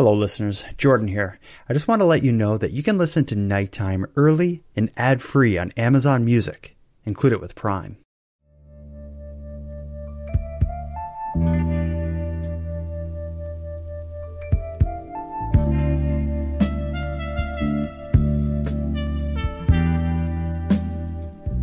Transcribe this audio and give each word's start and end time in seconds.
Hello, 0.00 0.14
listeners. 0.14 0.64
Jordan 0.78 1.08
here. 1.08 1.38
I 1.68 1.74
just 1.74 1.86
want 1.86 2.00
to 2.00 2.06
let 2.06 2.22
you 2.22 2.32
know 2.32 2.56
that 2.56 2.70
you 2.72 2.82
can 2.82 2.96
listen 2.96 3.26
to 3.26 3.36
Nighttime 3.36 4.06
early 4.16 4.64
and 4.74 4.90
ad 4.96 5.20
free 5.20 5.58
on 5.58 5.72
Amazon 5.72 6.24
Music. 6.24 6.74
Include 7.04 7.34
it 7.34 7.40
with 7.42 7.54
Prime. 7.54 7.98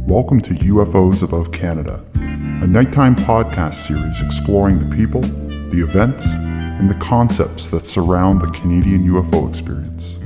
Welcome 0.06 0.42
to 0.42 0.54
UFOs 0.54 1.24
Above 1.24 1.52
Canada, 1.52 2.06
a 2.14 2.68
nighttime 2.68 3.16
podcast 3.16 3.74
series 3.74 4.22
exploring 4.22 4.78
the 4.78 4.96
people, 4.96 5.22
the 5.22 5.84
events, 5.84 6.36
and 6.80 6.90
the 6.90 6.96
concepts 6.96 7.70
that 7.70 7.86
surround 7.86 8.40
the 8.40 8.48
Canadian 8.52 9.04
UFO 9.08 9.50
experience. 9.50 10.22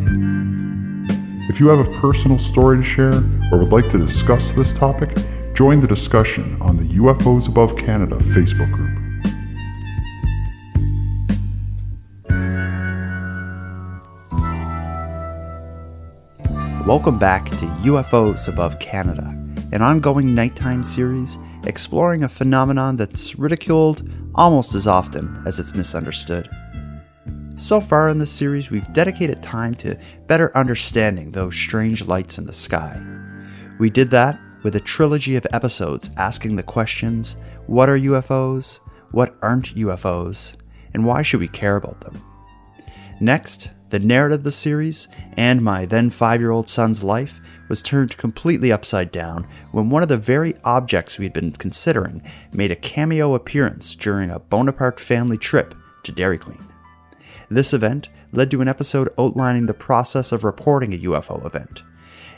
If 1.49 1.59
you 1.59 1.67
have 1.69 1.79
a 1.79 1.99
personal 1.99 2.37
story 2.37 2.77
to 2.77 2.83
share 2.83 3.23
or 3.51 3.59
would 3.59 3.71
like 3.71 3.89
to 3.89 3.97
discuss 3.97 4.51
this 4.51 4.73
topic, 4.77 5.15
join 5.53 5.79
the 5.79 5.87
discussion 5.87 6.61
on 6.61 6.75
the 6.75 6.83
UFOs 6.83 7.47
Above 7.49 7.77
Canada 7.77 8.17
Facebook 8.17 8.71
group. 8.71 8.97
Welcome 16.85 17.17
back 17.17 17.45
to 17.45 17.65
UFOs 17.85 18.49
Above 18.49 18.79
Canada, 18.79 19.27
an 19.71 19.81
ongoing 19.81 20.35
nighttime 20.35 20.83
series 20.83 21.37
exploring 21.63 22.23
a 22.23 22.29
phenomenon 22.29 22.97
that's 22.97 23.35
ridiculed 23.35 24.01
almost 24.35 24.75
as 24.75 24.87
often 24.87 25.41
as 25.45 25.59
it's 25.59 25.75
misunderstood. 25.75 26.49
So 27.55 27.81
far 27.81 28.09
in 28.09 28.17
this 28.17 28.31
series, 28.31 28.69
we've 28.69 28.91
dedicated 28.93 29.43
time 29.43 29.75
to 29.75 29.97
better 30.27 30.55
understanding 30.57 31.31
those 31.31 31.55
strange 31.55 32.05
lights 32.05 32.37
in 32.37 32.45
the 32.45 32.53
sky. 32.53 32.99
We 33.79 33.89
did 33.89 34.09
that 34.11 34.39
with 34.63 34.75
a 34.75 34.79
trilogy 34.79 35.35
of 35.35 35.45
episodes 35.51 36.09
asking 36.17 36.55
the 36.55 36.63
questions 36.63 37.35
what 37.67 37.89
are 37.89 37.97
UFOs, 37.97 38.79
what 39.11 39.35
aren't 39.41 39.75
UFOs, 39.75 40.55
and 40.93 41.05
why 41.05 41.21
should 41.21 41.39
we 41.39 41.47
care 41.47 41.75
about 41.75 41.99
them? 42.01 42.21
Next, 43.19 43.71
the 43.89 43.99
narrative 43.99 44.39
of 44.39 44.43
the 44.45 44.51
series 44.51 45.07
and 45.33 45.61
my 45.61 45.85
then 45.85 46.09
five 46.09 46.39
year 46.39 46.51
old 46.51 46.69
son's 46.69 47.03
life 47.03 47.40
was 47.71 47.81
turned 47.81 48.17
completely 48.17 48.69
upside 48.69 49.13
down 49.13 49.47
when 49.71 49.89
one 49.89 50.03
of 50.03 50.09
the 50.09 50.17
very 50.17 50.53
objects 50.65 51.17
we 51.17 51.23
had 51.23 51.31
been 51.31 51.53
considering 51.53 52.21
made 52.51 52.69
a 52.69 52.75
cameo 52.75 53.33
appearance 53.33 53.95
during 53.95 54.29
a 54.29 54.39
Bonaparte 54.39 54.99
family 54.99 55.37
trip 55.37 55.73
to 56.03 56.11
Dairy 56.11 56.37
Queen. 56.37 56.67
This 57.49 57.73
event 57.73 58.09
led 58.33 58.51
to 58.51 58.59
an 58.59 58.67
episode 58.67 59.07
outlining 59.17 59.67
the 59.67 59.73
process 59.73 60.33
of 60.33 60.43
reporting 60.43 60.93
a 60.93 60.97
UFO 60.97 61.45
event. 61.45 61.81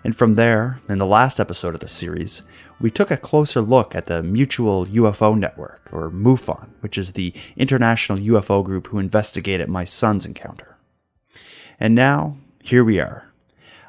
And 0.04 0.16
from 0.16 0.36
there, 0.36 0.82
in 0.88 1.00
the 1.00 1.06
last 1.06 1.40
episode 1.40 1.74
of 1.74 1.80
the 1.80 1.88
series, 1.88 2.44
we 2.80 2.92
took 2.92 3.10
a 3.10 3.18
closer 3.18 3.62
look 3.62 3.96
at 3.96 4.06
the 4.06 4.22
Mutual 4.22 4.86
UFO 4.86 5.36
Network, 5.36 5.90
or 5.92 6.12
MUFON, 6.12 6.70
which 6.82 6.96
is 6.96 7.14
the 7.14 7.34
international 7.58 8.20
UFO 8.20 8.64
group 8.64 8.86
who 8.88 9.00
investigated 9.00 9.68
my 9.68 9.84
son's 9.84 10.28
encounter. 10.28 10.78
And 11.80 11.96
now, 11.96 12.38
here 12.62 12.84
we 12.84 13.00
are. 13.00 13.33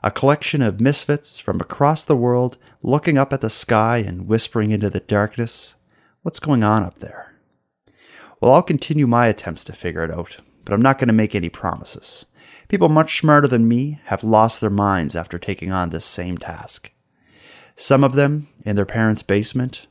A 0.05 0.11
collection 0.11 0.61
of 0.61 0.83
misfits 0.83 1.41
from 1.41 1.63
across 1.63 2.05
the 2.05 2.15
world 2.15 2.59
looking 2.83 3.17
up 3.17 3.33
at 3.33 3.41
the 3.41 3.49
sky 3.49 4.05
and 4.07 4.29
whispering 4.29 4.71
into 4.71 4.91
the 4.91 5.01
darkness, 5.01 5.77
What's 6.21 6.41
going 6.41 6.63
on 6.63 6.83
up 6.83 6.99
there? 6.99 7.33
Well, 8.39 8.53
I'll 8.53 8.63
continue 8.63 9.07
my 9.07 9.29
attempts 9.29 9.65
to 9.65 9.73
figure 9.73 10.05
it 10.05 10.11
out, 10.11 10.37
but 10.67 10.75
I'm 10.75 10.83
not 10.83 10.99
going 10.99 11.09
to 11.09 11.15
make 11.15 11.35
any 11.35 11.49
promises. 11.49 12.27
People 12.69 12.91
much 12.91 13.19
smarter 13.19 13.49
than 13.49 13.67
me 13.67 13.99
have 14.05 14.23
lost 14.23 14.61
their 14.61 14.69
minds 14.69 15.17
after 15.17 15.39
taking 15.39 15.73
on 15.73 15.89
this 15.89 16.05
same 16.05 16.37
task. 16.37 16.91
Some 17.75 18.05
of 18.05 18.13
them 18.13 18.49
in 18.63 18.77
their 18.77 18.85
parents' 18.85 19.23
basement, 19.23 19.87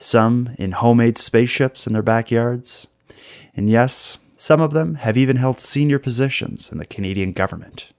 some 0.00 0.50
in 0.58 0.72
homemade 0.72 1.16
spaceships 1.16 1.86
in 1.86 1.92
their 1.92 2.02
backyards, 2.02 2.88
and 3.54 3.70
yes, 3.70 4.18
some 4.36 4.60
of 4.60 4.72
them 4.72 4.96
have 4.96 5.16
even 5.16 5.36
held 5.36 5.60
senior 5.60 6.00
positions 6.00 6.72
in 6.72 6.78
the 6.78 6.86
Canadian 6.86 7.30
government. 7.30 7.92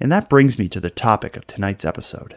And 0.00 0.10
that 0.12 0.28
brings 0.28 0.58
me 0.58 0.68
to 0.68 0.80
the 0.80 0.90
topic 0.90 1.36
of 1.36 1.46
tonight's 1.46 1.84
episode. 1.84 2.36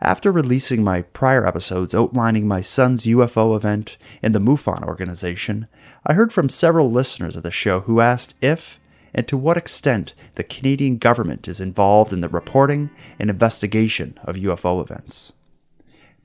After 0.00 0.32
releasing 0.32 0.82
my 0.82 1.02
prior 1.02 1.46
episodes 1.46 1.94
outlining 1.94 2.48
my 2.48 2.60
son's 2.60 3.04
UFO 3.04 3.54
event 3.54 3.96
and 4.20 4.34
the 4.34 4.40
MUFON 4.40 4.82
organization, 4.82 5.68
I 6.04 6.14
heard 6.14 6.32
from 6.32 6.48
several 6.48 6.90
listeners 6.90 7.36
of 7.36 7.44
the 7.44 7.52
show 7.52 7.80
who 7.80 8.00
asked 8.00 8.34
if 8.40 8.80
and 9.14 9.28
to 9.28 9.36
what 9.36 9.56
extent 9.56 10.14
the 10.34 10.42
Canadian 10.42 10.98
government 10.98 11.46
is 11.46 11.60
involved 11.60 12.12
in 12.12 12.20
the 12.20 12.28
reporting 12.28 12.90
and 13.20 13.30
investigation 13.30 14.18
of 14.24 14.36
UFO 14.36 14.82
events. 14.82 15.34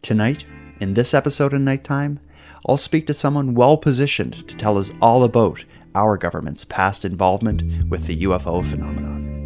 Tonight, 0.01 0.45
in 0.79 0.93
this 0.93 1.13
episode 1.13 1.53
of 1.53 1.61
Nighttime, 1.61 2.19
I'll 2.67 2.77
speak 2.77 3.05
to 3.07 3.13
someone 3.13 3.53
well 3.53 3.77
positioned 3.77 4.47
to 4.47 4.55
tell 4.55 4.77
us 4.77 4.91
all 5.01 5.23
about 5.23 5.63
our 5.93 6.17
government's 6.17 6.65
past 6.65 7.05
involvement 7.05 7.89
with 7.89 8.05
the 8.05 8.23
UFO 8.23 8.63
phenomenon. 8.65 9.36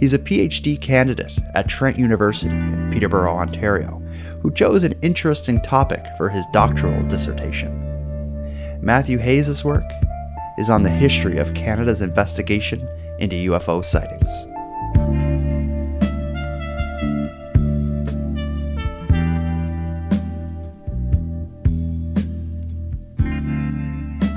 He's 0.00 0.14
a 0.14 0.18
PhD 0.18 0.80
candidate 0.80 1.38
at 1.54 1.68
Trent 1.68 1.98
University 1.98 2.50
in 2.50 2.90
Peterborough, 2.90 3.36
Ontario, 3.36 3.98
who 4.40 4.50
chose 4.50 4.82
an 4.82 4.94
interesting 5.02 5.60
topic 5.60 6.02
for 6.16 6.30
his 6.30 6.46
doctoral 6.54 7.06
dissertation. 7.06 7.76
Matthew 8.80 9.18
Hayes' 9.18 9.62
work 9.62 9.84
is 10.56 10.70
on 10.70 10.82
the 10.82 10.88
history 10.88 11.36
of 11.36 11.52
Canada's 11.52 12.00
investigation 12.00 12.88
into 13.18 13.50
UFO 13.50 13.84
sightings. 13.84 14.46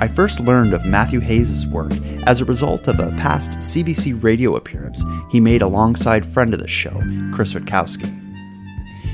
I 0.04 0.08
first 0.08 0.38
learned 0.38 0.74
of 0.74 0.84
Matthew 0.84 1.18
Hayes' 1.20 1.66
work 1.66 1.92
as 2.26 2.42
a 2.42 2.44
result 2.44 2.88
of 2.88 3.00
a 3.00 3.08
past 3.12 3.52
CBC 3.52 4.22
radio 4.22 4.56
appearance 4.56 5.02
he 5.30 5.40
made 5.40 5.62
alongside 5.62 6.26
friend 6.26 6.52
of 6.52 6.60
the 6.60 6.68
show, 6.68 7.00
Chris 7.32 7.54
Rutkowski. 7.54 8.04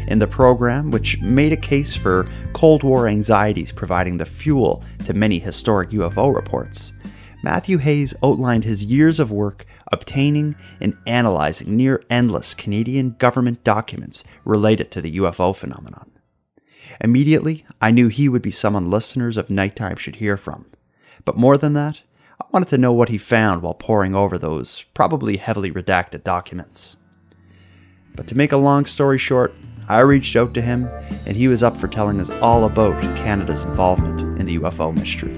In 0.09 0.19
the 0.19 0.27
program, 0.27 0.91
which 0.91 1.21
made 1.21 1.53
a 1.53 1.57
case 1.57 1.95
for 1.95 2.29
Cold 2.55 2.83
War 2.83 3.07
anxieties 3.07 3.71
providing 3.71 4.17
the 4.17 4.27
fuel 4.27 4.83
to 5.05 5.15
many 5.15 5.39
historic 5.39 5.91
UFO 5.91 6.35
reports, 6.35 6.93
Matthew 7.45 7.79
Hayes 7.79 8.13
outlined 8.21 8.65
his 8.65 8.85
years 8.85 9.21
of 9.21 9.31
work 9.31 9.67
obtaining 9.93 10.57
and 10.81 10.99
analyzing 11.07 11.77
near 11.77 12.03
endless 12.11 12.53
Canadian 12.53 13.11
government 13.13 13.63
documents 13.63 14.25
related 14.45 14.91
to 14.91 15.01
the 15.01 15.19
UFO 15.19 15.55
phenomenon. 15.55 16.11
Immediately, 17.01 17.65
I 17.81 17.93
knew 17.93 18.09
he 18.09 18.29
would 18.29 18.43
be 18.43 18.51
someone 18.51 18.91
listeners 18.91 19.37
of 19.37 19.51
Nighttime 19.51 19.97
should 19.97 20.17
hear 20.17 20.37
from. 20.37 20.67
But 21.25 21.37
more 21.37 21.59
than 21.59 21.75
that, 21.75 22.01
I 22.41 22.47
wanted 22.51 22.69
to 22.71 22.79
know 22.79 22.93
what 22.93 23.11
he 23.11 23.19
found 23.19 23.63
while 23.63 23.75
poring 23.75 24.15
over 24.15 24.39
those 24.39 24.85
probably 24.95 25.37
heavily 25.37 25.71
redacted 25.71 26.25
documents. 26.25 26.97
But 28.15 28.27
to 28.29 28.37
make 28.37 28.53
a 28.53 28.57
long 28.57 28.87
story 28.87 29.19
short, 29.19 29.55
I 29.89 30.01
reached 30.01 30.37
out 30.37 30.55
to 30.55 30.63
him, 30.63 30.89
and 31.27 31.37
he 31.37 31.49
was 31.49 31.63
up 31.63 31.77
for 31.77 31.89
telling 31.89 32.21
us 32.21 32.31
all 32.41 32.65
about 32.65 33.01
Canada's 33.17 33.65
involvement 33.65 34.21
in 34.39 34.47
the 34.47 34.59
UFO 34.59 34.95
mystery. 34.95 35.33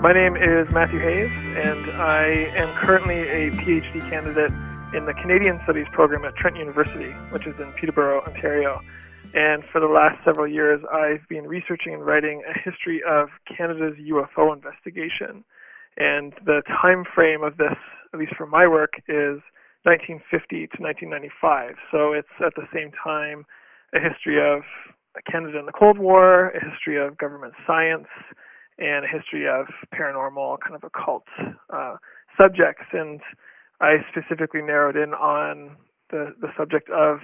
My 0.00 0.12
name 0.12 0.36
is 0.36 0.70
Matthew 0.72 1.00
Hayes, 1.00 1.30
and 1.56 1.90
I 2.00 2.24
am 2.56 2.72
currently 2.76 3.20
a 3.28 3.50
PhD 3.52 4.08
candidate 4.08 4.52
in 4.94 5.04
the 5.04 5.14
Canadian 5.14 5.60
Studies 5.64 5.86
program 5.92 6.24
at 6.24 6.36
Trent 6.36 6.56
University, 6.56 7.10
which 7.30 7.46
is 7.46 7.58
in 7.58 7.72
Peterborough, 7.72 8.22
Ontario. 8.22 8.82
And 9.36 9.62
for 9.70 9.82
the 9.82 9.86
last 9.86 10.16
several 10.24 10.48
years, 10.48 10.80
I've 10.90 11.28
been 11.28 11.44
researching 11.46 11.92
and 11.92 12.06
writing 12.06 12.40
a 12.48 12.58
history 12.58 13.02
of 13.06 13.28
Canada's 13.44 13.92
UFO 14.00 14.50
investigation. 14.56 15.44
And 15.98 16.32
the 16.46 16.62
time 16.80 17.04
frame 17.14 17.44
of 17.44 17.58
this, 17.58 17.76
at 18.14 18.18
least 18.18 18.32
for 18.34 18.46
my 18.46 18.66
work, 18.66 18.94
is 19.08 19.44
1950 19.84 20.72
to 20.72 20.80
1995. 20.80 21.76
So 21.92 22.16
it's 22.16 22.32
at 22.40 22.54
the 22.56 22.64
same 22.72 22.92
time 22.96 23.44
a 23.92 24.00
history 24.00 24.40
of 24.40 24.62
Canada 25.30 25.58
in 25.58 25.66
the 25.66 25.76
Cold 25.76 25.98
War, 25.98 26.48
a 26.56 26.70
history 26.70 26.96
of 26.96 27.18
government 27.18 27.52
science, 27.66 28.08
and 28.78 29.04
a 29.04 29.08
history 29.08 29.44
of 29.46 29.66
paranormal, 29.92 30.60
kind 30.64 30.74
of 30.74 30.82
occult 30.82 31.28
uh, 31.68 31.96
subjects. 32.40 32.88
And 32.92 33.20
I 33.82 33.96
specifically 34.08 34.62
narrowed 34.62 34.96
in 34.96 35.12
on 35.12 35.76
the, 36.08 36.32
the 36.40 36.48
subject 36.56 36.88
of 36.88 37.20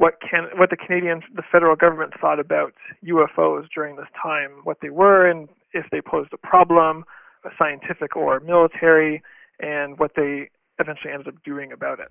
what 0.00 0.14
can 0.28 0.48
what 0.56 0.70
the 0.70 0.78
Canadian 0.78 1.20
the 1.34 1.42
federal 1.52 1.76
government 1.76 2.14
thought 2.18 2.40
about 2.40 2.72
UFOs 3.04 3.66
during 3.74 3.96
this 3.96 4.06
time, 4.20 4.50
what 4.64 4.78
they 4.80 4.88
were, 4.88 5.30
and 5.30 5.46
if 5.74 5.84
they 5.92 6.00
posed 6.00 6.32
a 6.32 6.38
problem, 6.38 7.04
a 7.44 7.50
scientific 7.58 8.16
or 8.16 8.40
military, 8.40 9.22
and 9.58 9.98
what 9.98 10.12
they 10.16 10.48
eventually 10.78 11.12
ended 11.12 11.28
up 11.28 11.34
doing 11.44 11.70
about 11.70 12.00
it. 12.00 12.08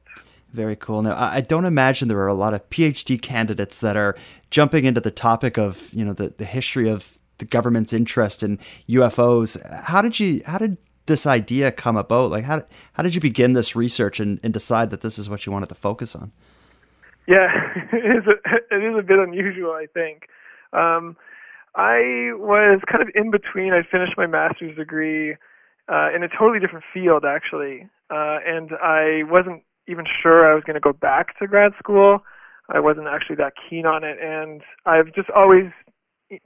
Very 0.53 0.75
cool. 0.75 1.01
Now, 1.01 1.15
I 1.17 1.41
don't 1.41 1.65
imagine 1.65 2.09
there 2.09 2.19
are 2.19 2.27
a 2.27 2.35
lot 2.35 2.53
of 2.53 2.69
PhD 2.69 3.19
candidates 3.19 3.79
that 3.79 3.97
are 3.97 4.15
jumping 4.51 4.85
into 4.85 5.01
the 5.01 5.09
topic 5.09 5.57
of 5.57 5.91
you 5.91 6.05
know 6.05 6.13
the, 6.13 6.29
the 6.37 6.45
history 6.45 6.87
of 6.87 7.17
the 7.39 7.45
government's 7.45 7.91
interest 7.91 8.43
in 8.43 8.59
UFOs. 8.87 9.57
How 9.85 10.03
did 10.03 10.19
you 10.19 10.43
how 10.45 10.59
did 10.59 10.77
this 11.07 11.25
idea 11.25 11.71
come 11.71 11.97
about? 11.97 12.29
Like 12.29 12.43
how 12.43 12.61
how 12.93 13.01
did 13.01 13.15
you 13.15 13.21
begin 13.21 13.53
this 13.53 13.75
research 13.75 14.19
and, 14.19 14.39
and 14.43 14.53
decide 14.53 14.91
that 14.91 15.01
this 15.01 15.17
is 15.17 15.27
what 15.27 15.47
you 15.47 15.51
wanted 15.51 15.69
to 15.69 15.75
focus 15.75 16.15
on? 16.15 16.31
Yeah, 17.29 17.53
it 17.93 18.17
is 18.17 18.25
a, 18.25 18.35
it 18.75 18.83
is 18.83 18.97
a 18.97 19.03
bit 19.03 19.19
unusual, 19.19 19.71
I 19.71 19.85
think. 19.93 20.23
Um, 20.73 21.15
I 21.75 22.33
was 22.33 22.81
kind 22.91 23.03
of 23.03 23.09
in 23.13 23.29
between. 23.29 23.71
I 23.71 23.83
finished 23.89 24.13
my 24.17 24.25
master's 24.25 24.75
degree 24.75 25.35
uh, 25.87 26.09
in 26.15 26.23
a 26.23 26.27
totally 26.27 26.59
different 26.59 26.85
field, 26.91 27.23
actually, 27.25 27.87
uh, 28.09 28.41
and 28.45 28.71
I 28.81 29.21
wasn't 29.29 29.61
even 29.87 30.05
sure 30.21 30.49
I 30.49 30.55
was 30.55 30.63
going 30.65 30.75
to 30.75 30.79
go 30.79 30.93
back 30.93 31.37
to 31.37 31.47
grad 31.47 31.73
school. 31.77 32.19
I 32.69 32.79
wasn't 32.79 33.07
actually 33.07 33.35
that 33.37 33.53
keen 33.69 33.85
on 33.85 34.03
it, 34.03 34.17
and 34.21 34.61
I've 34.85 35.13
just 35.13 35.29
always 35.29 35.69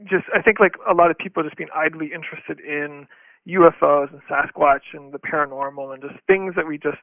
just 0.03 0.25
I 0.35 0.41
think 0.41 0.59
like 0.59 0.75
a 0.89 0.93
lot 0.93 1.11
of 1.11 1.17
people 1.17 1.43
just 1.43 1.57
being 1.57 1.69
idly 1.75 2.11
interested 2.13 2.59
in 2.59 3.07
UFOs 3.47 4.11
and 4.11 4.21
Sasquatch 4.29 4.93
and 4.93 5.13
the 5.13 5.19
paranormal 5.19 5.93
and 5.93 6.01
just 6.01 6.15
things 6.27 6.55
that 6.55 6.67
we 6.67 6.77
just 6.77 6.99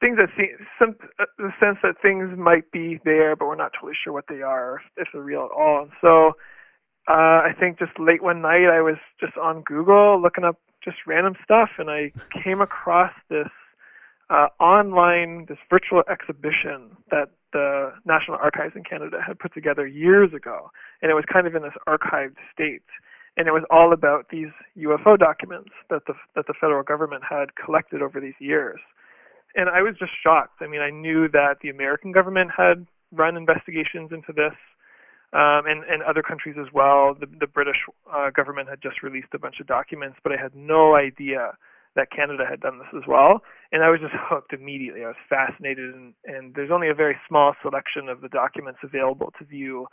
things 0.00 0.16
that 0.18 0.28
seem 0.36 0.48
some 0.78 0.96
uh, 1.18 1.24
the 1.38 1.50
sense 1.60 1.78
that 1.82 2.00
things 2.00 2.30
might 2.36 2.70
be 2.70 3.00
there 3.04 3.36
but 3.36 3.46
we're 3.46 3.56
not 3.56 3.72
totally 3.74 3.96
sure 4.02 4.12
what 4.12 4.26
they 4.28 4.42
are 4.42 4.72
or 4.72 4.82
if 4.96 5.08
they're 5.12 5.22
real 5.22 5.48
at 5.50 5.56
all. 5.56 5.82
And 5.82 5.92
so 6.00 6.32
uh 7.08 7.44
I 7.46 7.52
think 7.58 7.78
just 7.78 7.98
late 7.98 8.22
one 8.22 8.40
night 8.42 8.66
I 8.66 8.80
was 8.80 8.96
just 9.18 9.36
on 9.36 9.62
Google 9.62 10.20
looking 10.20 10.44
up 10.44 10.58
just 10.82 10.96
random 11.06 11.34
stuff 11.44 11.70
and 11.78 11.90
I 11.90 12.12
came 12.42 12.60
across 12.60 13.12
this 13.28 13.48
uh 14.30 14.48
online 14.60 15.46
this 15.48 15.58
virtual 15.68 16.02
exhibition 16.10 16.96
that 17.10 17.30
the 17.52 17.92
National 18.04 18.38
Archives 18.38 18.76
in 18.76 18.84
Canada 18.84 19.18
had 19.26 19.38
put 19.38 19.52
together 19.52 19.86
years 19.86 20.32
ago 20.32 20.70
and 21.02 21.10
it 21.10 21.14
was 21.14 21.24
kind 21.30 21.46
of 21.46 21.54
in 21.54 21.62
this 21.62 21.76
archived 21.86 22.36
state 22.52 22.82
and 23.36 23.48
it 23.48 23.52
was 23.52 23.64
all 23.70 23.92
about 23.92 24.26
these 24.30 24.52
UFO 24.76 25.18
documents 25.18 25.70
that 25.88 26.02
the 26.06 26.14
that 26.34 26.46
the 26.46 26.54
federal 26.60 26.82
government 26.82 27.22
had 27.28 27.54
collected 27.54 28.02
over 28.02 28.20
these 28.20 28.38
years. 28.38 28.80
And 29.54 29.68
I 29.68 29.82
was 29.82 29.94
just 29.98 30.12
shocked. 30.22 30.60
I 30.60 30.66
mean, 30.66 30.80
I 30.80 30.90
knew 30.90 31.28
that 31.28 31.56
the 31.62 31.70
American 31.70 32.12
government 32.12 32.50
had 32.56 32.86
run 33.12 33.36
investigations 33.36 34.10
into 34.12 34.32
this, 34.32 34.54
um, 35.32 35.66
and 35.66 35.84
and 35.84 36.02
other 36.02 36.22
countries 36.22 36.56
as 36.60 36.72
well. 36.72 37.14
The 37.18 37.26
the 37.26 37.46
British 37.46 37.76
uh, 38.12 38.30
government 38.30 38.68
had 38.68 38.80
just 38.82 39.02
released 39.02 39.34
a 39.34 39.38
bunch 39.38 39.60
of 39.60 39.66
documents, 39.66 40.18
but 40.22 40.32
I 40.32 40.40
had 40.40 40.54
no 40.54 40.94
idea 40.94 41.52
that 41.96 42.10
Canada 42.14 42.44
had 42.48 42.60
done 42.60 42.78
this 42.78 42.88
as 42.94 43.06
well. 43.06 43.42
And 43.72 43.82
I 43.82 43.90
was 43.90 44.00
just 44.00 44.14
hooked 44.30 44.52
immediately. 44.52 45.04
I 45.04 45.08
was 45.08 45.22
fascinated, 45.28 45.94
and, 45.94 46.14
and 46.24 46.54
there's 46.54 46.70
only 46.70 46.88
a 46.88 46.94
very 46.94 47.16
small 47.28 47.54
selection 47.62 48.08
of 48.08 48.20
the 48.20 48.28
documents 48.28 48.80
available 48.82 49.32
to 49.38 49.44
view 49.44 49.86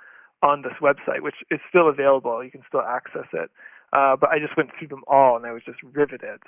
on 0.44 0.62
this 0.62 0.78
website, 0.82 1.22
which 1.22 1.36
is 1.50 1.60
still 1.68 1.90
available. 1.90 2.44
You 2.44 2.52
can 2.52 2.64
still 2.68 2.82
access 2.82 3.28
it. 3.34 3.50
Uh, 3.94 4.16
but 4.20 4.30
I 4.30 4.40
just 4.40 4.56
went 4.58 4.70
through 4.78 4.90
them 4.90 5.04
all, 5.08 5.38
and 5.38 5.46
I 5.46 5.52
was 5.52 5.64
just 5.66 5.80
riveted. 5.82 6.42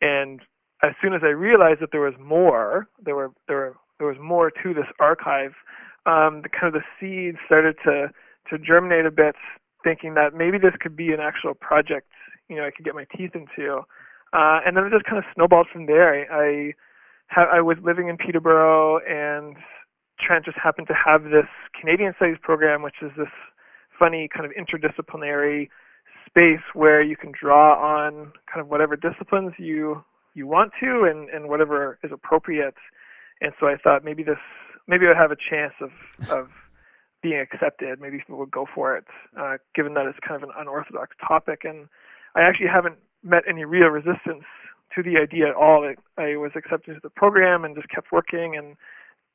And 0.00 0.40
as 0.82 0.92
soon 1.02 1.14
as 1.14 1.22
I 1.24 1.28
realized 1.28 1.80
that 1.80 1.90
there 1.92 2.00
was 2.00 2.14
more, 2.20 2.88
there 3.02 3.16
were 3.16 3.32
there 3.48 3.56
were 3.56 3.76
there 3.98 4.08
was 4.08 4.18
more 4.20 4.50
to 4.50 4.74
this 4.74 4.86
archive. 5.00 5.52
Um, 6.04 6.42
the 6.42 6.48
kind 6.48 6.74
of 6.74 6.80
the 6.80 6.86
seeds 7.00 7.38
started 7.46 7.76
to 7.84 8.08
to 8.50 8.58
germinate 8.58 9.06
a 9.06 9.10
bit, 9.10 9.34
thinking 9.82 10.14
that 10.14 10.34
maybe 10.34 10.58
this 10.58 10.74
could 10.80 10.96
be 10.96 11.12
an 11.12 11.20
actual 11.20 11.54
project. 11.54 12.08
You 12.48 12.56
know, 12.56 12.64
I 12.66 12.70
could 12.70 12.84
get 12.84 12.94
my 12.94 13.06
teeth 13.16 13.32
into. 13.34 13.82
Uh, 14.32 14.60
and 14.66 14.76
then 14.76 14.84
it 14.84 14.90
just 14.90 15.06
kind 15.06 15.18
of 15.18 15.24
snowballed 15.34 15.68
from 15.72 15.86
there. 15.86 16.12
I 16.12 16.26
I, 16.30 16.72
ha- 17.28 17.50
I 17.52 17.60
was 17.60 17.78
living 17.82 18.08
in 18.08 18.16
Peterborough, 18.16 18.98
and 18.98 19.56
Trent 20.20 20.44
just 20.44 20.58
happened 20.62 20.88
to 20.88 20.94
have 20.94 21.24
this 21.24 21.48
Canadian 21.78 22.12
Studies 22.16 22.38
program, 22.42 22.82
which 22.82 23.02
is 23.02 23.10
this 23.16 23.32
funny 23.98 24.28
kind 24.28 24.44
of 24.44 24.52
interdisciplinary 24.52 25.68
space 26.26 26.62
where 26.74 27.02
you 27.02 27.16
can 27.16 27.32
draw 27.32 27.74
on 27.80 28.32
kind 28.52 28.60
of 28.60 28.68
whatever 28.68 28.96
disciplines 28.96 29.52
you 29.58 30.04
you 30.36 30.46
want 30.46 30.72
to 30.80 31.08
and 31.10 31.28
and 31.30 31.48
whatever 31.48 31.98
is 32.04 32.12
appropriate. 32.12 32.76
And 33.40 33.52
so 33.58 33.66
I 33.66 33.76
thought 33.76 34.04
maybe 34.04 34.22
this 34.22 34.38
maybe 34.86 35.06
I 35.06 35.08
would 35.08 35.16
have 35.16 35.32
a 35.32 35.36
chance 35.50 35.72
of 35.80 35.90
of 36.30 36.48
being 37.22 37.40
accepted. 37.40 38.00
Maybe 38.00 38.18
people 38.18 38.38
would 38.38 38.50
go 38.50 38.66
for 38.72 38.96
it, 38.96 39.04
uh, 39.36 39.56
given 39.74 39.94
that 39.94 40.06
it's 40.06 40.18
kind 40.26 40.40
of 40.40 40.48
an 40.48 40.54
unorthodox 40.56 41.16
topic. 41.26 41.62
And 41.64 41.88
I 42.36 42.42
actually 42.42 42.68
haven't 42.68 42.98
met 43.24 43.42
any 43.48 43.64
real 43.64 43.88
resistance 43.88 44.44
to 44.94 45.02
the 45.02 45.16
idea 45.16 45.48
at 45.48 45.54
all. 45.54 45.82
I, 45.82 46.22
I 46.22 46.36
was 46.36 46.52
accepted 46.54 46.94
to 46.94 47.00
the 47.02 47.10
program 47.10 47.64
and 47.64 47.74
just 47.74 47.88
kept 47.88 48.12
working 48.12 48.54
and 48.56 48.76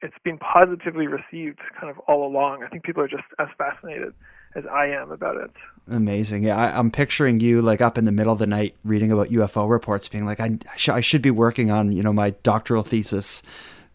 it's 0.03 0.17
been 0.23 0.37
positively 0.39 1.07
received 1.07 1.59
kind 1.79 1.91
of 1.91 1.99
all 2.07 2.25
along. 2.25 2.63
I 2.63 2.69
think 2.69 2.83
people 2.83 3.03
are 3.03 3.07
just 3.07 3.27
as 3.37 3.47
fascinated 3.57 4.13
as 4.55 4.65
I 4.65 4.87
am 4.87 5.11
about 5.11 5.37
it. 5.37 5.51
Amazing. 5.89 6.43
Yeah, 6.43 6.57
I, 6.57 6.79
am 6.79 6.91
picturing 6.91 7.39
you 7.39 7.61
like 7.61 7.81
up 7.81 7.97
in 7.97 8.05
the 8.05 8.11
middle 8.11 8.31
of 8.31 8.39
the 8.39 8.47
night 8.47 8.75
reading 8.83 9.11
about 9.11 9.29
UFO 9.29 9.69
reports, 9.69 10.07
being 10.07 10.25
like, 10.25 10.39
I, 10.39 10.57
sh- 10.75 10.89
I 10.89 11.01
should 11.01 11.21
be 11.21 11.31
working 11.31 11.71
on 11.71 11.91
you 11.91 12.03
know 12.03 12.13
my 12.13 12.31
doctoral 12.43 12.83
thesis. 12.83 13.41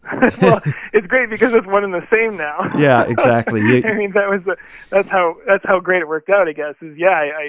well, 0.41 0.61
it's 0.93 1.07
great 1.07 1.29
because 1.29 1.53
it's 1.53 1.67
one 1.67 1.83
and 1.83 1.93
the 1.93 2.05
same 2.11 2.37
now. 2.37 2.71
Yeah, 2.77 3.03
exactly. 3.03 3.61
You, 3.67 3.83
I 3.85 3.93
mean, 3.93 4.11
that 4.11 4.29
was 4.29 4.41
the, 4.45 4.55
that's 4.89 5.09
how 5.09 5.35
that's 5.45 5.65
how 5.65 5.79
great 5.79 6.01
it 6.01 6.07
worked 6.07 6.29
out. 6.29 6.47
I 6.47 6.53
guess 6.53 6.75
is 6.81 6.97
yeah, 6.97 7.09
I, 7.09 7.23
I 7.23 7.43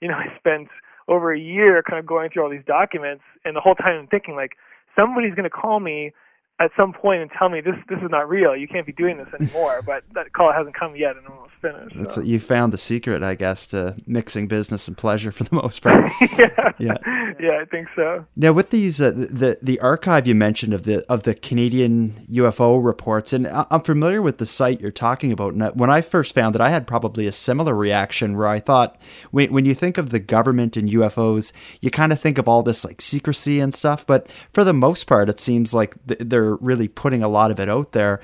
you 0.00 0.08
know 0.08 0.14
I 0.14 0.34
spent 0.38 0.68
over 1.08 1.32
a 1.32 1.38
year 1.38 1.82
kind 1.82 1.98
of 1.98 2.06
going 2.06 2.30
through 2.30 2.44
all 2.44 2.50
these 2.50 2.64
documents, 2.66 3.24
and 3.44 3.56
the 3.56 3.60
whole 3.60 3.74
time 3.74 3.98
I'm 3.98 4.06
thinking 4.06 4.36
like 4.36 4.52
somebody's 4.96 5.34
going 5.34 5.44
to 5.44 5.50
call 5.50 5.80
me 5.80 6.12
at 6.60 6.72
some 6.76 6.92
point 6.92 7.22
and 7.22 7.30
tell 7.38 7.48
me 7.48 7.60
this 7.60 7.76
this 7.88 7.98
is 7.98 8.10
not 8.10 8.28
real. 8.28 8.56
You 8.56 8.66
can't 8.66 8.86
be 8.86 8.92
doing 8.92 9.16
this 9.18 9.28
anymore. 9.40 9.82
but 9.86 10.02
that 10.14 10.32
call 10.32 10.52
hasn't 10.52 10.74
come 10.74 10.96
yet, 10.96 11.16
and 11.16 11.26
almost 11.26 11.52
finished. 11.60 12.12
So. 12.12 12.20
you 12.20 12.40
found 12.40 12.72
the 12.72 12.78
secret, 12.78 13.22
I 13.22 13.34
guess, 13.34 13.66
to 13.68 13.96
mixing 14.06 14.48
business 14.48 14.88
and 14.88 14.96
pleasure 14.96 15.30
for 15.30 15.44
the 15.44 15.54
most 15.54 15.82
part. 15.82 16.12
yeah, 16.20 16.72
yeah, 16.78 16.94
yeah. 17.40 17.60
I 17.60 17.64
think 17.70 17.88
so. 17.94 18.26
Now, 18.36 18.52
with 18.52 18.70
these, 18.70 19.00
uh, 19.00 19.10
the 19.12 19.58
the 19.62 19.78
archive 19.80 20.26
you 20.26 20.34
mentioned 20.34 20.74
of 20.74 20.82
the 20.82 21.04
of 21.10 21.22
the 21.22 21.34
Canadian 21.34 22.14
UFO 22.30 22.84
reports, 22.84 23.32
and 23.32 23.48
I'm 23.48 23.82
familiar 23.82 24.20
with 24.20 24.38
the 24.38 24.46
site 24.46 24.80
you're 24.80 24.90
talking 24.90 25.30
about. 25.30 25.54
And 25.54 25.68
when 25.78 25.90
I 25.90 26.00
first 26.00 26.34
found 26.34 26.54
it, 26.56 26.60
I 26.60 26.70
had 26.70 26.86
probably 26.86 27.26
a 27.26 27.32
similar 27.32 27.74
reaction 27.74 28.36
where 28.36 28.48
I 28.48 28.58
thought, 28.58 29.00
when 29.30 29.52
when 29.52 29.64
you 29.64 29.74
think 29.74 29.96
of 29.96 30.10
the 30.10 30.18
government 30.18 30.76
and 30.76 30.88
UFOs, 30.88 31.52
you 31.80 31.90
kind 31.90 32.12
of 32.12 32.20
think 32.20 32.36
of 32.38 32.48
all 32.48 32.62
this 32.62 32.84
like 32.84 33.00
secrecy 33.00 33.60
and 33.60 33.72
stuff. 33.72 34.04
But 34.04 34.28
for 34.52 34.64
the 34.64 34.72
most 34.72 35.06
part, 35.06 35.28
it 35.28 35.38
seems 35.38 35.72
like 35.72 35.94
they're 36.04 36.47
really 36.56 36.88
putting 36.88 37.22
a 37.22 37.28
lot 37.28 37.50
of 37.50 37.60
it 37.60 37.68
out 37.68 37.92
there 37.92 38.20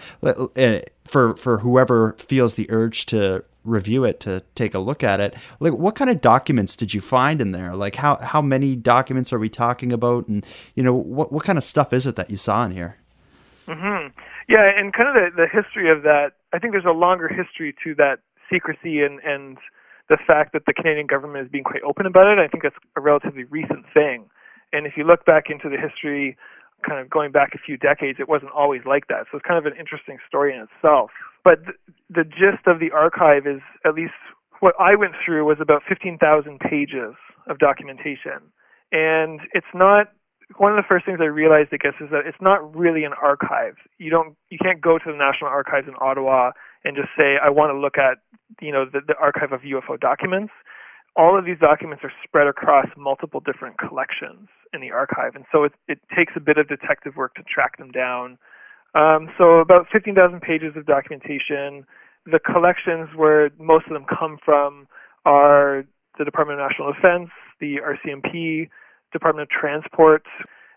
eh, 0.56 0.81
for 1.05 1.35
for 1.35 1.59
whoever 1.59 2.15
feels 2.15 2.55
the 2.55 2.71
urge 2.71 3.06
to 3.06 3.44
review 3.65 4.05
it 4.05 4.21
to 4.21 4.43
take 4.55 4.75
a 4.75 4.79
look 4.79 5.03
at 5.03 5.21
it 5.21 5.35
like 5.59 5.73
what 5.73 5.94
kind 5.94 6.11
of 6.11 6.21
documents 6.21 6.76
did 6.76 6.93
you 6.93 7.00
find 7.00 7.41
in 7.41 7.53
there? 7.53 7.75
Like 7.75 7.97
how 7.97 8.17
how 8.17 8.43
many 8.43 8.76
documents 8.76 9.32
are 9.32 9.39
we 9.39 9.48
talking 9.48 9.93
about? 9.93 10.29
And 10.29 10.44
you 10.75 10.82
know 10.82 10.94
what 10.94 11.32
what 11.32 11.44
kind 11.44 11.58
of 11.58 11.65
stuff 11.65 11.93
is 11.93 12.06
it 12.06 12.17
that 12.17 12.31
you 12.31 12.37
saw 12.37 12.65
in 12.65 12.72
here? 12.72 12.98
Mhm 13.67 14.13
yeah 14.46 14.70
and 14.77 14.93
kind 14.93 15.08
of 15.08 15.15
the 15.15 15.43
the 15.43 15.48
history 15.48 15.91
of 15.91 16.03
that 16.03 16.32
i 16.53 16.58
think 16.58 16.75
there's 16.75 16.84
a 16.84 16.91
longer 16.91 17.29
history 17.29 17.75
to 17.82 17.94
that 17.94 18.19
secrecy 18.53 19.01
and 19.01 19.19
and 19.20 19.56
the 20.08 20.19
fact 20.27 20.53
that 20.53 20.67
the 20.67 20.75
Canadian 20.75 21.06
government 21.06 21.46
is 21.46 21.51
being 21.51 21.65
quite 21.65 21.82
open 21.82 22.05
about 22.05 22.27
it. 22.27 22.39
I 22.39 22.46
think 22.46 22.63
that's 22.63 22.77
a 22.96 23.01
relatively 23.01 23.44
recent 23.44 23.87
thing. 23.94 24.27
And 24.72 24.87
if 24.87 24.96
you 24.96 25.05
look 25.05 25.25
back 25.25 25.44
into 25.48 25.69
the 25.69 25.79
history 25.81 26.37
kind 26.86 27.00
of 27.00 27.10
going 27.10 27.32
back 27.32 27.50
a 27.55 27.58
few 27.58 27.76
decades, 27.76 28.19
it 28.20 28.29
wasn't 28.29 28.53
always 28.53 28.82
like 28.86 29.08
that. 29.08 29.26
So 29.31 29.38
it's 29.38 29.46
kind 29.46 29.58
of 29.58 29.67
an 29.70 29.79
interesting 29.79 30.19
story 30.26 30.55
in 30.55 30.67
itself. 30.67 31.10
But 31.43 31.64
th- 31.64 31.79
the 32.08 32.24
gist 32.24 32.67
of 32.67 32.81
the 32.81 32.91
archive 32.93 33.46
is 33.46 33.60
at 33.84 33.94
least 33.94 34.14
what 34.60 34.74
I 34.79 34.94
went 34.94 35.14
through 35.24 35.44
was 35.44 35.58
about 35.60 35.82
15,000 35.88 36.20
pages 36.60 37.14
of 37.48 37.58
documentation. 37.58 38.53
And 38.93 39.41
it's 39.53 39.72
not 39.74 40.12
one 40.56 40.70
of 40.70 40.76
the 40.76 40.86
first 40.86 41.05
things 41.06 41.19
I 41.20 41.32
realized, 41.32 41.70
I 41.72 41.79
guess, 41.79 41.94
is 42.00 42.10
that 42.10 42.26
it's 42.26 42.41
not 42.41 42.60
really 42.76 43.05
an 43.05 43.12
archive. 43.20 43.74
You 43.98 44.10
don't, 44.10 44.36
you 44.50 44.58
can't 44.62 44.81
go 44.81 44.98
to 44.98 45.05
the 45.05 45.17
National 45.17 45.50
Archives 45.50 45.88
in 45.88 45.94
Ottawa 46.00 46.53
and 46.84 46.94
just 46.96 47.08
say, 47.17 47.36
I 47.43 47.48
want 47.50 47.72
to 47.72 47.79
look 47.79 47.96
at, 47.96 48.19
you 48.60 48.72
know, 48.72 48.84
the, 48.84 49.00
the 49.06 49.17
archive 49.17 49.53
of 49.53 49.60
UFO 49.62 49.98
documents 49.98 50.53
all 51.17 51.38
of 51.38 51.44
these 51.44 51.58
documents 51.58 52.03
are 52.03 52.12
spread 52.24 52.46
across 52.46 52.86
multiple 52.96 53.41
different 53.41 53.79
collections 53.79 54.48
in 54.74 54.81
the 54.81 54.90
archive, 54.90 55.34
and 55.34 55.44
so 55.52 55.64
it, 55.64 55.72
it 55.88 55.98
takes 56.16 56.32
a 56.36 56.40
bit 56.40 56.58
of 56.58 56.69
detective 56.69 57.16
work 57.16 57.34
to 57.34 57.43
track 57.43 57.78
them 57.78 57.90
down. 57.90 58.38
Um, 58.94 59.28
so 59.38 59.58
about 59.58 59.86
15,000 59.93 60.40
pages 60.40 60.74
of 60.76 60.86
documentation. 60.86 61.86
The 62.26 62.38
collections 62.38 63.08
where 63.16 63.50
most 63.58 63.86
of 63.86 63.93
them 63.93 64.06
come 64.06 64.38
from 64.44 64.86
are 65.24 65.84
the 66.19 66.24
Department 66.24 66.60
of 66.60 66.70
National 66.70 66.93
Defense, 66.93 67.31
the 67.60 67.76
RCMP, 67.82 68.69
Department 69.12 69.43
of 69.43 69.50
Transport, 69.50 70.24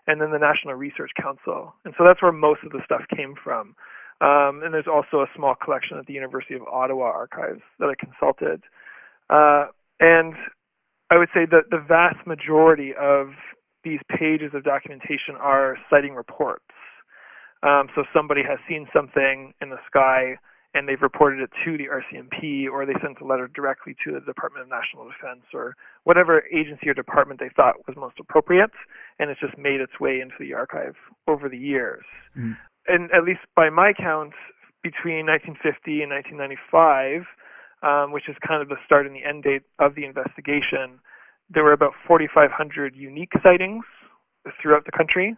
and 0.06 0.20
then 0.20 0.30
the 0.32 0.38
National 0.38 0.74
Research 0.74 1.10
Council. 1.20 1.74
And 1.84 1.94
so 1.96 2.04
that's 2.04 2.20
where 2.22 2.32
most 2.32 2.60
of 2.64 2.72
the 2.72 2.80
stuff 2.84 3.02
came 3.14 3.34
from. 3.42 3.74
Um, 4.20 4.62
and 4.64 4.74
there's 4.74 4.90
also 4.90 5.22
a 5.22 5.26
small 5.36 5.54
collection 5.54 5.96
at 5.96 6.06
the 6.06 6.12
University 6.12 6.54
of 6.54 6.62
Ottawa 6.62 7.04
archives 7.04 7.62
that 7.78 7.86
I 7.86 7.94
consulted. 7.94 8.62
Uh, 9.30 9.66
and 10.00 10.34
I 11.10 11.18
would 11.18 11.28
say 11.32 11.46
that 11.50 11.70
the 11.70 11.78
vast 11.78 12.26
majority 12.26 12.92
of 12.98 13.28
these 13.84 14.00
pages 14.08 14.50
of 14.54 14.64
documentation 14.64 15.36
are 15.40 15.76
citing 15.90 16.14
reports. 16.14 16.64
Um, 17.62 17.88
so 17.94 18.04
somebody 18.14 18.42
has 18.42 18.58
seen 18.68 18.86
something 18.92 19.52
in 19.60 19.70
the 19.70 19.78
sky 19.86 20.36
and 20.74 20.88
they've 20.88 21.00
reported 21.00 21.40
it 21.40 21.50
to 21.64 21.78
the 21.78 21.88
RCMP 21.88 22.70
or 22.70 22.84
they 22.84 22.92
sent 23.02 23.20
a 23.20 23.24
letter 23.24 23.48
directly 23.48 23.96
to 24.04 24.12
the 24.12 24.20
Department 24.20 24.62
of 24.62 24.68
National 24.68 25.08
Defense 25.08 25.44
or 25.54 25.74
whatever 26.04 26.44
agency 26.54 26.88
or 26.88 26.94
department 26.94 27.40
they 27.40 27.50
thought 27.56 27.74
was 27.86 27.96
most 27.96 28.16
appropriate, 28.20 28.70
and 29.18 29.30
it's 29.30 29.40
just 29.40 29.56
made 29.56 29.80
its 29.80 29.98
way 29.98 30.20
into 30.20 30.34
the 30.38 30.54
archive 30.54 30.94
over 31.26 31.48
the 31.48 31.58
years. 31.58 32.04
Mm. 32.36 32.56
And 32.86 33.10
at 33.12 33.24
least 33.24 33.40
by 33.56 33.70
my 33.70 33.92
count, 33.92 34.34
between 34.82 35.26
1950 35.26 36.02
and 36.02 36.12
1995, 36.12 37.26
um, 37.82 38.12
which 38.12 38.28
is 38.28 38.36
kind 38.46 38.62
of 38.62 38.68
the 38.68 38.76
start 38.84 39.06
and 39.06 39.16
the 39.16 39.24
end 39.24 39.44
date 39.44 39.62
of 39.78 39.94
the 39.94 40.04
investigation, 40.04 41.00
there 41.50 41.64
were 41.64 41.72
about 41.72 41.92
4,500 42.06 42.94
unique 42.94 43.32
sightings 43.42 43.84
throughout 44.60 44.84
the 44.84 44.92
country. 44.92 45.36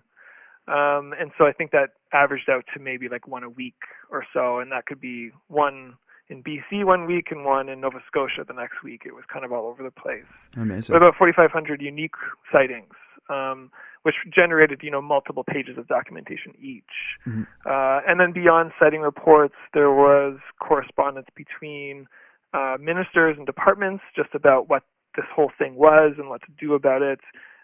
Um, 0.68 1.14
and 1.18 1.32
so 1.38 1.46
I 1.46 1.52
think 1.52 1.70
that 1.72 1.90
averaged 2.12 2.48
out 2.48 2.64
to 2.74 2.80
maybe 2.80 3.08
like 3.08 3.26
one 3.26 3.42
a 3.42 3.48
week 3.48 3.74
or 4.10 4.24
so, 4.32 4.58
and 4.58 4.70
that 4.72 4.86
could 4.86 5.00
be 5.00 5.30
one 5.48 5.94
in 6.28 6.44
BC 6.44 6.84
one 6.84 7.06
week 7.06 7.26
and 7.30 7.44
one 7.44 7.68
in 7.68 7.80
Nova 7.80 7.98
Scotia 8.06 8.44
the 8.46 8.54
next 8.54 8.82
week. 8.84 9.02
It 9.04 9.14
was 9.14 9.24
kind 9.32 9.44
of 9.44 9.52
all 9.52 9.66
over 9.66 9.82
the 9.82 9.90
place. 9.90 10.24
Amazing. 10.56 10.92
But 10.92 11.02
about 11.02 11.16
4,500 11.18 11.82
unique 11.82 12.14
sightings, 12.52 12.94
um, 13.28 13.70
which 14.02 14.14
generated 14.32 14.80
you 14.82 14.90
know 14.90 15.02
multiple 15.02 15.44
pages 15.44 15.76
of 15.76 15.88
documentation 15.88 16.54
each. 16.60 16.84
Mm-hmm. 17.26 17.42
Uh, 17.66 18.00
and 18.06 18.20
then 18.20 18.32
beyond 18.32 18.70
sighting 18.78 19.00
reports, 19.00 19.54
there 19.74 19.90
was 19.90 20.38
correspondence 20.60 21.28
between 21.34 22.06
uh, 22.54 22.76
ministers 22.80 23.36
and 23.36 23.46
departments 23.46 24.04
just 24.14 24.30
about 24.34 24.68
what 24.68 24.84
this 25.20 25.28
whole 25.34 25.50
thing 25.58 25.74
was 25.74 26.14
and 26.16 26.28
what 26.28 26.40
to 26.42 26.52
do 26.58 26.74
about 26.74 27.02
it. 27.02 27.20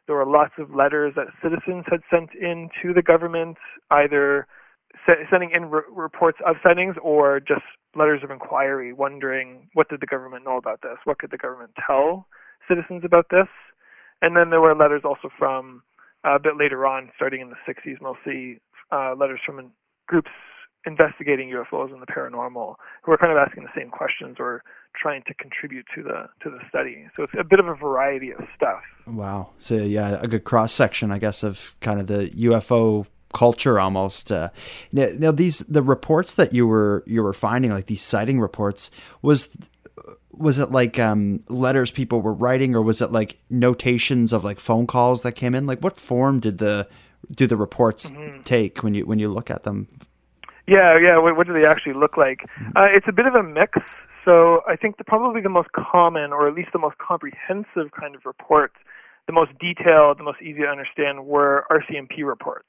There 0.06 0.16
were 0.16 0.26
lots 0.26 0.52
of 0.58 0.74
letters 0.74 1.14
that 1.16 1.28
citizens 1.42 1.84
had 1.90 2.00
sent 2.10 2.30
in 2.34 2.68
to 2.82 2.92
the 2.92 3.02
government, 3.02 3.56
either 3.90 4.46
sending 5.30 5.50
in 5.54 5.66
re- 5.66 5.88
reports 5.90 6.38
of 6.46 6.56
sightings 6.62 6.96
or 7.02 7.40
just 7.40 7.64
letters 7.94 8.20
of 8.22 8.30
inquiry, 8.30 8.92
wondering 8.92 9.68
what 9.72 9.88
did 9.88 10.00
the 10.00 10.06
government 10.06 10.44
know 10.44 10.56
about 10.56 10.82
this? 10.82 10.98
What 11.04 11.18
could 11.18 11.30
the 11.30 11.38
government 11.38 11.72
tell 11.86 12.26
citizens 12.68 13.02
about 13.04 13.26
this? 13.30 13.48
And 14.22 14.36
then 14.36 14.50
there 14.50 14.60
were 14.60 14.74
letters 14.74 15.02
also 15.04 15.28
from 15.38 15.82
uh, 16.26 16.36
a 16.36 16.38
bit 16.38 16.56
later 16.58 16.86
on, 16.86 17.10
starting 17.16 17.40
in 17.40 17.50
the 17.50 17.56
60s, 17.68 18.00
mostly 18.00 18.60
uh, 18.92 19.14
letters 19.18 19.40
from 19.44 19.72
groups 20.06 20.30
investigating 20.86 21.50
UFOs 21.50 21.92
and 21.92 22.00
the 22.00 22.06
paranormal 22.06 22.76
who 23.02 23.12
are 23.12 23.18
kind 23.18 23.32
of 23.32 23.38
asking 23.38 23.64
the 23.64 23.70
same 23.76 23.90
questions 23.90 24.36
or 24.38 24.62
trying 25.00 25.22
to 25.26 25.34
contribute 25.34 25.84
to 25.94 26.02
the 26.02 26.28
to 26.42 26.50
the 26.50 26.58
study. 26.68 27.06
So 27.16 27.24
it's 27.24 27.32
a 27.38 27.44
bit 27.44 27.58
of 27.58 27.68
a 27.68 27.74
variety 27.74 28.30
of 28.30 28.40
stuff. 28.54 28.82
Wow. 29.06 29.50
So 29.58 29.74
yeah, 29.74 30.18
a 30.20 30.28
good 30.28 30.44
cross 30.44 30.72
section, 30.72 31.10
I 31.10 31.18
guess, 31.18 31.42
of 31.42 31.76
kind 31.80 32.00
of 32.00 32.06
the 32.06 32.28
UFO 32.28 33.06
culture 33.34 33.78
almost. 33.78 34.32
Uh, 34.32 34.50
now, 34.92 35.08
now, 35.18 35.32
these 35.32 35.58
the 35.60 35.82
reports 35.82 36.34
that 36.34 36.52
you 36.52 36.66
were 36.66 37.04
you 37.06 37.22
were 37.22 37.32
finding, 37.32 37.70
like 37.70 37.86
these 37.86 38.02
sighting 38.02 38.40
reports, 38.40 38.90
was 39.22 39.56
was 40.32 40.58
it 40.58 40.70
like 40.70 40.98
um, 40.98 41.40
letters 41.48 41.90
people 41.90 42.20
were 42.20 42.32
writing, 42.32 42.74
or 42.74 42.82
was 42.82 43.02
it 43.02 43.12
like 43.12 43.38
notations 43.50 44.32
of 44.32 44.44
like 44.44 44.58
phone 44.58 44.86
calls 44.86 45.22
that 45.22 45.32
came 45.32 45.54
in? 45.54 45.66
Like, 45.66 45.80
what 45.80 45.96
form 45.96 46.40
did 46.40 46.58
the 46.58 46.88
do 47.30 47.46
the 47.46 47.56
reports 47.56 48.10
mm-hmm. 48.10 48.40
take 48.42 48.82
when 48.82 48.94
you 48.94 49.04
when 49.04 49.18
you 49.18 49.28
look 49.32 49.50
at 49.50 49.64
them 49.64 49.88
yeah, 50.66 50.98
yeah. 50.98 51.18
What, 51.18 51.36
what 51.36 51.46
do 51.46 51.52
they 51.52 51.66
actually 51.66 51.94
look 51.94 52.16
like? 52.16 52.40
Mm-hmm. 52.60 52.76
Uh, 52.76 52.86
it's 52.96 53.06
a 53.08 53.12
bit 53.12 53.26
of 53.26 53.34
a 53.34 53.42
mix. 53.42 53.78
So 54.24 54.62
I 54.66 54.74
think 54.74 54.98
the, 54.98 55.04
probably 55.04 55.40
the 55.40 55.48
most 55.48 55.68
common, 55.72 56.32
or 56.32 56.48
at 56.48 56.54
least 56.54 56.70
the 56.72 56.80
most 56.80 56.98
comprehensive 56.98 57.92
kind 57.98 58.14
of 58.14 58.26
reports, 58.26 58.74
the 59.26 59.32
most 59.32 59.52
detailed, 59.60 60.18
the 60.18 60.24
most 60.24 60.42
easy 60.42 60.60
to 60.62 60.68
understand, 60.68 61.26
were 61.26 61.64
RCMP 61.70 62.26
reports. 62.26 62.68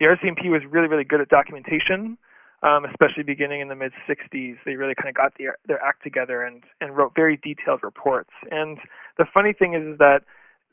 The 0.00 0.06
RCMP 0.06 0.50
was 0.50 0.62
really, 0.68 0.88
really 0.88 1.04
good 1.04 1.20
at 1.20 1.28
documentation, 1.28 2.16
um, 2.62 2.84
especially 2.86 3.22
beginning 3.22 3.60
in 3.60 3.68
the 3.68 3.74
mid 3.74 3.92
60s. 4.08 4.56
They 4.64 4.76
really 4.76 4.94
kind 4.94 5.08
of 5.08 5.14
got 5.14 5.32
their, 5.38 5.58
their 5.66 5.82
act 5.82 6.02
together 6.02 6.42
and, 6.42 6.62
and 6.80 6.96
wrote 6.96 7.12
very 7.14 7.36
detailed 7.36 7.80
reports. 7.82 8.30
And 8.50 8.78
the 9.18 9.26
funny 9.32 9.52
thing 9.52 9.74
is, 9.74 9.94
is 9.94 9.98
that 9.98 10.20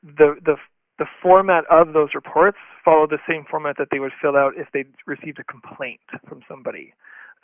the, 0.03 0.35
the 0.45 0.55
the 0.97 1.05
format 1.21 1.65
of 1.69 1.93
those 1.93 2.09
reports 2.15 2.57
followed 2.83 3.09
the 3.09 3.19
same 3.27 3.45
format 3.49 3.75
that 3.77 3.89
they 3.91 3.99
would 3.99 4.13
fill 4.21 4.37
out 4.37 4.53
if 4.55 4.67
they 4.73 4.85
received 5.05 5.39
a 5.39 5.43
complaint 5.43 5.99
from 6.27 6.41
somebody. 6.47 6.93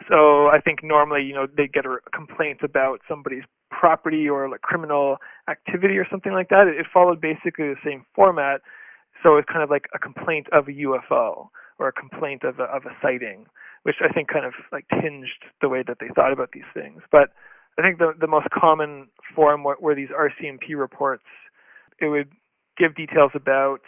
So 0.10 0.48
I 0.48 0.60
think 0.64 0.84
normally, 0.84 1.24
you 1.24 1.34
know, 1.34 1.46
they 1.46 1.68
get 1.68 1.86
a 1.86 1.98
complaint 2.14 2.60
about 2.64 3.02
somebody's 3.08 3.44
property 3.70 4.28
or 4.30 4.50
like 4.50 4.62
criminal 4.62 5.18
activity 5.50 5.98
or 5.98 6.08
something 6.10 6.34
like 6.34 6.50
that. 6.50 6.68
It 6.68 6.86
followed 6.92 7.22
basically 7.22 7.68
the 7.68 7.76
same 7.86 8.06
format. 8.16 8.62
So 9.24 9.38
it's 9.38 9.48
kind 9.48 9.64
of 9.64 9.70
like 9.70 9.86
a 9.94 10.00
complaint 10.00 10.48
of 10.52 10.68
a 10.68 10.72
UFO 10.72 11.50
or 11.78 11.88
a 11.88 11.94
complaint 11.94 12.44
of 12.44 12.60
a, 12.60 12.64
of 12.64 12.86
a 12.86 12.96
sighting, 13.02 13.46
which 13.84 13.98
I 14.02 14.12
think 14.12 14.30
kind 14.30 14.46
of 14.46 14.54
like 14.72 14.86
tinged 14.90 15.28
the 15.62 15.70
way 15.70 15.84
that 15.88 15.98
they 16.00 16.08
thought 16.16 16.34
about 16.34 16.52
these 16.54 16.70
things. 16.74 17.02
But 17.12 17.30
I 17.78 17.82
think 17.82 18.00
the 18.00 18.14
the 18.20 18.28
most 18.28 18.48
common 18.50 19.08
form 19.36 19.64
were, 19.64 19.78
were 19.80 19.96
these 19.96 20.10
RCMP 20.10 20.78
reports. 20.78 21.24
It 22.00 22.08
would 22.08 22.30
give 22.78 22.96
details 22.96 23.32
about 23.36 23.82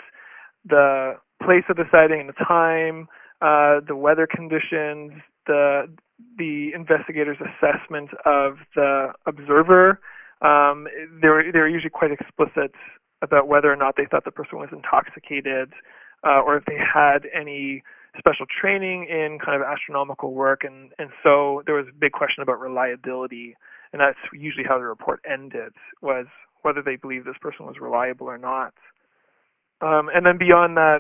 the 0.66 1.16
place 1.44 1.64
of 1.70 1.76
the 1.76 1.86
sighting 1.92 2.22
and 2.22 2.30
the 2.30 2.46
time, 2.46 3.08
uh, 3.42 3.82
the 3.88 3.96
weather 3.96 4.28
conditions, 4.28 5.12
the 5.48 5.88
the 6.38 6.72
investigator's 6.74 7.38
assessment 7.42 8.10
of 8.26 8.58
the 8.76 9.12
observer. 9.26 10.00
Um, 10.42 10.88
they're 11.22 11.52
they 11.52 11.60
were 11.60 11.68
usually 11.68 11.90
quite 11.90 12.12
explicit 12.12 12.72
about 13.22 13.48
whether 13.48 13.72
or 13.72 13.76
not 13.76 13.96
they 13.98 14.06
thought 14.10 14.26
the 14.26 14.32
person 14.32 14.60
was 14.60 14.70
intoxicated, 14.72 15.74
uh, 16.26 16.42
or 16.42 16.58
if 16.58 16.66
they 16.66 16.78
had 16.78 17.28
any 17.34 17.84
special 18.18 18.46
training 18.46 19.08
in 19.10 19.40
kind 19.44 19.60
of 19.60 19.68
astronomical 19.68 20.34
work, 20.34 20.64
and 20.64 20.92
and 21.00 21.10
so 21.24 21.64
there 21.66 21.76
was 21.76 21.88
a 21.90 21.94
big 21.98 22.12
question 22.12 22.42
about 22.44 22.60
reliability, 22.60 23.56
and 23.92 24.02
that's 24.02 24.20
usually 24.34 24.66
how 24.66 24.78
the 24.78 24.84
report 24.84 25.20
ended 25.30 25.74
was 26.02 26.28
whether 26.64 26.82
they 26.82 26.96
believe 26.96 27.26
this 27.26 27.38
person 27.40 27.66
was 27.66 27.76
reliable 27.80 28.28
or 28.28 28.38
not. 28.38 28.74
Um, 29.82 30.10
and 30.14 30.26
then 30.26 30.38
beyond 30.38 30.78
that, 30.78 31.00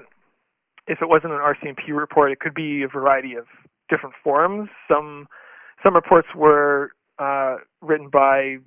if 0.88 1.00
it 1.01 1.08
wasn't 1.08 1.34
an 1.34 1.39
RCMP 1.39 1.96
report, 1.96 2.32
it 2.32 2.39
could 2.39 2.53
be 2.53 2.84
a 2.84 2.88
variety 2.88 3.36
of 3.36 3.46
different 3.89 4.15
forms. 4.24 4.70
Some 4.88 5.27
some 5.84 5.96
reports 5.96 6.27
were 6.36 6.91
uh, 7.20 7.58
written 7.82 8.10
by 8.10 8.58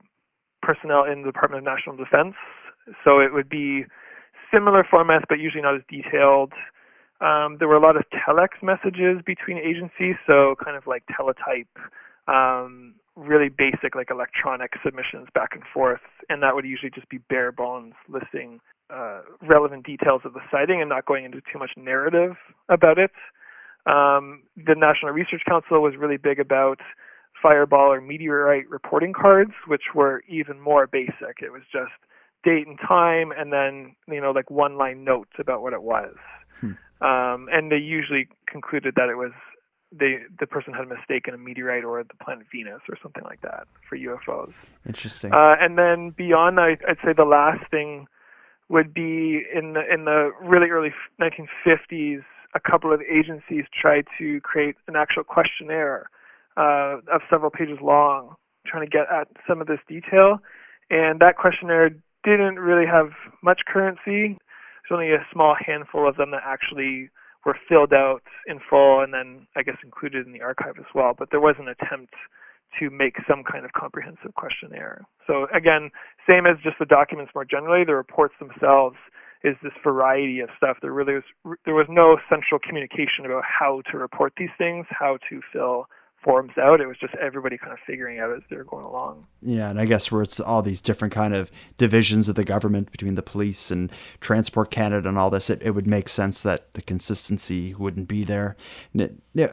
personnel 0.63 1.05
in 1.05 1.23
the 1.23 1.33
Department 1.33 1.67
of 1.67 1.73
National 1.73 1.97
Defense, 1.97 2.35
so 3.05 3.21
it 3.21 3.33
would 3.33 3.49
be 3.49 3.85
similar 4.53 4.85
formats, 4.85 5.25
but 5.29 5.39
usually 5.39 5.63
not 5.63 5.75
as 5.75 5.83
detailed. 5.89 6.53
Um, 7.21 7.57
there 7.59 7.69
were 7.69 7.77
a 7.77 7.81
lot 7.81 7.97
of 7.97 8.05
telex 8.13 8.63
messages 8.63 9.23
between 9.25 9.57
agencies, 9.57 10.17
so 10.27 10.55
kind 10.63 10.77
of 10.77 10.87
like 10.87 11.03
teletype, 11.17 11.73
um, 12.29 12.95
really 13.17 13.49
basic 13.49 13.95
like 13.95 14.11
electronic 14.11 14.73
submissions 14.85 15.29
back 15.35 15.51
and 15.53 15.63
forth, 15.73 16.01
and 16.29 16.43
that 16.43 16.55
would 16.55 16.65
usually 16.65 16.91
just 16.95 17.09
be 17.09 17.19
bare 17.19 17.51
bones 17.51 17.95
listing 18.09 18.61
uh, 18.91 19.23
relevant 19.43 19.85
details 19.85 20.23
of 20.25 20.35
the 20.35 20.41
sighting 20.51 20.81
and 20.81 20.89
not 20.89 21.07
going 21.07 21.25
into 21.25 21.41
too 21.53 21.59
much 21.59 21.71
narrative 21.77 22.37
about 22.69 22.99
it. 22.99 23.11
Um, 23.87 24.43
the 24.57 24.75
National 24.77 25.13
Research 25.13 25.43
Council 25.49 25.81
was 25.81 25.95
really 25.99 26.17
big 26.17 26.39
about 26.39 26.81
fireball 27.43 27.93
or 27.93 28.01
meteorite 28.01 28.69
reporting 28.69 29.13
cards, 29.13 29.53
which 29.67 29.95
were 29.95 30.23
even 30.29 30.61
more 30.61 30.87
basic. 30.87 31.43
It 31.43 31.53
was 31.53 31.63
just 31.73 31.93
date 32.45 32.67
and 32.67 32.79
time, 32.79 33.33
and 33.37 33.53
then 33.53 33.97
you 34.09 34.21
know 34.21 34.31
like 34.31 34.51
one 34.51 34.77
line 34.77 35.05
notes 35.05 35.33
about 35.39 35.63
what 35.63 35.73
it 35.73 35.83
was. 35.83 36.15
Hmm. 36.61 36.73
Um, 37.01 37.49
and 37.53 37.71
they 37.71 37.77
usually 37.77 38.29
concluded 38.49 38.95
that 38.97 39.09
it 39.09 39.17
was 39.17 39.33
they 39.93 40.19
the 40.39 40.47
person 40.47 40.73
had 40.73 40.89
mistaken 40.89 41.35
a 41.35 41.39
meteorite 41.39 41.85
or 41.85 42.03
the 42.03 42.25
planet 42.25 42.47
Venus 42.51 42.81
or 42.89 42.97
something 43.03 43.23
like 43.25 43.41
that 43.43 43.67
for 43.89 43.97
UFOs. 43.97 44.53
Interesting. 44.87 45.33
Uh, 45.33 45.55
and 45.61 45.79
then 45.79 46.11
beyond 46.11 46.59
that, 46.59 46.79
I'd 46.89 46.99
say 47.05 47.13
the 47.17 47.25
last 47.25 47.71
thing 47.71 48.07
would 48.69 48.93
be 48.93 49.43
in 49.55 49.75
the 49.75 49.83
in 49.93 50.05
the 50.05 50.31
really 50.43 50.71
early 50.71 50.93
1950s. 51.21 52.23
A 52.55 52.61
couple 52.61 52.93
of 52.93 53.01
agencies 53.03 53.65
tried 53.79 54.07
to 54.19 54.41
create 54.41 54.77
an 54.89 54.97
actual 54.97 55.25
questionnaire 55.25 56.09
uh, 56.57 56.99
of 57.13 57.21
several 57.29 57.51
pages 57.51 57.79
long, 57.83 58.35
trying 58.67 58.85
to 58.85 58.91
get 58.91 59.07
at 59.13 59.29
some 59.47 59.61
of 59.61 59.67
this 59.67 59.81
detail. 59.89 60.39
And 60.89 61.21
that 61.21 61.37
questionnaire 61.37 61.91
didn't 62.25 62.59
really 62.59 62.87
have 62.87 63.11
much 63.43 63.63
currency. 63.67 64.39
There's 64.89 64.93
only 64.93 65.13
a 65.13 65.27
small 65.33 65.55
handful 65.59 66.09
of 66.09 66.17
them 66.17 66.31
that 66.31 66.43
actually 66.45 67.11
were 67.47 67.57
filled 67.69 67.95
out 67.95 68.21
in 68.47 68.59
full 68.69 69.01
and 69.01 69.15
then 69.15 69.47
I 69.57 69.63
guess 69.63 69.77
included 69.83 70.27
in 70.27 70.33
the 70.33 70.43
archive 70.43 70.75
as 70.79 70.91
well. 70.95 71.15
But 71.17 71.31
there 71.31 71.41
was 71.41 71.55
an 71.59 71.69
attempt 71.69 72.13
to 72.81 72.91
make 72.91 73.15
some 73.29 73.45
kind 73.45 73.65
of 73.65 73.73
comprehensive 73.73 74.35
questionnaire. 74.35 75.07
So 75.27 75.47
again, 75.55 75.91
same 76.29 76.45
as 76.45 76.57
just 76.63 76.79
the 76.79 76.85
documents 76.85 77.33
more 77.35 77.45
generally, 77.45 77.85
the 77.85 77.95
reports 77.95 78.35
themselves 78.39 78.97
is 79.45 79.55
this 79.63 79.73
variety 79.85 80.41
of 80.41 80.51
stuff. 80.57 80.79
There 80.83 80.93
really 80.93 81.15
was 81.15 81.57
there 81.65 81.75
was 81.75 81.87
no 81.89 82.19
central 82.29 82.59
communication 82.59 83.25
about 83.25 83.45
how 83.47 83.83
to 83.93 83.97
report 83.97 84.33
these 84.37 84.51
things, 84.59 84.87
how 84.91 85.19
to 85.31 85.41
fill 85.53 85.87
forms 86.27 86.59
out. 86.59 86.81
It 86.81 86.89
was 86.89 86.99
just 86.99 87.15
everybody 87.15 87.57
kind 87.57 87.73
of 87.73 87.79
figuring 87.87 88.19
out 88.19 88.33
as 88.33 88.43
they 88.51 88.57
were 88.57 88.65
going 88.65 88.85
along. 88.85 89.27
Yeah, 89.41 89.71
and 89.71 89.81
I 89.81 89.85
guess 89.85 90.11
where 90.11 90.23
it's 90.23 90.41
all 90.41 90.61
these 90.61 90.81
different 90.81 91.15
kind 91.15 91.33
of 91.33 91.53
divisions 91.79 92.29
of 92.29 92.35
the 92.35 92.43
government 92.43 92.91
between 92.91 93.15
the 93.15 93.23
police 93.23 93.71
and 93.71 93.93
Transport 94.21 94.73
Canada 94.73 95.09
and 95.09 95.17
all 95.17 95.31
this, 95.31 95.49
it, 95.49 95.63
it 95.63 95.71
would 95.71 95.87
make 95.87 96.09
sense 96.09 96.43
that 96.43 96.75
the 96.75 96.83
consistency 96.83 97.75
wouldn't 97.75 98.09
be 98.09 98.25
there. 98.25 98.57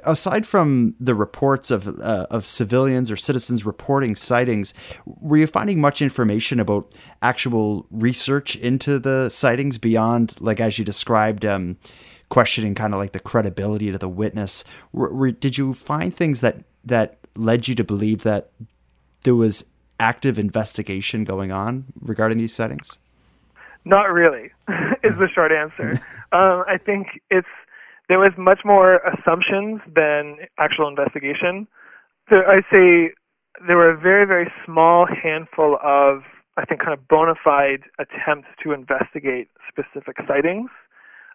Aside 0.03 0.48
from 0.48 0.96
the 1.00 1.13
reports 1.13 1.70
of 1.70 1.88
uh, 2.00 2.25
of 2.32 2.44
civilians 2.44 3.12
or 3.12 3.18
citizens 3.18 3.65
reporting 3.68 4.15
sightings, 4.15 4.74
were 5.06 5.38
you 5.38 5.48
finding 5.48 5.80
much 5.80 6.01
information 6.01 6.60
about 6.60 6.92
actual 7.22 7.86
research 7.92 8.56
into 8.56 8.98
the 8.98 9.30
sightings 9.30 9.77
beyond, 9.77 10.36
like 10.39 10.60
as 10.60 10.80
you 10.80 10.86
described? 10.86 11.46
Um, 11.46 11.77
questioning 12.30 12.75
kind 12.75 12.94
of 12.94 13.00
like 13.00 13.12
the 13.12 13.20
credibility 13.20 13.92
to 13.92 13.98
the 13.98 14.10
witness. 14.10 14.63
did 15.39 15.58
you 15.58 15.74
find 15.74 16.15
things 16.15 16.42
that 16.42 16.63
that 16.84 17.18
led 17.36 17.68
you 17.68 17.75
to 17.75 17.84
believe 17.84 18.24
that 18.24 18.51
there 19.24 19.36
was 19.36 19.65
active 20.00 20.38
investigation 20.38 21.24
going 21.24 21.51
on 21.51 21.86
regarding 22.01 22.38
these 22.38 22.53
settings? 22.53 22.98
Not 23.86 24.12
really, 24.12 24.51
is 25.03 25.15
the 25.15 25.27
short 25.34 25.51
answer. 25.51 25.92
um, 26.32 26.63
I 26.68 26.77
think 26.84 27.08
it's 27.30 27.48
there 28.10 28.20
was 28.20 28.32
much 28.38 28.62
more 28.65 28.98
assumptions 28.98 29.82
than 29.96 30.38
actual 30.60 30.88
investigation. 30.88 31.68
So 32.30 32.38
I 32.48 32.62
say 32.72 33.13
there 33.68 33.77
were 33.77 33.92
a 33.92 33.98
very 33.98 34.25
very 34.25 34.51
small 34.65 35.06
handful 35.06 35.77
of 35.84 36.24
I 36.58 36.65
think 36.65 36.82
kind 36.82 36.94
of 36.94 37.08
bona 37.08 37.36
fide 37.44 37.84
attempts 38.00 38.48
to 38.63 38.72
investigate 38.72 39.50
specific 39.70 40.18
sightings 40.27 40.70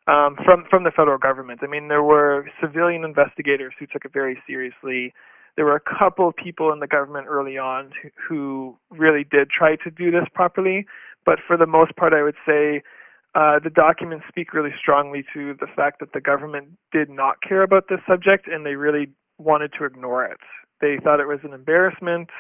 um, 0.08 0.36
from 0.44 0.64
from 0.70 0.84
the 0.84 0.90
federal 0.90 1.18
government. 1.18 1.60
I 1.62 1.66
mean, 1.66 1.88
there 1.88 2.02
were 2.02 2.48
civilian 2.60 3.04
investigators 3.04 3.74
who 3.78 3.86
took 3.86 4.04
it 4.04 4.12
very 4.12 4.42
seriously. 4.46 5.12
There 5.56 5.64
were 5.64 5.76
a 5.76 5.98
couple 5.98 6.28
of 6.28 6.36
people 6.36 6.72
in 6.72 6.80
the 6.80 6.86
government 6.86 7.26
early 7.28 7.58
on 7.58 7.90
who, 8.00 8.08
who 8.28 8.76
really 8.90 9.24
did 9.28 9.50
try 9.50 9.76
to 9.76 9.90
do 9.90 10.10
this 10.10 10.24
properly, 10.32 10.86
but 11.26 11.38
for 11.46 11.56
the 11.56 11.66
most 11.66 11.96
part, 11.96 12.12
I 12.14 12.22
would 12.22 12.36
say 12.46 12.82
uh, 13.34 13.58
the 13.62 13.70
documents 13.70 14.24
speak 14.28 14.54
really 14.54 14.74
strongly 14.80 15.24
to 15.34 15.54
the 15.60 15.66
fact 15.76 16.00
that 16.00 16.12
the 16.12 16.20
government 16.20 16.78
did 16.92 17.10
not 17.10 17.42
care 17.46 17.62
about 17.62 17.84
this 17.88 17.98
subject 18.08 18.46
and 18.46 18.64
they 18.64 18.76
really 18.76 19.12
wanted 19.38 19.72
to 19.78 19.84
ignore 19.84 20.24
it. 20.24 20.38
They 20.80 20.96
thought 21.02 21.20
it 21.20 21.26
was 21.26 21.40
an 21.42 21.52
embarrassment. 21.52 22.30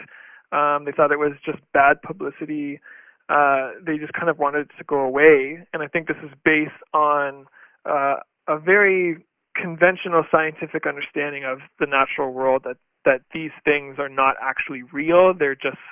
Um, 0.52 0.84
they 0.86 0.92
thought 0.92 1.12
it 1.12 1.18
was 1.18 1.32
just 1.44 1.58
bad 1.74 2.00
publicity. 2.02 2.80
Uh, 3.28 3.72
they 3.84 3.98
just 3.98 4.12
kind 4.14 4.30
of 4.30 4.38
wanted 4.38 4.70
it 4.70 4.70
to 4.78 4.84
go 4.84 5.00
away. 5.00 5.66
And 5.74 5.82
I 5.82 5.88
think 5.88 6.06
this 6.06 6.16
is 6.24 6.30
based 6.44 6.70
on 6.94 7.46
uh, 7.84 8.16
a 8.48 8.58
very 8.58 9.18
conventional 9.60 10.24
scientific 10.30 10.86
understanding 10.86 11.44
of 11.44 11.58
the 11.78 11.86
natural 11.86 12.32
world 12.32 12.62
that 12.64 12.76
that 13.04 13.20
these 13.32 13.50
things 13.64 13.96
are 13.98 14.08
not 14.08 14.34
actually 14.42 14.82
real. 14.92 15.32
They're 15.34 15.54
just 15.54 15.82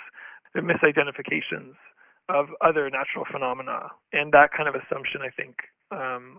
they're 0.52 0.62
misidentifications 0.62 1.74
of 2.28 2.46
other 2.60 2.90
natural 2.90 3.24
phenomena. 3.30 3.90
And 4.12 4.32
that 4.32 4.50
kind 4.56 4.68
of 4.68 4.74
assumption 4.74 5.20
i 5.22 5.30
think 5.30 5.56
um, 5.90 6.38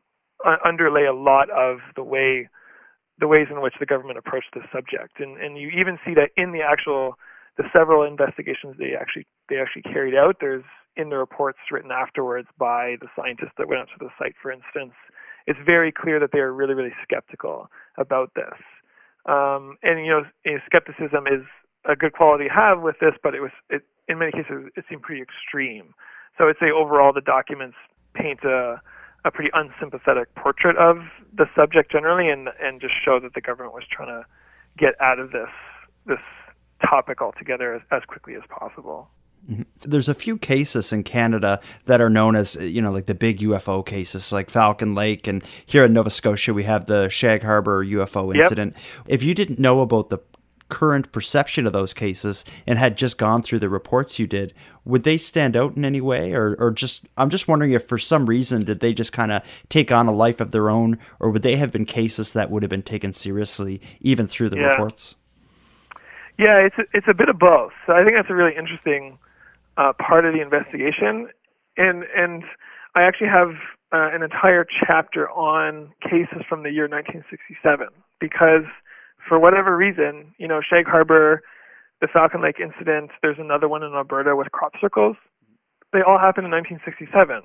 underlay 0.66 1.06
a 1.06 1.14
lot 1.14 1.50
of 1.50 1.80
the 1.96 2.04
way 2.04 2.50
the 3.20 3.28
ways 3.28 3.48
in 3.50 3.62
which 3.62 3.74
the 3.80 3.86
government 3.86 4.20
approached 4.20 4.54
this 4.54 4.66
subject. 4.72 5.20
And 5.20 5.38
and 5.38 5.58
you 5.58 5.70
even 5.70 5.98
see 6.06 6.14
that 6.16 6.30
in 6.38 6.52
the 6.52 6.62
actual 6.62 7.16
the 7.58 7.64
several 7.74 8.04
investigations 8.04 8.76
they 8.78 8.94
actually 9.00 9.26
they 9.50 9.58
actually 9.58 9.84
carried 9.84 10.16
out. 10.16 10.38
There's 10.40 10.66
in 10.96 11.10
the 11.10 11.18
reports 11.18 11.60
written 11.72 11.92
afterwards 11.92 12.48
by 12.58 12.98
the 13.02 13.08
scientists 13.16 13.54
that 13.58 13.68
went 13.68 13.82
out 13.82 13.90
to 13.94 14.00
the 14.00 14.10
site 14.18 14.34
for 14.42 14.52
instance 14.52 14.94
it's 15.48 15.60
very 15.66 15.92
clear 15.92 16.20
that 16.20 16.32
they 16.32 16.40
are 16.40 16.54
really, 16.54 16.74
really 16.74 16.94
skeptical 17.02 17.72
about 17.98 18.32
this. 18.36 18.60
Um, 19.26 19.78
and 19.82 20.06
you 20.06 20.12
know, 20.12 20.24
skepticism 20.66 21.26
is 21.28 21.44
a 21.86 21.96
good 21.96 22.14
quality 22.14 22.46
to 22.46 22.54
have 22.54 22.82
with 22.82 22.96
this, 23.00 23.14
but 23.24 23.34
it 23.34 23.42
was 23.42 23.52
it, 23.70 23.84
in 24.08 24.20
many 24.20 24.32
cases 24.32 24.70
it 24.76 24.86
seemed 24.90 25.02
pretty 25.02 25.22
extreme. 25.22 25.94
So 26.38 26.48
I'd 26.48 26.56
say 26.60 26.70
overall 26.70 27.14
the 27.14 27.22
documents 27.22 27.78
paint 28.14 28.44
a 28.44 28.82
a 29.26 29.32
pretty 29.32 29.50
unsympathetic 29.54 30.34
portrait 30.36 30.78
of 30.78 30.98
the 31.36 31.46
subject 31.56 31.92
generally, 31.92 32.30
and 32.30 32.50
and 32.62 32.80
just 32.80 32.94
show 33.04 33.20
that 33.20 33.34
the 33.34 33.42
government 33.42 33.74
was 33.74 33.84
trying 33.90 34.10
to 34.10 34.26
get 34.78 34.94
out 35.02 35.20
of 35.20 35.32
this 35.32 35.52
this 36.06 36.24
topic 36.88 37.22
altogether 37.22 37.74
as, 37.74 37.82
as 37.92 38.04
quickly 38.08 38.36
as 38.36 38.44
possible. 38.50 39.10
Mm-hmm. 39.50 39.62
There's 39.82 40.10
a 40.10 40.14
few 40.14 40.38
cases 40.38 40.92
in 40.92 41.04
Canada 41.04 41.62
that 41.86 42.02
are 42.02 42.10
known 42.10 42.36
as, 42.36 42.56
you 42.56 42.82
know, 42.82 42.92
like 42.92 43.06
the 43.06 43.16
big 43.16 43.40
UFO 43.40 43.86
cases, 43.86 44.32
like 44.32 44.50
Falcon 44.50 44.94
Lake, 44.94 45.28
and 45.28 45.44
here 45.66 45.86
in 45.86 45.94
Nova 45.94 46.10
Scotia 46.10 46.54
we 46.54 46.64
have 46.64 46.86
the 46.86 47.10
Shag 47.10 47.44
Harbor 47.44 47.86
UFO 47.86 48.36
incident. 48.36 48.74
Yep. 48.76 49.06
If 49.08 49.24
you 49.24 49.34
didn't 49.34 49.60
know 49.60 49.80
about 49.80 50.10
the 50.10 50.20
current 50.70 51.14
perception 51.14 51.66
of 51.66 51.72
those 51.72 51.94
cases 51.94 52.44
and 52.66 52.78
had 52.78 52.98
just 52.98 53.18
gone 53.18 53.42
through 53.42 53.60
the 53.60 53.70
reports 53.70 54.20
you 54.20 54.28
did, 54.28 54.54
would 54.84 55.04
they 55.04 55.18
stand 55.18 55.56
out 55.56 55.78
in 55.78 55.86
any 55.86 56.02
way, 56.02 56.34
or, 56.34 56.56
or 56.60 56.72
just? 56.72 57.06
I'm 57.16 57.30
just 57.30 57.48
wondering 57.48 57.72
if 57.72 57.84
for 57.86 57.98
some 57.98 58.26
reason 58.26 58.66
did 58.66 58.82
they 58.82 58.94
just 58.94 59.14
kind 59.14 59.32
of 59.32 59.44
take 59.70 59.92
on 59.92 60.08
a 60.08 60.14
life 60.14 60.42
of 60.42 60.52
their 60.52 60.70
own, 60.70 60.98
or 61.20 61.30
would 61.30 61.42
they 61.42 61.56
have 61.56 61.72
been 61.72 61.86
cases 61.86 62.34
that 62.34 62.52
would 62.52 62.64
have 62.64 62.70
been 62.70 62.84
taken 62.84 63.14
seriously 63.14 63.82
even 64.02 64.28
through 64.28 64.50
the 64.50 64.58
yeah. 64.58 64.68
reports? 64.68 65.16
Yeah, 66.38 66.58
it's 66.58 66.78
a, 66.78 66.84
it's 66.94 67.08
a 67.08 67.14
bit 67.14 67.30
of 67.30 67.40
both. 67.40 67.72
So 67.86 67.94
I 67.94 68.04
think 68.04 68.16
that's 68.16 68.30
a 68.30 68.36
really 68.36 68.56
interesting 68.56 69.18
uh, 69.78 69.94
part 69.94 70.26
of 70.26 70.34
the 70.34 70.42
investigation, 70.42 71.30
and 71.78 72.04
and 72.16 72.44
I 72.96 73.04
actually 73.04 73.30
have 73.30 73.50
uh, 73.94 74.10
an 74.14 74.24
entire 74.24 74.66
chapter 74.66 75.30
on 75.30 75.94
cases 76.02 76.44
from 76.50 76.64
the 76.64 76.72
year 76.72 76.90
1967 76.90 77.88
because 78.20 78.66
for 79.28 79.40
whatever 79.40 79.78
reason, 79.78 80.34
you 80.38 80.48
know, 80.48 80.62
Shag 80.62 80.88
Harbor, 80.88 81.42
the 82.02 82.08
Falcon 82.12 82.42
Lake 82.42 82.60
incident, 82.60 83.12
there's 83.22 83.38
another 83.40 83.68
one 83.68 83.84
in 83.84 83.94
Alberta 83.94 84.36
with 84.36 84.52
crop 84.52 84.74
circles. 84.80 85.16
They 85.94 86.00
all 86.02 86.20
happened 86.20 86.46
in 86.46 86.52
1967, 86.52 87.44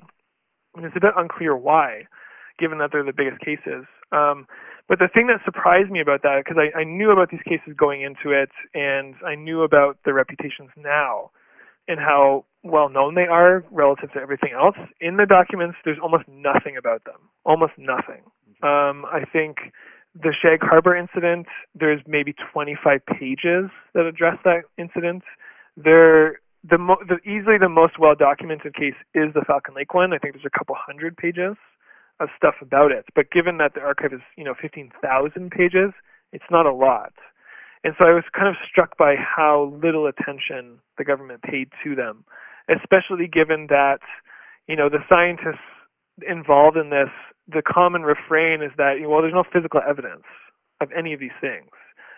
and 0.75 0.85
it's 0.85 0.95
a 0.95 0.99
bit 0.99 1.13
unclear 1.15 1.55
why, 1.55 2.05
given 2.59 2.77
that 2.79 2.89
they're 2.91 3.05
the 3.05 3.15
biggest 3.15 3.39
cases. 3.39 3.85
Um, 4.11 4.47
but 4.87 4.99
the 4.99 5.07
thing 5.07 5.27
that 5.27 5.39
surprised 5.45 5.89
me 5.89 6.01
about 6.01 6.23
that, 6.23 6.43
because 6.43 6.59
I, 6.59 6.77
I 6.77 6.83
knew 6.83 7.11
about 7.11 7.31
these 7.31 7.43
cases 7.47 7.73
going 7.77 8.01
into 8.01 8.35
it, 8.35 8.51
and 8.73 9.15
I 9.25 9.35
knew 9.35 9.63
about 9.63 9.97
their 10.03 10.13
reputations 10.13 10.69
now, 10.75 11.31
and 11.87 11.99
how 11.99 12.45
well 12.63 12.89
known 12.89 13.15
they 13.15 13.27
are 13.27 13.63
relative 13.71 14.11
to 14.13 14.19
everything 14.19 14.51
else. 14.53 14.77
In 15.01 15.17
the 15.17 15.25
documents, 15.25 15.77
there's 15.83 15.99
almost 16.01 16.23
nothing 16.27 16.77
about 16.77 17.03
them. 17.05 17.19
Almost 17.45 17.73
nothing. 17.77 18.23
Um, 18.61 19.05
I 19.05 19.23
think 19.31 19.57
the 20.15 20.33
Shag 20.33 20.59
Harbor 20.61 20.95
incident, 20.95 21.47
there's 21.75 22.01
maybe 22.07 22.33
25 22.53 23.05
pages 23.05 23.69
that 23.93 24.05
address 24.05 24.37
that 24.45 24.61
incident. 24.77 25.23
There, 25.75 26.39
the, 26.63 26.77
mo- 26.77 27.03
the 27.07 27.17
easily 27.29 27.57
the 27.59 27.69
most 27.69 27.99
well 27.99 28.15
documented 28.15 28.75
case 28.75 28.95
is 29.13 29.33
the 29.33 29.43
Falcon 29.45 29.75
Lake 29.75 29.93
one. 29.93 30.13
I 30.13 30.17
think 30.17 30.35
there's 30.35 30.45
a 30.45 30.57
couple 30.57 30.75
hundred 30.79 31.17
pages 31.17 31.57
of 32.19 32.29
stuff 32.37 32.55
about 32.61 32.91
it. 32.91 33.05
But 33.15 33.31
given 33.31 33.57
that 33.57 33.73
the 33.73 33.81
archive 33.81 34.13
is, 34.13 34.21
you 34.37 34.43
know, 34.43 34.53
15,000 34.59 35.51
pages, 35.51 35.91
it's 36.31 36.45
not 36.49 36.65
a 36.65 36.73
lot. 36.73 37.13
And 37.83 37.93
so 37.99 38.05
I 38.05 38.13
was 38.13 38.23
kind 38.33 38.47
of 38.47 38.55
struck 38.69 38.97
by 38.97 39.15
how 39.15 39.75
little 39.83 40.07
attention 40.07 40.79
the 40.97 41.03
government 41.03 41.43
paid 41.43 41.69
to 41.83 41.95
them, 41.95 42.23
especially 42.69 43.27
given 43.27 43.67
that, 43.69 43.99
you 44.67 44.75
know, 44.75 44.87
the 44.87 45.03
scientists 45.09 45.67
involved 46.25 46.77
in 46.77 46.89
this, 46.89 47.11
the 47.47 47.61
common 47.61 48.03
refrain 48.03 48.61
is 48.63 48.71
that, 48.77 48.95
well, 49.05 49.21
there's 49.21 49.33
no 49.33 49.43
physical 49.43 49.81
evidence 49.87 50.23
of 50.79 50.89
any 50.97 51.13
of 51.13 51.19
these 51.19 51.35
things. 51.41 51.67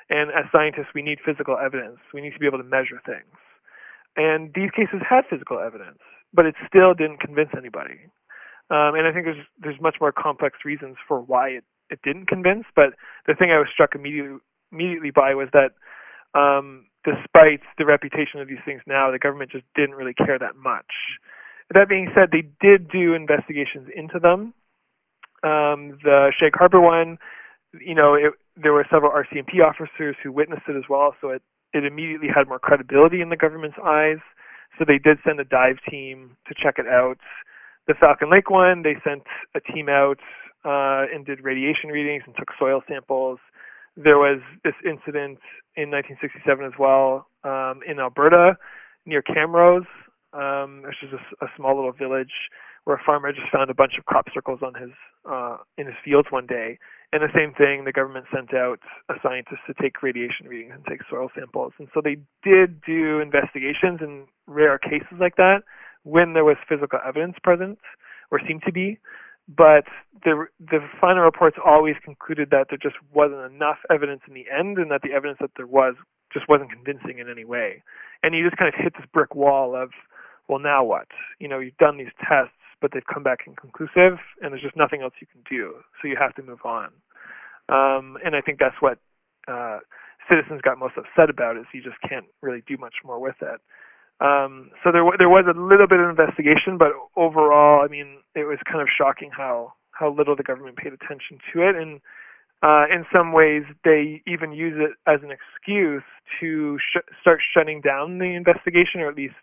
And 0.10 0.30
as 0.30 0.46
scientists, 0.52 0.94
we 0.94 1.02
need 1.02 1.18
physical 1.26 1.58
evidence. 1.58 1.98
We 2.14 2.22
need 2.22 2.34
to 2.34 2.40
be 2.40 2.46
able 2.46 2.60
to 2.60 2.64
measure 2.64 3.02
things. 3.06 3.34
And 4.16 4.54
these 4.54 4.70
cases 4.70 5.02
had 5.02 5.26
physical 5.30 5.60
evidence, 5.60 6.00
but 6.32 6.46
it 6.46 6.54
still 6.68 6.94
didn't 6.94 7.20
convince 7.20 7.50
anybody. 7.58 8.06
Um, 8.70 8.94
and 8.94 9.06
I 9.08 9.12
think 9.14 9.26
there's 9.26 9.46
there's 9.62 9.82
much 9.82 9.98
more 10.00 10.12
complex 10.12 10.60
reasons 10.64 10.98
for 11.08 11.22
why 11.22 11.50
it, 11.50 11.64
it 11.90 12.00
didn't 12.04 12.28
convince. 12.28 12.66
But 12.76 12.94
the 13.28 13.34
thing 13.34 13.52
I 13.52 13.60
was 13.60 13.68
struck 13.74 13.94
immediately 13.94 14.38
immediately 14.72 15.12
by 15.12 15.34
was 15.36 15.50
that 15.54 15.72
um, 16.38 16.86
despite 17.04 17.62
the 17.78 17.86
reputation 17.86 18.42
of 18.42 18.48
these 18.48 18.64
things 18.66 18.82
now, 18.86 19.12
the 19.12 19.20
government 19.20 19.52
just 19.52 19.66
didn't 19.76 19.96
really 19.96 20.14
care 20.14 20.38
that 20.40 20.56
much. 20.56 21.20
That 21.74 21.90
being 21.90 22.12
said, 22.14 22.30
they 22.32 22.44
did 22.62 22.90
do 22.90 23.14
investigations 23.14 23.90
into 23.96 24.20
them. 24.20 24.54
Um, 25.44 25.98
the 26.04 26.32
Shag 26.38 26.54
Harbor 26.56 26.82
one, 26.82 27.18
you 27.80 27.96
know, 27.96 28.14
it, 28.16 28.34
there 28.56 28.74
were 28.74 28.86
several 28.92 29.12
RCMP 29.12 29.62
officers 29.64 30.16
who 30.22 30.32
witnessed 30.32 30.64
it 30.68 30.76
as 30.76 30.84
well, 30.90 31.16
so 31.22 31.30
it, 31.30 31.42
it 31.74 31.86
immediately 31.86 32.28
had 32.34 32.48
more 32.48 32.60
credibility 32.60 33.22
in 33.22 33.30
the 33.30 33.38
government's 33.38 33.78
eyes. 33.84 34.18
So 34.78 34.86
they 34.86 34.98
did 34.98 35.18
send 35.26 35.40
a 35.40 35.46
dive 35.46 35.78
team 35.90 36.38
to 36.48 36.54
check 36.54 36.76
it 36.78 36.88
out. 36.88 37.18
The 37.88 37.94
Falcon 37.94 38.32
Lake 38.32 38.50
one, 38.50 38.84
they 38.84 38.96
sent 39.04 39.24
a 39.56 39.60
team 39.60 39.90
out 39.90 40.20
uh, 40.66 41.06
and 41.14 41.26
did 41.26 41.44
radiation 41.44 41.90
readings 41.90 42.24
and 42.26 42.36
took 42.36 42.50
soil 42.58 42.82
samples 42.88 43.40
there 43.96 44.18
was 44.18 44.40
this 44.64 44.76
incident 44.84 45.40
in 45.76 45.92
1967 45.92 46.66
as 46.66 46.74
well 46.80 47.28
um, 47.44 47.80
in 47.88 48.00
Alberta 48.00 48.58
near 49.06 49.22
Camrose, 49.22 49.88
um, 50.34 50.84
which 50.86 51.02
is 51.04 51.14
a, 51.14 51.46
a 51.46 51.50
small 51.56 51.76
little 51.76 51.94
village 51.94 52.52
where 52.84 52.98
a 52.98 53.04
farmer 53.04 53.32
just 53.32 53.52
found 53.52 53.70
a 53.70 53.74
bunch 53.74 53.94
of 53.98 54.06
crop 54.06 54.28
circles 54.34 54.60
on 54.62 54.74
his 54.80 54.92
uh, 55.30 55.58
in 55.78 55.88
his 55.88 55.96
fields 56.04 56.28
one 56.30 56.46
day. 56.46 56.78
And 57.12 57.24
the 57.24 57.34
same 57.34 57.54
thing, 57.54 57.86
the 57.86 57.92
government 57.92 58.26
sent 58.34 58.54
out 58.54 58.80
a 59.10 59.16
scientist 59.24 59.62
to 59.68 59.74
take 59.82 60.04
radiation 60.04 60.48
readings 60.48 60.74
and 60.76 60.86
take 60.86 61.00
soil 61.10 61.30
samples. 61.36 61.74
And 61.80 61.88
so 61.94 62.02
they 62.04 62.18
did 62.44 62.82
do 62.82 63.20
investigations 63.20 64.00
in 64.02 64.26
rare 64.48 64.78
cases 64.78 65.18
like 65.20 65.36
that 65.38 65.62
when 66.04 66.34
there 66.34 66.44
was 66.44 66.58
physical 66.70 67.00
evidence 67.06 67.36
present, 67.44 67.80
or 68.32 68.40
seemed 68.48 68.62
to 68.66 68.72
be. 68.72 69.00
But 69.48 69.86
the 70.24 70.48
the 70.60 70.80
final 71.00 71.24
reports 71.24 71.58
always 71.64 71.96
concluded 72.04 72.50
that 72.50 72.68
there 72.70 72.80
just 72.82 72.96
wasn't 73.14 73.52
enough 73.54 73.78
evidence 73.92 74.22
in 74.28 74.34
the 74.34 74.46
end, 74.50 74.78
and 74.78 74.90
that 74.90 75.02
the 75.04 75.14
evidence 75.14 75.38
that 75.40 75.52
there 75.56 75.68
was 75.68 75.96
just 76.34 76.50
wasn't 76.50 76.72
convincing 76.72 77.20
in 77.20 77.30
any 77.30 77.46
way. 77.46 77.84
And 78.24 78.34
you 78.34 78.44
just 78.44 78.58
kind 78.58 78.74
of 78.74 78.80
hit 78.80 78.94
this 78.98 79.06
brick 79.14 79.36
wall 79.36 79.76
of, 79.76 79.92
well, 80.48 80.60
now 80.60 80.84
what? 80.84 81.08
You 81.40 81.48
know, 81.48 81.60
you've 81.60 81.78
done 81.78 81.98
these 81.98 82.14
tests, 82.20 82.58
but 82.82 82.92
they've 82.92 83.06
come 83.06 83.24
back 83.24 83.40
inconclusive, 83.46 84.18
and 84.42 84.52
there's 84.52 84.62
just 84.62 84.76
nothing 84.76 85.02
else 85.02 85.14
you 85.22 85.28
can 85.28 85.42
do. 85.50 85.76
So 86.02 86.08
you 86.08 86.18
have 86.20 86.34
to 86.36 86.44
move 86.44 86.66
on. 86.66 86.90
Um, 87.70 88.18
and 88.26 88.36
I 88.36 88.42
think 88.42 88.60
that's 88.60 88.76
what 88.80 88.98
uh, 89.48 89.80
citizens 90.30 90.62
got 90.62 90.78
most 90.78 90.96
upset 90.98 91.30
about 91.30 91.58
is 91.58 91.66
you 91.74 91.82
just 91.82 91.98
can't 92.08 92.26
really 92.42 92.64
do 92.68 92.78
much 92.78 92.96
more 93.04 93.20
with 93.20 93.36
it. 93.42 93.62
Um, 94.22 94.72
so 94.84 94.92
there 94.92 95.04
there 95.18 95.30
was 95.30 95.44
a 95.44 95.60
little 95.60 95.88
bit 95.88 96.00
of 96.00 96.10
investigation, 96.10 96.78
but 96.78 96.96
overall, 97.18 97.84
I 97.84 97.88
mean, 97.88 98.20
it 98.34 98.48
was 98.48 98.60
kind 98.64 98.82
of 98.82 98.88
shocking 98.88 99.30
how 99.36 99.74
how 99.92 100.14
little 100.14 100.36
the 100.36 100.44
government 100.44 100.78
paid 100.78 100.94
attention 100.94 101.40
to 101.54 101.68
it, 101.68 101.76
and 101.76 102.00
uh, 102.64 102.86
in 102.90 103.06
some 103.12 103.34
ways, 103.34 103.64
they 103.84 104.24
even 104.26 104.54
use 104.54 104.76
it 104.78 104.96
as 105.06 105.20
an 105.24 105.32
excuse 105.32 106.04
to 106.40 106.78
sh- 106.80 107.04
start 107.20 107.40
shutting 107.54 107.82
down 107.82 108.20
the 108.20 108.36
investigation, 108.36 109.02
or 109.02 109.10
at 109.10 109.16
least 109.16 109.36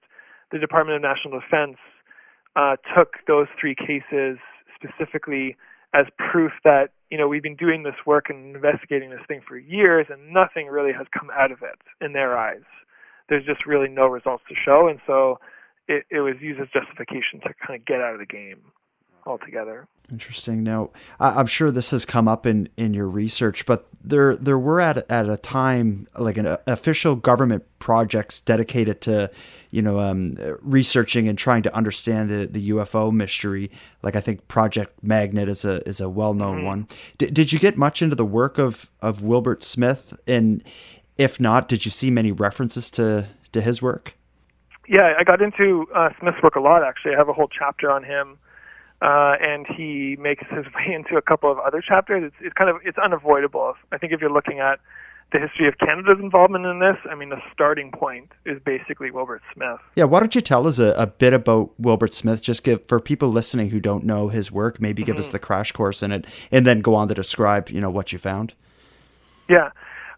the 0.50 0.58
Department 0.58 0.96
of 0.96 1.02
National 1.02 1.38
Defense 1.38 1.76
uh, 2.56 2.76
took 2.96 3.16
those 3.26 3.48
three 3.60 3.74
cases 3.74 4.38
specifically 4.74 5.56
as 5.94 6.06
proof 6.16 6.52
that 6.64 6.88
you 7.10 7.18
know 7.18 7.28
we've 7.28 7.42
been 7.42 7.56
doing 7.56 7.82
this 7.82 7.96
work 8.06 8.30
and 8.30 8.56
investigating 8.56 9.10
this 9.10 9.20
thing 9.28 9.42
for 9.46 9.58
years, 9.58 10.06
and 10.08 10.32
nothing 10.32 10.68
really 10.68 10.92
has 10.96 11.06
come 11.12 11.28
out 11.36 11.52
of 11.52 11.58
it 11.60 11.76
in 12.02 12.14
their 12.14 12.38
eyes 12.38 12.64
there's 13.28 13.44
just 13.44 13.66
really 13.66 13.88
no 13.88 14.06
results 14.06 14.44
to 14.48 14.54
show, 14.54 14.88
and 14.88 15.00
so 15.06 15.38
it, 15.88 16.04
it 16.10 16.20
was 16.20 16.34
used 16.40 16.60
as 16.60 16.68
justification 16.72 17.40
to 17.40 17.54
kind 17.66 17.78
of 17.80 17.86
get 17.86 18.00
out 18.00 18.14
of 18.14 18.20
the 18.20 18.26
game 18.26 18.60
altogether. 19.26 19.86
Interesting. 20.10 20.62
Now, 20.62 20.90
I'm 21.20 21.46
sure 21.46 21.70
this 21.70 21.90
has 21.92 22.04
come 22.04 22.28
up 22.28 22.44
in, 22.44 22.68
in 22.76 22.92
your 22.92 23.08
research, 23.08 23.64
but 23.64 23.86
there 24.02 24.36
there 24.36 24.58
were 24.58 24.80
at 24.80 25.10
at 25.10 25.28
a 25.28 25.36
time 25.36 26.06
like 26.18 26.36
an 26.36 26.58
official 26.66 27.14
government 27.14 27.64
projects 27.78 28.40
dedicated 28.40 29.00
to, 29.02 29.30
you 29.70 29.80
know, 29.80 30.00
um, 30.00 30.34
researching 30.60 31.28
and 31.28 31.38
trying 31.38 31.62
to 31.62 31.74
understand 31.74 32.28
the, 32.28 32.46
the 32.46 32.70
UFO 32.70 33.12
mystery. 33.12 33.70
Like 34.02 34.16
I 34.16 34.20
think 34.20 34.48
Project 34.48 35.02
Magnet 35.02 35.48
is 35.48 35.64
a 35.64 35.86
is 35.88 36.00
a 36.00 36.10
well 36.10 36.34
known 36.34 36.58
mm-hmm. 36.58 36.66
one. 36.66 36.88
D- 37.16 37.26
did 37.26 37.52
you 37.52 37.58
get 37.58 37.78
much 37.78 38.02
into 38.02 38.16
the 38.16 38.26
work 38.26 38.58
of 38.58 38.90
of 39.00 39.22
Wilbert 39.22 39.62
Smith 39.62 40.20
and 40.26 40.62
if 41.16 41.38
not, 41.40 41.68
did 41.68 41.84
you 41.84 41.90
see 41.90 42.10
many 42.10 42.32
references 42.32 42.90
to 42.92 43.28
to 43.52 43.60
his 43.60 43.82
work? 43.82 44.16
Yeah, 44.88 45.14
I 45.18 45.24
got 45.24 45.40
into 45.40 45.86
uh, 45.94 46.10
Smith's 46.20 46.42
work 46.42 46.56
a 46.56 46.60
lot. 46.60 46.82
Actually, 46.82 47.14
I 47.14 47.18
have 47.18 47.28
a 47.28 47.32
whole 47.32 47.48
chapter 47.48 47.90
on 47.90 48.02
him, 48.02 48.38
uh, 49.00 49.36
and 49.40 49.66
he 49.66 50.16
makes 50.18 50.44
his 50.50 50.64
way 50.74 50.94
into 50.94 51.16
a 51.16 51.22
couple 51.22 51.50
of 51.50 51.58
other 51.58 51.80
chapters. 51.80 52.24
It's, 52.24 52.36
it's 52.40 52.54
kind 52.54 52.70
of 52.70 52.76
it's 52.84 52.98
unavoidable. 52.98 53.74
I 53.92 53.98
think 53.98 54.12
if 54.12 54.20
you're 54.20 54.32
looking 54.32 54.58
at 54.58 54.80
the 55.32 55.38
history 55.38 55.66
of 55.66 55.78
Canada's 55.78 56.18
involvement 56.20 56.66
in 56.66 56.78
this, 56.78 56.96
I 57.10 57.14
mean, 57.14 57.30
the 57.30 57.40
starting 57.52 57.90
point 57.90 58.30
is 58.44 58.60
basically 58.62 59.10
Wilbert 59.10 59.42
Smith. 59.54 59.78
Yeah, 59.96 60.04
why 60.04 60.20
don't 60.20 60.34
you 60.34 60.42
tell 60.42 60.66
us 60.66 60.78
a, 60.78 60.92
a 60.92 61.06
bit 61.06 61.32
about 61.32 61.70
Wilbert 61.78 62.12
Smith? 62.12 62.42
Just 62.42 62.62
give 62.62 62.86
for 62.86 63.00
people 63.00 63.30
listening 63.30 63.70
who 63.70 63.80
don't 63.80 64.04
know 64.04 64.28
his 64.28 64.52
work, 64.52 64.80
maybe 64.80 65.02
give 65.02 65.14
mm-hmm. 65.14 65.20
us 65.20 65.28
the 65.30 65.38
crash 65.38 65.72
course 65.72 66.02
in 66.02 66.12
it, 66.12 66.26
and 66.50 66.66
then 66.66 66.80
go 66.80 66.94
on 66.94 67.08
to 67.08 67.14
describe, 67.14 67.70
you 67.70 67.80
know, 67.80 67.90
what 67.90 68.12
you 68.12 68.18
found. 68.18 68.52
Yeah. 69.48 69.70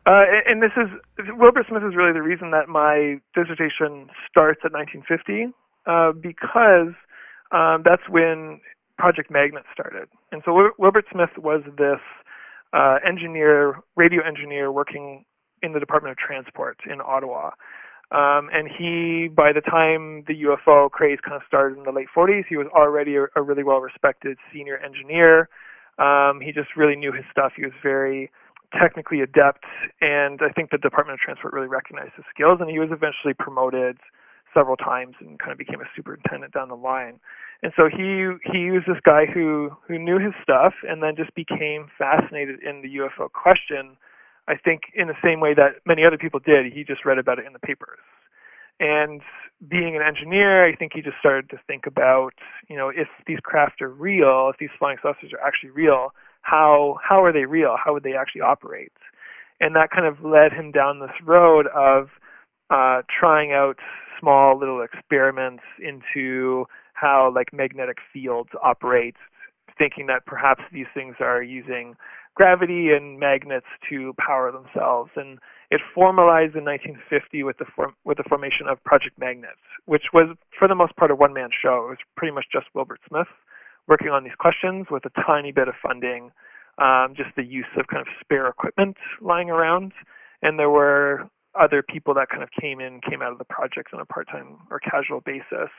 Uh, 0.07 0.25
and 0.47 0.63
this 0.63 0.73
is 0.77 0.91
Wilbert 1.39 1.67
Smith 1.69 1.83
is 1.83 1.97
really 1.97 2.13
the 2.13 2.23
reason 2.23 2.51
that 2.51 2.69
my 2.69 3.17
dissertation 3.35 4.09
starts 4.29 4.61
at 4.65 4.73
1950 4.73 5.55
uh, 5.87 6.13
because 6.13 6.93
um, 7.53 7.83
that's 7.85 8.05
when 8.11 8.61
Project 8.99 9.31
Magnet 9.31 9.65
started. 9.73 10.09
And 10.31 10.43
so 10.45 10.73
Wilbert 10.79 11.07
Smith 11.11 11.31
was 11.39 11.63
this 11.79 12.01
uh, 12.75 12.99
engineer, 13.07 13.81
radio 13.97 14.23
engineer 14.27 14.71
working 14.71 15.25
in 15.63 15.73
the 15.73 15.81
Department 15.81 16.13
of 16.13 16.19
Transport 16.19 16.79
in 16.85 17.01
Ottawa. 17.01 17.51
Um, 18.11 18.51
and 18.53 18.69
he, 18.69 19.29
by 19.35 19.53
the 19.53 19.63
time 19.63 20.25
the 20.29 20.35
UFO 20.45 20.91
craze 20.91 21.19
kind 21.25 21.35
of 21.35 21.43
started 21.47 21.79
in 21.79 21.85
the 21.85 21.93
late 21.93 22.09
40s, 22.15 22.45
he 22.49 22.57
was 22.57 22.67
already 22.77 23.17
a, 23.17 23.25
a 23.35 23.43
really 23.43 23.65
well 23.65 23.81
respected 23.81 24.37
senior 24.53 24.77
engineer. 24.77 25.49
Um, 25.99 26.41
he 26.41 26.53
just 26.53 26.77
really 26.77 26.97
knew 26.97 27.13
his 27.13 27.25
stuff. 27.31 27.53
He 27.57 27.65
was 27.65 27.73
very 27.83 28.31
technically 28.81 29.21
adept, 29.21 29.65
and 30.01 30.41
I 30.43 30.51
think 30.53 30.71
the 30.71 30.79
Department 30.79 31.15
of 31.15 31.21
Transport 31.21 31.53
really 31.53 31.69
recognized 31.69 32.13
his 32.17 32.25
skills, 32.33 32.59
and 32.61 32.71
he 32.71 32.79
was 32.79 32.91
eventually 32.91 33.35
promoted 33.35 33.99
several 34.53 34.77
times 34.77 35.17
and 35.21 35.39
kind 35.39 35.53
of 35.53 35.59
became 35.59 35.81
a 35.81 35.91
superintendent 35.97 36.53
down 36.53 36.69
the 36.69 36.79
line. 36.79 37.19
And 37.63 37.73
so 37.77 37.89
he 37.89 38.31
he 38.45 38.71
was 38.71 38.83
this 38.87 39.01
guy 39.05 39.27
who 39.27 39.71
who 39.87 39.99
knew 39.99 40.19
his 40.19 40.33
stuff, 40.43 40.75
and 40.87 41.03
then 41.03 41.17
just 41.17 41.35
became 41.35 41.91
fascinated 41.99 42.63
in 42.63 42.83
the 42.83 43.01
UFO 43.03 43.31
question. 43.33 43.97
I 44.47 44.57
think 44.57 44.93
in 44.95 45.09
the 45.09 45.19
same 45.25 45.41
way 45.41 45.55
that 45.55 45.81
many 45.87 46.05
other 46.05 46.19
people 46.19 46.39
did, 46.39 46.71
he 46.73 46.85
just 46.85 47.05
read 47.05 47.19
about 47.19 47.39
it 47.39 47.47
in 47.47 47.53
the 47.55 47.59
papers. 47.59 48.05
And 48.79 49.23
being 49.67 49.97
an 49.97 50.03
engineer, 50.03 50.67
I 50.67 50.75
think 50.75 50.93
he 50.95 51.01
just 51.01 51.17
started 51.19 51.49
to 51.51 51.59
think 51.67 51.87
about, 51.87 52.35
you 52.69 52.77
know, 52.77 52.89
if 52.91 53.09
these 53.27 53.39
craft 53.43 53.81
are 53.81 53.89
real, 53.89 54.51
if 54.53 54.59
these 54.59 54.75
flying 54.79 54.99
saucers 55.01 55.33
are 55.33 55.41
actually 55.41 55.71
real, 55.71 56.13
how 56.45 56.99
how 57.03 57.25
are 57.25 57.33
they 57.33 57.47
real? 57.47 57.77
How 57.83 57.93
would 57.95 58.03
they 58.05 58.15
actually 58.15 58.43
operate? 58.43 58.93
And 59.61 59.75
that 59.75 59.91
kind 59.91 60.07
of 60.07 60.23
led 60.23 60.53
him 60.53 60.71
down 60.71 61.01
this 61.01 61.17
road 61.25 61.67
of 61.75 62.09
uh, 62.71 63.03
trying 63.09 63.53
out 63.53 63.77
small 64.21 64.59
little 64.59 64.83
experiments 64.83 65.63
into 65.81 66.67
how 66.93 67.33
like 67.35 67.53
magnetic 67.53 67.97
fields 68.13 68.51
operate, 68.63 69.17
thinking 69.79 70.07
that 70.07 70.27
perhaps 70.27 70.63
these 70.73 70.87
things 70.95 71.17
are 71.21 71.43
using 71.43 71.95
gravity 72.35 72.91
and 72.91 73.19
magnets 73.19 73.67
to 73.89 74.13
power 74.19 74.53
themselves. 74.53 75.11
And 75.17 75.39
it 75.71 75.81
formalized 75.95 76.57
in 76.57 76.65
1950 76.65 77.43
with 77.43 77.57
the 77.59 77.65
form, 77.75 77.95
with 78.05 78.19
the 78.19 78.25
formation 78.29 78.67
of 78.69 78.83
Project 78.85 79.19
Magnet, 79.19 79.57
which 79.87 80.13
was 80.13 80.37
for 80.59 80.69
the 80.69 80.75
most 80.75 80.95
part 80.97 81.11
a 81.11 81.15
one-man 81.15 81.51
show. 81.51 81.87
It 81.87 81.91
was 81.91 81.99
pretty 82.17 82.35
much 82.35 82.47
just 82.53 82.67
Wilbert 82.75 83.01
Smith 83.09 83.29
working 83.89 84.09
on 84.09 84.25
these 84.25 84.35
questions 84.39 84.87
with 84.91 85.05
a 85.05 85.23
tiny 85.27 85.53
bit 85.53 85.69
of 85.69 85.75
funding, 85.83 86.31
um, 86.79 87.15
just 87.17 87.31
the 87.37 87.45
use 87.45 87.71
of 87.79 87.87
kind 87.87 88.01
of 88.01 88.09
spare 88.21 88.47
equipment 88.47 88.97
lying 89.21 89.51
around. 89.51 89.93
And 90.43 90.59
there 90.59 90.71
were 90.71 91.29
other 91.59 91.83
people 91.83 92.15
that 92.15 92.29
kind 92.29 92.43
of 92.43 92.51
came 92.51 92.81
in, 92.81 93.01
came 93.01 93.23
out 93.23 93.33
of 93.33 93.39
the 93.39 93.45
project 93.45 93.91
on 93.95 94.01
a 94.01 94.05
part-time 94.05 94.59
or 94.71 94.81
casual 94.81 95.21
basis. 95.21 95.71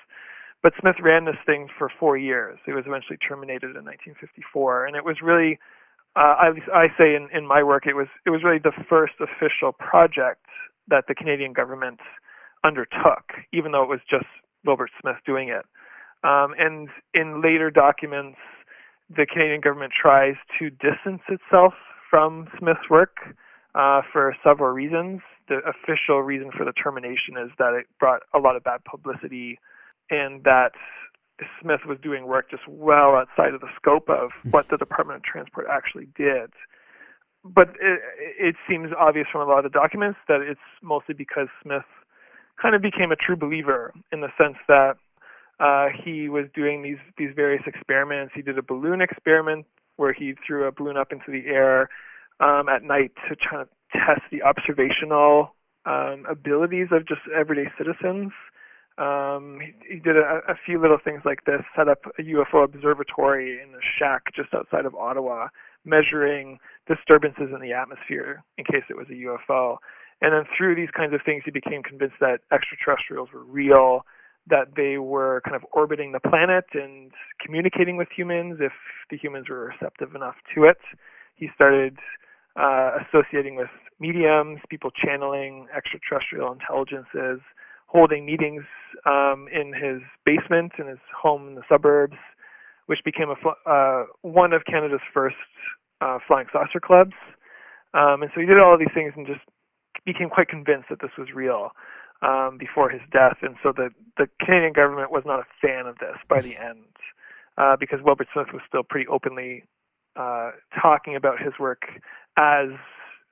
But 0.64 0.74
Smith 0.80 0.96
ran 1.02 1.26
this 1.26 1.36
thing 1.46 1.68
for 1.78 1.92
four 2.00 2.18
years. 2.18 2.58
It 2.66 2.74
was 2.74 2.86
eventually 2.88 3.18
terminated 3.18 3.76
in 3.76 3.86
1954, 3.86 4.88
and 4.88 4.96
it 4.96 5.04
was 5.04 5.18
really, 5.22 5.60
uh, 6.16 6.36
I, 6.42 6.50
I 6.74 6.88
say 6.98 7.16
in, 7.16 7.28
in 7.34 7.46
my 7.46 7.62
work, 7.62 7.86
it 7.86 7.94
was 7.94 8.08
it 8.26 8.30
was 8.30 8.42
really 8.44 8.58
the 8.58 8.72
first 8.90 9.14
official 9.20 9.74
project 9.74 10.46
that 10.88 11.06
the 11.08 11.14
Canadian 11.14 11.54
government 11.54 12.00
undertook, 12.64 13.46
even 13.54 13.74
though 13.74 13.84
it 13.84 13.90
was 13.90 14.00
just 14.10 14.26
Wilbert 14.66 14.92
Smith 15.02 15.18
doing 15.26 15.50
it. 15.50 15.66
Um, 16.26 16.56
and 16.58 16.90
in 17.14 17.42
later 17.42 17.70
documents, 17.70 18.40
the 19.10 19.28
Canadian 19.32 19.62
government 19.62 19.94
tries 19.94 20.34
to 20.58 20.72
distance 20.72 21.22
itself 21.30 21.74
from 22.10 22.48
Smith's 22.58 22.90
work 22.90 23.18
uh, 23.76 24.02
for 24.12 24.36
several 24.44 24.72
reasons. 24.72 25.22
The 25.48 25.60
official 25.60 26.24
reason 26.24 26.50
for 26.58 26.66
the 26.66 26.72
termination 26.72 27.38
is 27.38 27.52
that 27.60 27.74
it 27.74 27.86
brought 28.00 28.22
a 28.34 28.40
lot 28.40 28.56
of 28.56 28.64
bad 28.64 28.84
publicity 28.86 29.60
and 30.10 30.44
that 30.44 30.72
Smith 31.62 31.82
was 31.86 32.00
doing 32.02 32.26
work 32.26 32.50
just 32.50 32.68
well 32.68 33.16
outside 33.16 33.54
of 33.54 33.62
the 33.62 33.70
scope 33.76 34.10
of 34.10 34.32
what 34.50 34.70
the 34.70 34.78
Department 34.78 35.18
of 35.18 35.24
Transport 35.24 35.68
actually 35.70 36.08
did. 36.18 36.50
But 37.44 37.70
it, 37.80 38.00
it 38.40 38.56
seems 38.68 38.90
obvious 38.98 39.28
from 39.32 39.42
a 39.42 39.46
lot 39.46 39.64
of 39.64 39.72
the 39.72 39.78
documents 39.78 40.18
that 40.28 40.42
it's 40.42 40.60
mostly 40.82 41.14
because 41.14 41.50
Smith 41.62 41.86
kind 42.60 42.74
of 42.74 42.82
became 42.82 43.12
a 43.12 43.16
true 43.16 43.36
believer 43.36 43.94
in 44.12 44.22
the 44.22 44.30
sense 44.38 44.56
that 44.68 44.96
uh, 45.60 45.88
he 46.04 46.30
was 46.30 46.46
doing 46.54 46.84
these 46.84 46.98
these 47.18 47.32
various 47.36 47.64
experiments. 47.66 48.34
He 48.36 48.42
did 48.42 48.58
a 48.58 48.64
balloon 48.64 49.02
experiment 49.02 49.66
where 49.98 50.14
he 50.14 50.34
threw 50.46 50.66
a 50.66 50.72
balloon 50.72 50.98
up 50.98 51.12
into 51.12 51.32
the 51.32 51.48
air 51.48 51.90
um, 52.40 52.68
at 52.68 52.84
night 52.84 53.12
to 53.30 53.36
try 53.36 53.64
to 53.64 53.70
test 53.94 54.22
the 54.32 54.44
observational 54.44 55.56
um, 55.86 56.26
abilities 56.30 56.88
of 56.92 57.08
just 57.08 57.22
everyday 57.34 57.70
citizens. 57.78 58.32
Um, 58.98 59.60
he, 59.62 59.96
he 59.96 60.00
did 60.00 60.16
a, 60.18 60.42
a 60.48 60.56
few 60.66 60.82
little 60.82 60.98
things 61.04 61.22
like 61.26 61.44
this, 61.46 61.62
set 61.76 61.88
up 61.88 62.00
a 62.18 62.22
UFO 62.22 62.64
observatory 62.64 63.62
in 63.62 63.70
a 63.70 63.84
shack 64.00 64.24
just 64.36 64.54
outside 64.54 64.86
of 64.86 64.96
Ottawa, 64.96 65.48
measuring 65.84 66.60
disturbances 66.88 67.50
in 67.54 67.62
the 67.62 67.74
atmosphere 67.74 68.44
in 68.58 68.66
case 68.66 68.84
it 68.90 68.98
was 68.98 69.08
a 69.10 69.14
UFO. 69.14 69.78
And 70.22 70.34
then 70.34 70.44
through 70.58 70.76
these 70.76 70.90
kinds 70.96 71.14
of 71.14 71.22
things, 71.26 71.44
he 71.44 71.52
became 71.52 71.84
convinced 71.84 72.16
that 72.22 72.40
extraterrestrials 72.52 73.30
were 73.34 73.44
real, 73.44 74.06
that 74.48 74.76
they 74.76 74.98
were 74.98 75.42
kind 75.44 75.56
of 75.56 75.64
orbiting 75.72 76.12
the 76.12 76.20
planet 76.20 76.66
and 76.74 77.12
communicating 77.44 77.98
with 77.98 78.08
humans 78.16 78.58
if 78.60 78.74
the 79.10 79.18
humans 79.18 79.50
were 79.50 79.66
receptive 79.74 80.14
enough 80.14 80.36
to 80.54 80.66
it. 80.66 80.78
He 81.36 81.50
started 81.56 81.98
uh, 82.56 82.92
associating 83.04 83.56
with 83.56 83.70
mediums, 84.00 84.60
people 84.70 84.92
channeling 84.92 85.68
extraterrestrial 85.76 86.52
intelligences, 86.52 87.42
holding 87.88 88.26
meetings 88.26 88.64
um, 89.06 89.48
in 89.52 89.74
his 89.74 90.02
basement 90.26 90.74
in 90.78 90.88
his 90.88 91.00
home 91.16 91.48
in 91.48 91.56
the 91.56 91.64
suburbs, 91.70 92.18
which 92.86 93.00
became 93.04 93.30
a 93.30 93.36
fl- 93.36 93.60
uh, 93.66 94.04
one 94.22 94.54
of 94.54 94.64
Canada's 94.66 95.02
first 95.14 95.36
uh, 96.02 96.20
flying 96.28 96.48
saucer 96.52 96.80
clubs. 96.80 97.14
Um, 97.94 98.22
and 98.22 98.32
so 98.36 98.42
he 98.42 98.46
did 98.46 98.60
all 98.60 98.74
of 98.74 98.80
these 98.80 98.94
things 98.94 99.14
and 99.16 99.26
just 99.26 99.42
became 100.06 100.30
quite 100.30 100.50
convinced 100.50 100.88
that 100.90 101.00
this 101.02 101.12
was 101.18 101.30
real 101.34 101.72
um, 102.26 102.58
before 102.58 102.90
his 102.90 103.02
death. 103.12 103.38
And 103.42 103.56
so 103.62 103.72
the 103.72 103.90
the 104.18 104.28
Canadian 104.44 104.74
government 104.74 105.12
was 105.12 105.24
not 105.26 105.40
a 105.40 105.46
fan 105.62 105.86
of 105.86 105.98
this 106.00 106.18
by 106.28 106.42
the 106.42 106.58
end, 106.58 106.88
uh, 107.58 107.76
because 107.80 108.00
Wilbert 108.04 108.28
Smith 108.34 108.48
was 108.54 108.62
still 108.68 108.84
pretty 108.84 109.08
openly 109.08 109.64
uh, 110.16 110.52
talking 110.82 111.16
about 111.16 111.42
his 111.42 111.54
work 111.60 111.84
as 112.38 112.70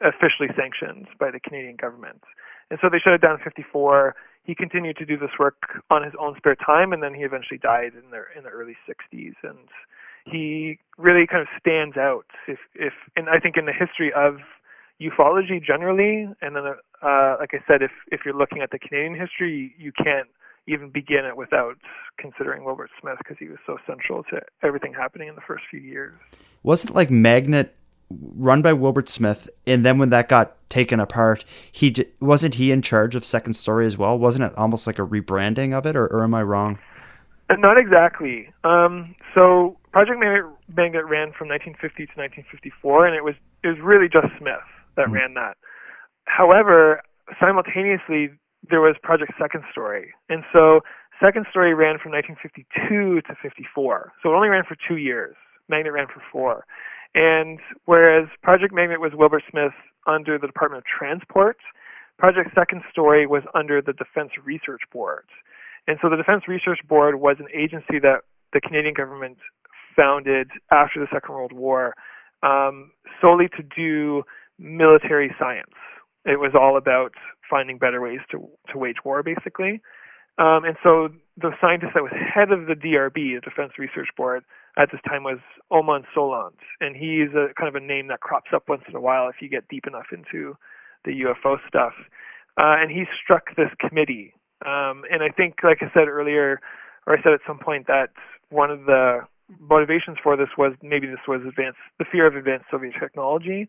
officially 0.02 0.50
sanctioned 0.56 1.08
by 1.20 1.32
the 1.32 1.40
Canadian 1.40 1.78
government. 1.78 2.22
And 2.70 2.80
so 2.82 2.90
they 2.90 3.00
shut 3.00 3.14
it 3.14 3.22
down 3.22 3.38
in 3.38 3.44
54. 3.44 4.16
He 4.44 4.56
continued 4.56 4.98
to 4.98 5.06
do 5.06 5.18
this 5.18 5.32
work 5.40 5.82
on 5.90 6.04
his 6.04 6.14
own 6.20 6.36
spare 6.38 6.56
time, 6.56 6.92
and 6.92 7.02
then 7.02 7.14
he 7.14 7.22
eventually 7.24 7.58
died 7.58 7.94
in 7.94 8.12
the 8.12 8.24
in 8.38 8.44
the 8.44 8.50
early 8.50 8.76
60s. 8.88 9.36
And 9.44 9.70
he 10.26 10.80
really 10.98 11.26
kind 11.26 11.42
of 11.42 11.48
stands 11.60 11.98
out. 11.98 12.26
If 12.48 12.60
if 12.76 12.94
and 13.16 13.30
I 13.30 13.40
think 13.40 13.58
in 13.58 13.66
the 13.66 13.74
history 13.74 14.12
of 14.14 14.38
ufology 15.10 15.64
generally, 15.64 16.28
and 16.42 16.56
then 16.56 16.64
uh, 17.02 17.36
like 17.40 17.52
I 17.54 17.60
said, 17.68 17.82
if 17.82 17.92
if 18.12 18.22
you're 18.26 18.36
looking 18.36 18.62
at 18.62 18.72
the 18.72 18.80
Canadian 18.80 19.20
history, 19.20 19.76
you 19.78 19.92
can't 19.92 20.28
even 20.68 20.90
begin 20.90 21.26
it 21.26 21.36
without 21.36 21.76
considering 22.18 22.64
Wilbert 22.64 22.90
Smith 23.02 23.18
because 23.18 23.38
he 23.38 23.48
was 23.48 23.60
so 23.66 23.78
central 23.86 24.24
to 24.26 24.42
everything 24.62 24.94
happening 24.94 25.28
in 25.28 25.36
the 25.36 25.42
first 25.42 25.64
few 25.70 25.80
years. 25.80 26.14
Wasn't 26.64 26.96
like 26.96 27.12
Magnet 27.12 27.76
run 28.10 28.62
by 28.62 28.74
Wilbert 28.74 29.10
Smith, 29.10 29.50
and 29.66 29.86
then 29.86 29.98
when 29.98 30.10
that 30.10 30.30
got 30.30 30.56
taken 30.70 31.00
apart, 31.00 31.44
he 31.72 31.94
wasn't 32.20 32.56
he 32.56 32.72
in 32.72 32.82
charge 32.82 33.16
of 33.16 33.26
Second 33.26 33.56
Story 33.56 33.86
as 33.86 33.98
well? 33.98 34.18
Wasn't 34.18 34.44
it 34.44 34.54
almost 34.58 34.88
like 34.88 35.00
a 35.00 35.06
rebranding 35.06 35.74
of 35.74 35.86
it, 35.86 35.96
or, 35.96 36.06
or 36.08 36.24
am 36.24 36.34
I 36.34 36.44
wrong? 36.44 36.80
Uh, 37.50 37.56
not 37.56 37.78
exactly. 37.78 38.52
Um, 38.64 39.16
so 39.34 39.78
Project 39.92 40.20
Magnet 40.20 41.06
ran 41.06 41.34
from 41.34 41.50
1950 41.50 42.06
to 42.08 42.14
1954, 42.16 43.08
and 43.08 43.16
it 43.16 43.24
was 43.24 43.36
it 43.64 43.68
was 43.68 43.80
really 43.80 44.08
just 44.08 44.28
Smith 44.38 44.64
that 44.96 45.06
mm-hmm. 45.06 45.14
ran 45.14 45.34
that. 45.36 45.58
However, 46.26 47.02
simultaneously 47.40 48.30
there 48.70 48.82
was 48.82 48.96
Project 49.04 49.34
Second 49.40 49.64
Story, 49.72 50.14
and 50.30 50.44
so 50.54 50.82
Second 51.22 51.46
Story 51.50 51.74
ran 51.74 52.00
from 52.00 52.12
1952 52.12 53.22
to 53.22 53.36
54. 53.42 54.12
So 54.22 54.32
it 54.32 54.36
only 54.36 54.50
ran 54.50 54.64
for 54.68 54.76
two 54.88 54.98
years. 54.98 55.36
Magnet 55.70 55.94
ran 55.94 56.08
for 56.08 56.22
four. 56.32 56.66
And 57.16 57.60
whereas 57.86 58.28
Project 58.42 58.74
Magnet 58.74 59.00
was 59.00 59.12
Wilbert 59.14 59.44
Smith 59.50 59.74
under 60.08 60.38
the 60.38 60.48
Department 60.48 60.84
of 60.84 60.86
Transport, 60.86 61.58
Project 62.18 62.50
Second 62.56 62.82
Story 62.92 63.28
was 63.28 63.44
under 63.54 63.82
the 63.82 63.94
Defense 63.94 64.32
Research 64.44 64.82
Board. 64.92 65.26
And 65.88 65.98
so 66.02 66.10
the 66.10 66.16
Defense 66.16 66.44
Research 66.48 66.80
Board 66.88 67.20
was 67.20 67.38
an 67.40 67.48
agency 67.54 68.00
that 68.02 68.22
the 68.54 68.62
Canadian 68.62 68.94
government 68.94 69.38
founded 69.96 70.50
after 70.72 71.00
the 71.00 71.08
Second 71.12 71.36
World 71.36 71.54
War 71.54 71.94
um, 72.42 72.92
solely 73.22 73.48
to 73.58 73.64
do 73.64 74.24
military 74.64 75.36
science. 75.38 75.76
It 76.26 76.40
was 76.40 76.52
all 76.56 76.78
about 76.78 77.12
finding 77.50 77.78
better 77.78 78.02
ways 78.02 78.22
to, 78.32 78.48
to 78.72 78.78
wage 78.80 79.04
war, 79.04 79.22
basically. 79.22 79.82
Um, 80.40 80.64
and 80.64 80.78
so 80.82 81.10
the 81.38 81.52
scientist 81.62 81.92
that 81.94 82.02
was 82.02 82.14
head 82.14 82.52
of 82.52 82.66
the 82.66 82.74
DRB, 82.74 83.36
the 83.36 83.42
Defense 83.44 83.74
Research 83.78 84.08
Board, 84.18 84.44
at 84.78 84.90
this 84.92 85.02
time 85.08 85.24
was 85.24 85.38
Omond 85.72 86.06
Solandt, 86.16 86.58
and 86.80 86.96
he's 86.96 87.30
a 87.36 87.54
kind 87.54 87.68
of 87.68 87.76
a 87.76 87.86
name 87.86 88.08
that 88.08 88.22
crops 88.22 88.50
up 88.56 88.64
once 88.68 88.82
in 88.88 88.96
a 88.96 89.02
while 89.02 89.30
if 89.30 89.36
you 89.42 89.50
get 89.50 89.68
deep 89.68 89.86
enough 89.86 90.08
into 90.12 90.56
the 91.06 91.12
UFO 91.12 91.58
stuff. 91.68 91.94
Uh, 92.58 92.82
and 92.82 92.90
he 92.90 93.04
struck 93.22 93.56
this 93.56 93.70
committee, 93.80 94.34
um, 94.66 95.04
and 95.12 95.22
I 95.22 95.30
think, 95.36 95.56
like 95.64 95.80
I 95.82 95.92
said 95.94 96.08
earlier, 96.08 96.60
or 97.06 97.18
I 97.18 97.22
said 97.22 97.34
at 97.34 97.42
some 97.46 97.60
point 97.60 97.86
that 97.88 98.10
one 98.50 98.72
of 98.72 98.86
the 98.86 99.22
motivations 99.60 100.18
for 100.24 100.38
this 100.38 100.50
was 100.58 100.74
maybe 100.82 101.06
this 101.08 101.26
was 101.28 101.42
advanced, 101.48 101.78
the 102.00 102.06
fear 102.12 102.26
of 102.26 102.36
advanced 102.36 102.66
Soviet 102.72 102.94
technology. 103.00 103.68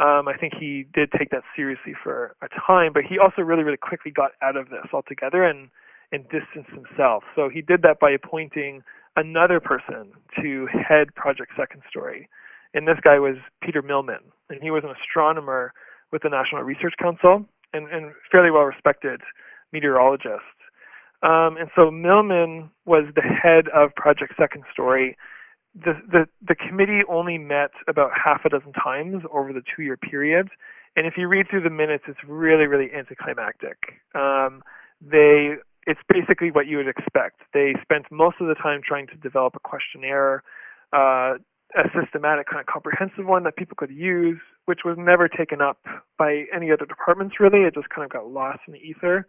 Um, 0.00 0.26
I 0.26 0.36
think 0.38 0.54
he 0.58 0.86
did 0.94 1.10
take 1.16 1.30
that 1.30 1.42
seriously 1.54 1.94
for 2.02 2.34
a 2.42 2.48
time, 2.66 2.92
but 2.92 3.04
he 3.04 3.18
also 3.18 3.42
really, 3.42 3.62
really 3.62 3.76
quickly 3.76 4.10
got 4.10 4.32
out 4.42 4.56
of 4.56 4.68
this 4.70 4.86
altogether 4.92 5.44
and 5.44 5.68
and 6.12 6.24
distanced 6.24 6.70
himself. 6.70 7.24
So 7.34 7.48
he 7.48 7.62
did 7.62 7.80
that 7.82 7.98
by 7.98 8.10
appointing 8.10 8.82
another 9.16 9.60
person 9.60 10.12
to 10.42 10.66
head 10.66 11.14
Project 11.14 11.52
Second 11.56 11.82
Story. 11.88 12.28
And 12.74 12.86
this 12.86 12.98
guy 13.02 13.18
was 13.18 13.36
Peter 13.62 13.82
Millman, 13.82 14.20
and 14.50 14.62
he 14.62 14.70
was 14.70 14.84
an 14.84 14.90
astronomer 14.90 15.72
with 16.10 16.22
the 16.22 16.28
National 16.28 16.62
Research 16.62 16.94
Council 17.00 17.46
and, 17.72 17.88
and 17.90 18.12
fairly 18.30 18.50
well 18.50 18.64
respected 18.64 19.20
meteorologist. 19.72 20.56
Um, 21.22 21.56
and 21.56 21.70
so 21.76 21.90
Millman 21.90 22.70
was 22.84 23.04
the 23.14 23.22
head 23.22 23.68
of 23.74 23.94
Project 23.94 24.34
Second 24.38 24.64
Story. 24.72 25.16
The, 25.74 25.94
the, 26.10 26.26
the 26.46 26.54
committee 26.54 27.00
only 27.08 27.38
met 27.38 27.70
about 27.88 28.10
half 28.12 28.44
a 28.44 28.50
dozen 28.50 28.72
times 28.72 29.22
over 29.32 29.52
the 29.52 29.62
two 29.74 29.82
year 29.82 29.96
period. 29.96 30.48
And 30.96 31.06
if 31.06 31.14
you 31.16 31.28
read 31.28 31.46
through 31.48 31.62
the 31.62 31.70
minutes, 31.70 32.04
it's 32.06 32.18
really, 32.28 32.66
really 32.66 32.90
anticlimactic. 32.92 33.78
Um, 34.14 34.62
they 35.00 35.56
it's 35.86 36.00
basically 36.08 36.50
what 36.50 36.66
you 36.66 36.76
would 36.76 36.88
expect. 36.88 37.40
They 37.52 37.74
spent 37.82 38.06
most 38.10 38.36
of 38.40 38.46
the 38.46 38.54
time 38.54 38.82
trying 38.86 39.08
to 39.08 39.16
develop 39.16 39.54
a 39.56 39.60
questionnaire, 39.60 40.42
uh, 40.92 41.34
a 41.74 41.84
systematic, 41.98 42.46
kind 42.46 42.60
of 42.60 42.66
comprehensive 42.66 43.26
one 43.26 43.42
that 43.44 43.56
people 43.56 43.74
could 43.76 43.90
use, 43.90 44.38
which 44.66 44.80
was 44.84 44.96
never 44.98 45.26
taken 45.28 45.60
up 45.60 45.78
by 46.18 46.44
any 46.54 46.70
other 46.70 46.86
departments 46.86 47.36
really. 47.40 47.60
It 47.60 47.74
just 47.74 47.88
kind 47.88 48.04
of 48.04 48.10
got 48.10 48.28
lost 48.28 48.60
in 48.66 48.74
the 48.74 48.78
ether. 48.78 49.26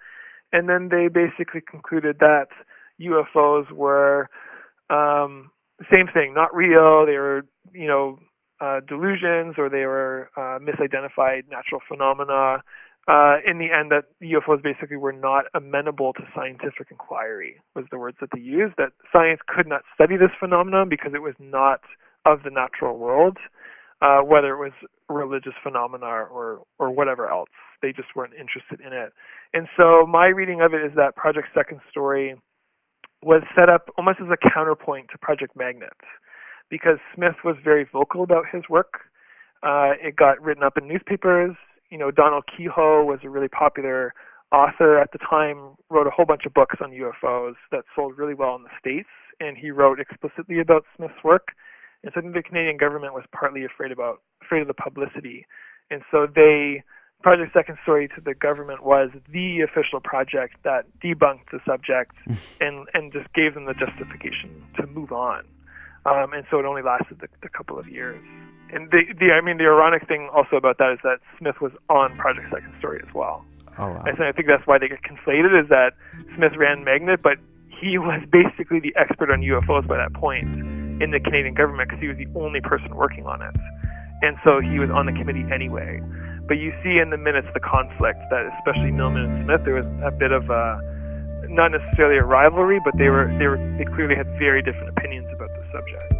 And 0.52 0.70
then 0.70 0.90
they 0.90 1.08
basically 1.08 1.62
concluded 1.62 2.18
that 2.20 2.48
UFOs 3.02 3.72
were 3.72 4.30
um, 4.92 5.50
same 5.92 6.08
thing, 6.14 6.34
not 6.34 6.54
real. 6.56 7.06
They 7.06 7.18
were, 7.18 7.46
you 7.74 7.88
know, 7.88 8.20
uh, 8.62 8.80
delusions 8.88 9.56
or 9.58 9.70
they 9.70 9.86
were 9.86 10.30
uh, 10.38 10.60
misidentified 10.60 11.50
natural 11.50 11.82
phenomena 11.88 12.64
uh, 13.08 13.36
in 13.46 13.58
the 13.58 13.68
end 13.78 13.92
that 13.92 14.06
UFOs 14.22 14.64
basically 14.64 14.96
were 14.96 15.12
not 15.12 15.46
amenable 15.54 16.14
to 16.14 16.22
scientific 16.34 16.88
inquiry 16.90 17.58
was 17.76 17.86
the 17.92 17.98
words 17.98 18.18
that 18.22 18.30
they 18.34 18.40
used. 18.40 18.76
That 18.78 18.94
science 19.12 19.42
could 19.48 19.68
not 19.68 19.82
study 19.94 20.16
this 20.16 20.32
phenomenon 20.40 20.88
because 20.88 21.12
it 21.14 21.22
was 21.22 21.36
not 21.40 21.82
of 22.26 22.44
the 22.44 22.50
natural 22.50 22.98
world, 22.98 23.38
uh, 24.02 24.20
whether 24.22 24.54
it 24.54 24.60
was 24.60 24.72
religious 25.10 25.54
phenomena 25.62 26.06
or 26.06 26.62
or 26.80 26.92
whatever 26.92 27.30
else. 27.30 27.50
They 27.82 27.92
just 27.92 28.16
weren't 28.16 28.34
interested 28.34 28.80
in 28.80 28.94
it. 28.94 29.12
And 29.54 29.68
so 29.76 30.06
my 30.08 30.28
reading 30.28 30.62
of 30.62 30.74
it 30.74 30.86
is 30.86 30.96
that 30.96 31.18
Project 31.18 31.50
Second 31.54 31.82
Story 31.92 32.36
was 33.26 33.44
set 33.56 33.70
up 33.70 33.90
almost 33.98 34.20
as 34.22 34.28
a 34.32 34.50
counterpoint 34.50 35.08
to 35.12 35.18
Project 35.18 35.56
Magnet, 35.56 35.98
because 36.70 36.98
Smith 37.16 37.36
was 37.44 37.56
very 37.64 37.88
vocal 37.92 38.24
about 38.24 38.46
his 38.52 38.64
work. 38.70 39.02
Uh, 39.64 39.92
it 40.02 40.16
got 40.16 40.42
written 40.42 40.64
up 40.64 40.78
in 40.78 40.88
newspapers 40.88 41.56
you 41.94 42.00
know, 42.00 42.10
Donald 42.10 42.46
Keyhoe 42.50 43.06
was 43.06 43.20
a 43.24 43.30
really 43.30 43.48
popular 43.48 44.16
author 44.52 44.98
at 45.00 45.12
the 45.12 45.20
time, 45.20 45.78
wrote 45.92 46.08
a 46.08 46.10
whole 46.10 46.26
bunch 46.26 46.42
of 46.48 46.54
books 46.54 46.78
on 46.82 46.90
UFOs 46.90 47.54
that 47.72 47.84
sold 47.96 48.18
really 48.18 48.34
well 48.34 48.56
in 48.56 48.64
the 48.64 48.74
States, 48.80 49.10
and 49.40 49.56
he 49.56 49.70
wrote 49.70 50.00
explicitly 50.00 50.60
about 50.60 50.86
Smith's 50.98 51.24
work. 51.24 51.50
And 52.04 52.12
so 52.12 52.20
I 52.20 52.24
think 52.24 52.34
the 52.34 52.42
Canadian 52.42 52.78
government 52.78 53.14
was 53.14 53.26
partly 53.32 53.64
afraid 53.64 53.92
about 53.92 54.22
afraid 54.42 54.62
of 54.62 54.68
the 54.68 54.74
publicity. 54.74 55.46
And 55.92 56.02
so 56.10 56.26
they 56.26 56.82
Project 57.24 57.54
Second 57.54 57.78
Story 57.84 58.10
to 58.10 58.22
the 58.22 58.34
government 58.34 58.84
was 58.84 59.10
the 59.32 59.62
official 59.62 60.00
project 60.00 60.56
that 60.64 60.86
debunked 61.04 61.50
the 61.52 61.60
subject 61.66 62.16
and, 62.62 62.88
and 62.94 63.12
just 63.12 63.32
gave 63.34 63.54
them 63.56 63.66
the 63.66 63.74
justification 63.74 64.64
to 64.76 64.86
move 64.88 65.12
on. 65.12 65.44
Um, 66.06 66.34
and 66.34 66.46
so 66.52 66.60
it 66.60 66.66
only 66.66 66.82
lasted 66.82 67.22
a 67.42 67.50
couple 67.50 67.80
of 67.80 67.88
years 67.88 68.22
and 68.74 68.90
the, 68.90 69.06
the 69.20 69.32
I 69.32 69.42
mean 69.42 69.58
the 69.58 69.66
ironic 69.66 70.08
thing 70.08 70.30
also 70.34 70.58
about 70.58 70.80
that 70.80 70.94
is 70.94 71.00
that 71.04 71.20
Smith 71.38 71.62
was 71.62 71.72
on 71.90 72.18
Project 72.18 72.48
Second 72.52 72.74
Story 72.80 73.02
as 73.08 73.14
well. 73.14 73.46
Oh 73.78 73.88
wow! 73.88 74.04
And 74.06 74.18
so 74.18 74.24
I 74.26 74.32
think 74.32 74.48
that's 74.48 74.66
why 74.66 74.78
they 74.78 74.88
get 74.88 75.00
conflated 75.04 75.54
is 75.54 75.70
that 75.70 75.94
Smith 76.36 76.54
ran 76.58 76.84
Magnet, 76.84 77.22
but 77.22 77.38
he 77.70 77.98
was 77.98 78.22
basically 78.32 78.80
the 78.80 78.94
expert 78.98 79.30
on 79.32 79.42
UFOs 79.42 79.88
by 79.88 79.98
that 79.98 80.14
point 80.14 80.50
in 81.02 81.12
the 81.12 81.20
Canadian 81.20 81.54
government 81.54 81.90
because 81.90 82.02
he 82.02 82.08
was 82.08 82.18
the 82.18 82.28
only 82.36 82.62
person 82.62 82.96
working 82.96 83.26
on 83.26 83.42
it, 83.42 83.56
and 84.22 84.38
so 84.44 84.60
he 84.60 84.80
was 84.80 84.90
on 84.90 85.06
the 85.06 85.14
committee 85.14 85.46
anyway. 85.54 86.02
But 86.48 86.58
you 86.58 86.74
see 86.84 87.00
in 87.00 87.10
the 87.10 87.18
minutes 87.18 87.48
the 87.54 87.60
conflict 87.60 88.20
that 88.30 88.46
especially 88.60 88.92
Millman 88.92 89.24
and 89.24 89.46
Smith 89.46 89.62
there 89.66 89.76
was 89.76 89.88
a 90.04 90.12
bit 90.12 90.32
of 90.32 90.50
a 90.50 90.80
not 91.48 91.72
necessarily 91.72 92.18
a 92.18 92.26
rivalry, 92.26 92.80
but 92.84 92.98
they 92.98 93.10
were 93.10 93.34
they 93.40 93.48
were 93.48 93.58
they 93.78 93.86
clearly 93.86 94.16
had 94.16 94.28
very 94.40 94.62
different 94.62 94.90
opinions 94.90 95.28
about 95.34 95.50
the 95.50 95.64
subject. 95.72 96.14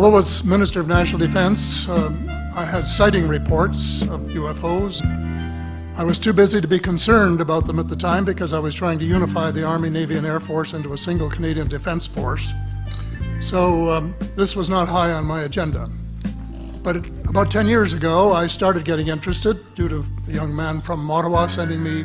although 0.00 0.16
as 0.16 0.42
Minister 0.44 0.80
of 0.80 0.88
National 0.88 1.18
Defense, 1.18 1.86
uh, 1.86 2.08
I 2.56 2.64
had 2.64 2.86
sighting 2.86 3.28
reports 3.28 4.02
of 4.08 4.20
UFOs. 4.32 5.02
I 6.00 6.02
was 6.02 6.18
too 6.18 6.32
busy 6.32 6.62
to 6.62 6.66
be 6.66 6.80
concerned 6.80 7.42
about 7.42 7.66
them 7.66 7.78
at 7.78 7.86
the 7.86 7.94
time 7.94 8.24
because 8.24 8.54
I 8.54 8.58
was 8.58 8.74
trying 8.74 8.98
to 9.00 9.04
unify 9.04 9.50
the 9.50 9.64
Army, 9.64 9.90
Navy, 9.90 10.16
and 10.16 10.26
Air 10.26 10.40
Force 10.40 10.72
into 10.72 10.94
a 10.94 10.96
single 10.96 11.30
Canadian 11.30 11.68
Defence 11.68 12.06
Force. 12.06 12.54
So 13.42 13.90
um, 13.90 14.14
this 14.34 14.56
was 14.56 14.70
not 14.70 14.88
high 14.88 15.10
on 15.10 15.26
my 15.26 15.42
agenda. 15.44 15.88
But 16.82 16.96
it, 16.96 17.04
about 17.28 17.50
10 17.50 17.66
years 17.66 17.92
ago, 17.92 18.32
I 18.32 18.46
started 18.46 18.86
getting 18.86 19.08
interested 19.08 19.58
due 19.76 19.90
to 19.90 20.02
a 20.26 20.32
young 20.32 20.56
man 20.56 20.80
from 20.80 21.10
Ottawa 21.10 21.48
sending 21.48 21.84
me 21.84 22.04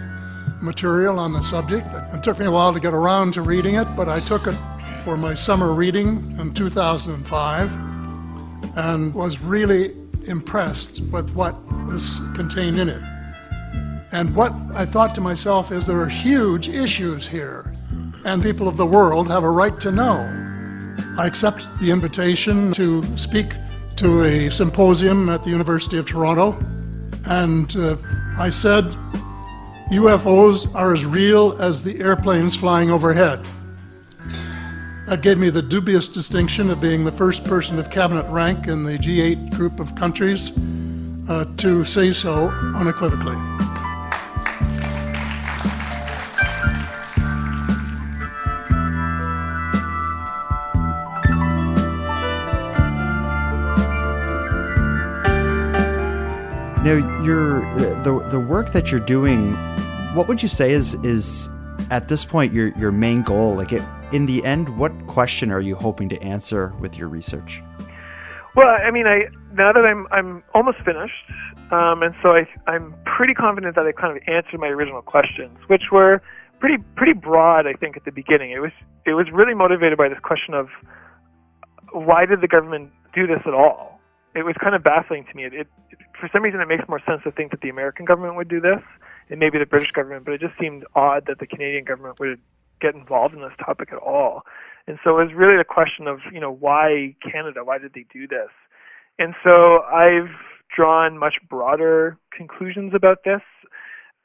material 0.61 1.17
on 1.17 1.31
the 1.31 1.41
subject. 1.41 1.87
It 1.87 2.21
took 2.21 2.37
me 2.37 2.47
a 2.47 2.51
while 2.51 2.73
to 2.73 2.81
get 2.81 2.93
around 2.93 3.35
to 3.35 3.43
reading 3.43 3.75
it, 3.75 3.87
but 3.95 4.09
I 4.09 4.19
took 4.27 4.45
it 4.45 4.59
for 5.05 5.15
my 5.15 5.33
summer 5.33 5.73
reading 5.73 6.35
in 6.37 6.53
2005 6.53 7.69
and 8.75 9.15
was 9.15 9.39
really 9.39 9.95
impressed 10.27 10.99
with 11.13 11.33
what 11.33 11.55
was 11.87 12.19
contained 12.35 12.77
in 12.77 12.89
it. 12.89 13.14
And 14.15 14.33
what 14.33 14.53
I 14.73 14.85
thought 14.85 15.13
to 15.15 15.21
myself 15.21 15.73
is 15.73 15.87
there 15.87 15.99
are 15.99 16.07
huge 16.07 16.69
issues 16.69 17.27
here, 17.27 17.75
and 18.23 18.41
people 18.41 18.69
of 18.69 18.77
the 18.77 18.85
world 18.85 19.27
have 19.27 19.43
a 19.43 19.51
right 19.51 19.77
to 19.81 19.91
know. 19.91 20.23
I 21.19 21.27
accept 21.27 21.59
the 21.81 21.91
invitation 21.91 22.73
to 22.75 23.03
speak 23.17 23.47
to 23.97 24.23
a 24.23 24.49
symposium 24.49 25.27
at 25.27 25.43
the 25.43 25.49
University 25.49 25.97
of 25.97 26.07
Toronto, 26.07 26.55
and 27.25 27.69
uh, 27.75 27.97
I 28.39 28.51
said, 28.51 28.85
UFOs 29.91 30.73
are 30.73 30.93
as 30.93 31.03
real 31.03 31.61
as 31.61 31.83
the 31.83 31.99
airplanes 31.99 32.55
flying 32.55 32.91
overhead. 32.91 33.43
That 35.09 35.19
gave 35.23 35.37
me 35.37 35.49
the 35.49 35.61
dubious 35.61 36.07
distinction 36.07 36.69
of 36.69 36.79
being 36.79 37.03
the 37.03 37.17
first 37.17 37.43
person 37.43 37.77
of 37.79 37.91
cabinet 37.91 38.31
rank 38.31 38.67
in 38.67 38.85
the 38.85 38.97
G8 38.97 39.57
group 39.57 39.77
of 39.77 39.93
countries 39.99 40.51
uh, 41.27 41.53
to 41.57 41.83
say 41.83 42.13
so 42.13 42.47
unequivocally. 42.79 43.64
Now, 56.85 57.23
your 57.23 57.61
the 58.03 58.23
the 58.29 58.39
work 58.39 58.71
that 58.73 58.91
you're 58.91 58.99
doing, 58.99 59.53
what 60.13 60.27
would 60.27 60.43
you 60.43 60.47
say 60.47 60.71
is 60.71 60.93
is 61.03 61.49
at 61.89 62.09
this 62.09 62.23
point 62.23 62.53
your 62.53 62.67
your 62.77 62.91
main 62.91 63.23
goal? 63.23 63.55
Like 63.55 63.73
it, 63.73 63.81
in 64.11 64.27
the 64.27 64.45
end, 64.45 64.77
what 64.77 64.91
question 65.07 65.51
are 65.51 65.61
you 65.61 65.73
hoping 65.73 66.09
to 66.09 66.21
answer 66.21 66.75
with 66.79 66.95
your 66.95 67.07
research? 67.07 67.63
Well, 68.55 68.67
I 68.67 68.91
mean, 68.91 69.07
I 69.07 69.29
now 69.55 69.73
that 69.73 69.83
I'm 69.83 70.05
I'm 70.11 70.43
almost 70.53 70.77
finished, 70.85 71.25
um, 71.71 72.03
and 72.03 72.13
so 72.21 72.35
I 72.35 72.47
I'm 72.67 72.93
pretty 73.03 73.33
confident 73.33 73.75
that 73.75 73.87
I 73.87 73.91
kind 73.91 74.15
of 74.15 74.21
answered 74.27 74.59
my 74.59 74.67
original 74.67 75.01
questions, 75.01 75.57
which 75.65 75.85
were 75.91 76.21
pretty 76.59 76.83
pretty 76.95 77.13
broad. 77.13 77.65
I 77.65 77.73
think 77.73 77.97
at 77.97 78.05
the 78.05 78.11
beginning, 78.11 78.51
it 78.51 78.59
was 78.59 78.73
it 79.07 79.13
was 79.13 79.25
really 79.33 79.55
motivated 79.55 79.97
by 79.97 80.07
this 80.07 80.19
question 80.19 80.53
of 80.53 80.69
why 81.93 82.27
did 82.27 82.41
the 82.41 82.47
government 82.47 82.91
do 83.15 83.25
this 83.25 83.41
at 83.47 83.55
all? 83.55 83.94
It 84.35 84.45
was 84.45 84.55
kind 84.61 84.75
of 84.75 84.83
baffling 84.83 85.25
to 85.25 85.35
me. 85.35 85.45
It, 85.45 85.53
it 85.53 85.67
for 86.19 86.29
some 86.31 86.43
reason 86.43 86.59
it 86.59 86.67
makes 86.67 86.87
more 86.87 87.01
sense 87.07 87.21
to 87.23 87.31
think 87.31 87.51
that 87.51 87.61
the 87.61 87.69
American 87.69 88.05
government 88.05 88.35
would 88.35 88.49
do 88.49 88.59
this, 88.59 88.81
and 89.29 89.39
maybe 89.39 89.57
the 89.57 89.65
British 89.65 89.91
government, 89.91 90.25
but 90.25 90.33
it 90.33 90.41
just 90.41 90.53
seemed 90.59 90.85
odd 90.95 91.25
that 91.27 91.39
the 91.39 91.47
Canadian 91.47 91.85
government 91.85 92.19
would 92.19 92.39
get 92.81 92.95
involved 92.95 93.33
in 93.33 93.41
this 93.41 93.53
topic 93.63 93.89
at 93.91 93.97
all. 93.97 94.43
And 94.87 94.99
so 95.03 95.17
it 95.19 95.25
was 95.25 95.33
really 95.33 95.59
a 95.59 95.63
question 95.63 96.07
of, 96.07 96.19
you 96.31 96.39
know, 96.39 96.51
why 96.51 97.15
Canada? 97.23 97.63
Why 97.63 97.77
did 97.77 97.93
they 97.93 98.05
do 98.13 98.27
this? 98.27 98.49
And 99.17 99.33
so 99.43 99.81
I've 99.83 100.29
drawn 100.75 101.17
much 101.17 101.35
broader 101.49 102.17
conclusions 102.35 102.93
about 102.93 103.19
this. 103.23 103.41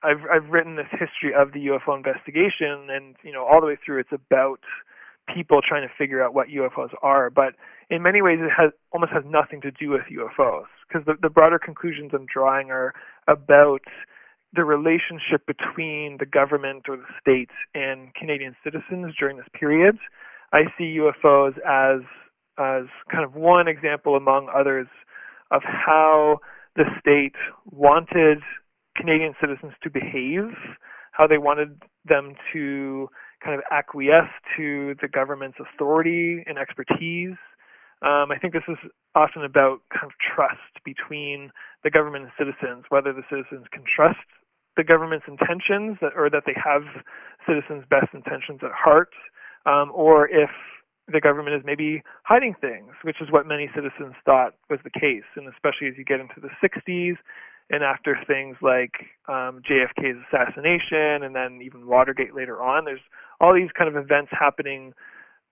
I've 0.03 0.23
I've 0.33 0.49
written 0.49 0.77
this 0.77 0.89
history 0.91 1.35
of 1.37 1.53
the 1.53 1.67
UFO 1.67 1.97
investigation, 1.97 2.89
and 2.91 3.17
you 3.23 3.33
know, 3.33 3.45
all 3.45 3.61
the 3.61 3.67
way 3.67 3.77
through, 3.85 4.01
it's 4.01 4.13
about 4.13 4.61
people 5.35 5.61
trying 5.67 5.87
to 5.87 5.95
figure 5.97 6.23
out 6.23 6.35
what 6.35 6.49
UFOs 6.49 6.91
are. 7.03 7.31
But 7.31 7.55
in 7.89 8.03
many 8.03 8.23
ways, 8.23 8.39
it 8.41 8.51
has 8.57 8.73
almost 8.93 9.13
has 9.13 9.25
nothing 9.27 9.61
to 9.63 9.71
do 9.71 9.91
with 9.91 10.03
UFOs 10.13 10.67
because 10.89 11.05
the, 11.07 11.15
the 11.21 11.31
broader 11.31 11.59
conclusions 11.59 12.11
I'm 12.15 12.27
drawing 12.33 12.71
are 12.71 12.93
about 13.29 13.83
the 14.53 14.65
relationship 14.65 15.47
between 15.47 16.17
the 16.19 16.27
government 16.27 16.87
or 16.89 16.97
the 16.97 17.05
state 17.21 17.51
and 17.75 18.13
Canadian 18.15 18.57
citizens 18.65 19.15
during 19.19 19.37
this 19.37 19.47
period. 19.59 19.97
I 20.53 20.63
see 20.77 20.99
UFOs 20.99 21.55
as 21.67 22.03
as 22.59 22.85
kind 23.11 23.25
of 23.25 23.35
one 23.35 23.69
example 23.69 24.17
among 24.17 24.51
others 24.55 24.89
of 25.51 25.63
how 25.65 26.39
the 26.77 26.85
state 27.01 27.35
wanted 27.71 28.39
Canadian 28.97 29.35
citizens 29.41 29.73
to 29.83 29.91
behave, 29.91 30.53
how 31.13 31.27
they 31.27 31.39
wanted 31.39 31.81
them 32.05 32.35
to 32.53 33.09
kind 33.43 33.55
of 33.55 33.63
acquiesce 33.71 34.31
to 34.57 34.95
the 35.01 35.09
government's 35.09 35.59
authority 35.61 36.45
and 36.47 36.59
expertise. 36.59 37.37
Um, 38.03 38.33
I 38.33 38.39
think 38.41 38.55
this 38.55 38.69
is 38.69 38.79
often 39.15 39.45
about 39.45 39.81
kind 39.93 40.07
of 40.07 40.13
trust 40.21 40.85
between 40.85 41.51
the 41.85 41.91
government 41.91 42.25
and 42.25 42.33
citizens, 42.39 42.85
whether 42.89 43.13
the 43.13 43.25
citizens 43.29 43.67
can 43.73 43.85
trust 43.85 44.25
the 44.77 44.85
government's 44.85 45.27
intentions 45.29 45.99
that, 46.01 46.13
or 46.17 46.31
that 46.31 46.45
they 46.47 46.57
have 46.57 46.83
citizens' 47.47 47.85
best 47.91 48.15
intentions 48.15 48.61
at 48.63 48.71
heart, 48.73 49.13
um, 49.67 49.91
or 49.95 50.29
if 50.29 50.51
the 51.13 51.21
government 51.21 51.57
is 51.57 51.63
maybe 51.65 52.03
hiding 52.23 52.55
things, 52.61 52.95
which 53.03 53.21
is 53.21 53.31
what 53.31 53.47
many 53.47 53.69
citizens 53.75 54.15
thought 54.25 54.55
was 54.69 54.79
the 54.85 54.91
case. 54.91 55.27
And 55.37 55.49
especially 55.49 55.89
as 55.89 55.95
you 55.99 56.05
get 56.05 56.21
into 56.21 56.41
the 56.41 56.51
60s 56.63 57.17
and 57.71 57.85
after 57.85 58.19
things 58.27 58.57
like 58.61 58.93
um, 59.29 59.63
JFK's 59.63 60.19
assassination 60.29 61.23
and 61.23 61.35
then 61.35 61.61
even 61.63 61.87
Watergate 61.87 62.35
later 62.35 62.61
on, 62.61 62.85
there's 62.85 63.01
all 63.41 63.55
these 63.55 63.71
kind 63.77 63.89
of 63.89 63.97
events 63.97 64.31
happening 64.39 64.93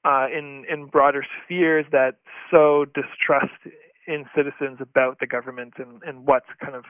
uh, 0.05 0.27
in 0.27 0.65
in 0.71 0.87
broader 0.87 1.25
spheres 1.45 1.87
that 1.93 2.17
sow 2.51 2.85
distrust 2.85 3.55
in 4.07 4.25
citizens 4.35 4.79
about 4.81 5.21
the 5.21 5.27
government 5.27 5.75
and, 5.79 6.03
and 6.03 6.27
what 6.27 6.43
kind 6.61 6.75
of 6.75 6.85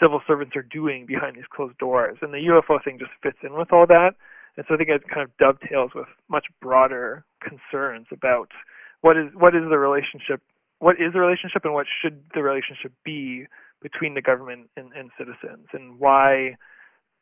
civil 0.00 0.20
servants 0.26 0.56
are 0.56 0.62
doing 0.62 1.06
behind 1.06 1.36
these 1.36 1.48
closed 1.54 1.78
doors. 1.78 2.18
And 2.20 2.32
the 2.32 2.38
UFO 2.50 2.82
thing 2.82 2.98
just 2.98 3.12
fits 3.22 3.38
in 3.42 3.54
with 3.54 3.72
all 3.72 3.86
that. 3.86 4.12
And 4.56 4.64
so 4.66 4.74
I 4.74 4.78
think 4.78 4.88
it 4.88 5.02
kind 5.08 5.22
of 5.22 5.36
dovetails 5.38 5.92
with 5.94 6.08
much 6.28 6.46
broader 6.60 7.24
concerns 7.40 8.06
about 8.10 8.50
what 9.00 9.16
is 9.16 9.30
what 9.34 9.54
is 9.54 9.62
the 9.68 9.78
relationship 9.78 10.40
what 10.78 10.96
is 10.96 11.12
the 11.12 11.20
relationship 11.20 11.64
and 11.64 11.72
what 11.72 11.86
should 12.02 12.22
the 12.34 12.42
relationship 12.42 12.92
be 13.04 13.46
between 13.82 14.14
the 14.14 14.22
government 14.22 14.68
and, 14.76 14.92
and 14.92 15.10
citizens 15.18 15.66
and 15.72 15.98
why 15.98 16.56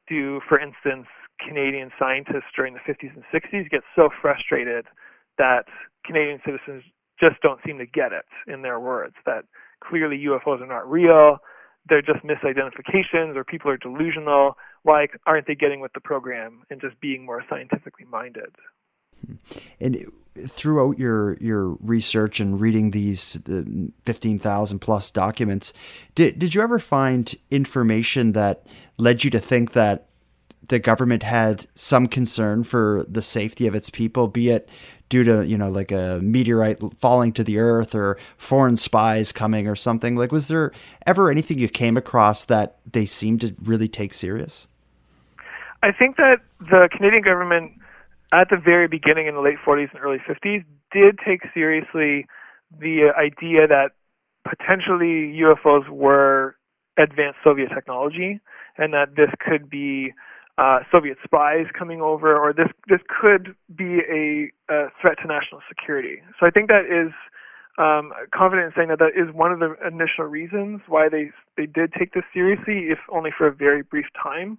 do 0.08 0.40
for 0.48 0.58
instance 0.58 1.06
Canadian 1.46 1.90
scientists 1.98 2.52
during 2.54 2.74
the 2.74 2.80
50s 2.80 3.10
and 3.14 3.24
60s 3.32 3.70
get 3.70 3.82
so 3.96 4.08
frustrated 4.22 4.86
that 5.38 5.64
Canadian 6.04 6.40
citizens 6.44 6.84
just 7.18 7.40
don't 7.42 7.60
seem 7.66 7.78
to 7.78 7.86
get 7.86 8.12
it 8.12 8.26
in 8.46 8.62
their 8.62 8.78
words 8.78 9.14
that 9.26 9.44
clearly 9.82 10.16
UFOs 10.26 10.60
are 10.60 10.66
not 10.66 10.88
real 10.88 11.38
they're 11.88 12.02
just 12.02 12.24
misidentifications 12.24 13.36
or 13.36 13.44
people 13.44 13.70
are 13.70 13.76
delusional. 13.76 14.56
Why 14.82 15.06
aren't 15.26 15.46
they 15.46 15.54
getting 15.54 15.80
with 15.80 15.92
the 15.92 16.00
program 16.00 16.62
and 16.70 16.80
just 16.80 16.98
being 17.00 17.24
more 17.24 17.44
scientifically 17.48 18.06
minded? 18.10 18.54
And 19.80 20.04
throughout 20.36 20.98
your 20.98 21.36
your 21.36 21.76
research 21.80 22.40
and 22.40 22.60
reading 22.60 22.90
these 22.90 23.38
fifteen 24.04 24.38
thousand 24.38 24.80
plus 24.80 25.10
documents, 25.10 25.72
did 26.14 26.38
did 26.38 26.54
you 26.54 26.62
ever 26.62 26.78
find 26.78 27.34
information 27.50 28.32
that 28.32 28.66
led 28.98 29.24
you 29.24 29.30
to 29.30 29.38
think 29.38 29.72
that 29.72 30.06
the 30.68 30.78
government 30.78 31.22
had 31.22 31.66
some 31.74 32.06
concern 32.08 32.64
for 32.64 33.04
the 33.08 33.22
safety 33.22 33.66
of 33.66 33.74
its 33.74 33.90
people, 33.90 34.28
be 34.28 34.48
it 34.48 34.68
due 35.08 35.22
to 35.22 35.46
you 35.46 35.56
know 35.56 35.70
like 35.70 35.92
a 35.92 36.18
meteorite 36.22 36.80
falling 36.96 37.32
to 37.32 37.44
the 37.44 37.58
earth 37.58 37.94
or 37.94 38.18
foreign 38.36 38.76
spies 38.76 39.30
coming 39.30 39.68
or 39.68 39.76
something? 39.76 40.16
Like 40.16 40.32
was 40.32 40.48
there 40.48 40.72
ever 41.06 41.30
anything 41.30 41.58
you 41.58 41.68
came 41.68 41.96
across 41.96 42.44
that 42.46 42.78
they 42.90 43.06
seemed 43.06 43.42
to 43.42 43.54
really 43.62 43.88
take 43.88 44.14
serious? 44.14 44.66
I 45.82 45.92
think 45.92 46.16
that 46.16 46.38
the 46.60 46.88
canadian 46.90 47.22
government 47.22 47.72
at 48.34 48.48
the 48.50 48.56
very 48.56 48.88
beginning 48.88 49.26
in 49.26 49.34
the 49.34 49.40
late 49.40 49.58
40s 49.64 49.88
and 49.92 50.02
early 50.02 50.18
50s 50.18 50.64
did 50.92 51.18
take 51.24 51.40
seriously 51.52 52.26
the 52.78 53.10
idea 53.16 53.66
that 53.66 53.90
potentially 54.48 55.38
ufos 55.40 55.88
were 55.88 56.56
advanced 56.98 57.38
soviet 57.44 57.68
technology 57.74 58.40
and 58.76 58.92
that 58.92 59.16
this 59.16 59.30
could 59.40 59.70
be 59.70 60.12
uh, 60.56 60.80
Soviet 60.92 61.18
spies 61.24 61.66
coming 61.76 62.00
over, 62.00 62.36
or 62.36 62.52
this 62.52 62.68
this 62.88 63.00
could 63.08 63.54
be 63.74 63.98
a, 64.08 64.50
a 64.72 64.88
threat 65.00 65.18
to 65.20 65.26
national 65.26 65.60
security. 65.68 66.22
So 66.38 66.46
I 66.46 66.50
think 66.50 66.68
that 66.68 66.86
is 66.86 67.12
um, 67.76 68.12
confident 68.32 68.66
in 68.66 68.72
saying 68.76 68.88
that 68.90 69.00
that 69.00 69.18
is 69.18 69.34
one 69.34 69.50
of 69.50 69.58
the 69.58 69.74
initial 69.84 70.24
reasons 70.24 70.80
why 70.86 71.08
they 71.08 71.30
they 71.56 71.66
did 71.66 71.92
take 71.98 72.14
this 72.14 72.22
seriously, 72.32 72.86
if 72.90 72.98
only 73.10 73.30
for 73.36 73.46
a 73.48 73.52
very 73.52 73.82
brief 73.82 74.06
time. 74.20 74.58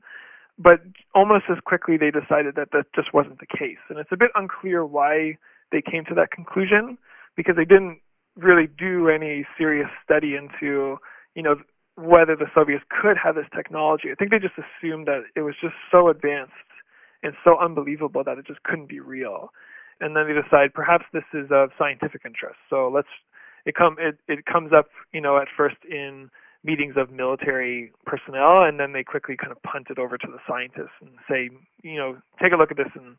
But 0.57 0.79
almost 1.13 1.45
as 1.49 1.57
quickly, 1.65 1.97
they 1.97 2.11
decided 2.11 2.55
that 2.55 2.69
that 2.71 2.85
just 2.95 3.13
wasn't 3.13 3.39
the 3.39 3.45
case, 3.45 3.81
and 3.89 3.99
it's 3.99 4.11
a 4.11 4.17
bit 4.17 4.31
unclear 4.35 4.85
why 4.85 5.37
they 5.71 5.81
came 5.81 6.05
to 6.05 6.15
that 6.15 6.31
conclusion 6.31 6.97
because 7.35 7.55
they 7.57 7.65
didn't 7.65 7.99
really 8.37 8.67
do 8.67 9.09
any 9.09 9.45
serious 9.57 9.89
study 10.03 10.35
into 10.35 10.97
you 11.35 11.43
know, 11.43 11.55
whether 11.95 12.35
the 12.35 12.47
Soviets 12.55 12.83
could 12.89 13.17
have 13.21 13.35
this 13.35 13.45
technology. 13.55 14.09
I 14.11 14.15
think 14.15 14.31
they 14.31 14.39
just 14.39 14.55
assumed 14.57 15.07
that 15.07 15.23
it 15.35 15.41
was 15.41 15.55
just 15.61 15.75
so 15.91 16.09
advanced 16.09 16.53
and 17.23 17.33
so 17.43 17.57
unbelievable 17.59 18.23
that 18.23 18.37
it 18.37 18.47
just 18.47 18.63
couldn't 18.63 18.89
be 18.89 18.99
real. 18.99 19.49
And 20.01 20.15
then 20.15 20.27
they 20.27 20.33
decide 20.33 20.73
perhaps 20.73 21.05
this 21.13 21.23
is 21.33 21.47
of 21.51 21.69
scientific 21.77 22.21
interest. 22.25 22.57
So 22.69 22.89
let's 22.93 23.07
it 23.65 23.75
come 23.75 23.95
it, 23.99 24.17
it 24.27 24.45
comes 24.45 24.71
up, 24.73 24.87
you 25.13 25.21
know, 25.21 25.37
at 25.37 25.47
first 25.55 25.77
in 25.89 26.29
meetings 26.65 26.95
of 26.97 27.11
military 27.11 27.93
personnel 28.05 28.63
and 28.63 28.79
then 28.79 28.91
they 28.91 29.03
quickly 29.03 29.37
kind 29.37 29.51
of 29.51 29.61
punt 29.61 29.87
it 29.89 29.99
over 29.99 30.17
to 30.17 30.27
the 30.27 30.39
scientists 30.49 30.97
and 30.99 31.11
say, 31.29 31.49
you 31.83 31.97
know, 31.97 32.17
take 32.41 32.51
a 32.51 32.57
look 32.57 32.71
at 32.71 32.77
this 32.77 32.89
and 32.95 33.15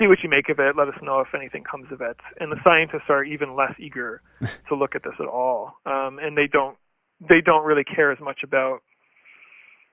see 0.00 0.06
what 0.06 0.18
you 0.22 0.30
make 0.30 0.48
of 0.48 0.58
it. 0.58 0.74
Let 0.76 0.88
us 0.88 0.94
know 1.02 1.20
if 1.20 1.34
anything 1.34 1.62
comes 1.62 1.92
of 1.92 2.00
it. 2.00 2.16
And 2.40 2.50
the 2.50 2.56
scientists 2.64 3.10
are 3.10 3.22
even 3.22 3.54
less 3.54 3.74
eager 3.78 4.22
to 4.68 4.74
look 4.74 4.94
at 4.94 5.04
this 5.04 5.12
at 5.20 5.28
all, 5.28 5.76
um, 5.84 6.18
and 6.18 6.36
they 6.36 6.48
don't 6.50 6.76
they 7.20 7.42
don't 7.44 7.66
really 7.66 7.84
care 7.84 8.10
as 8.10 8.18
much 8.18 8.40
about 8.42 8.80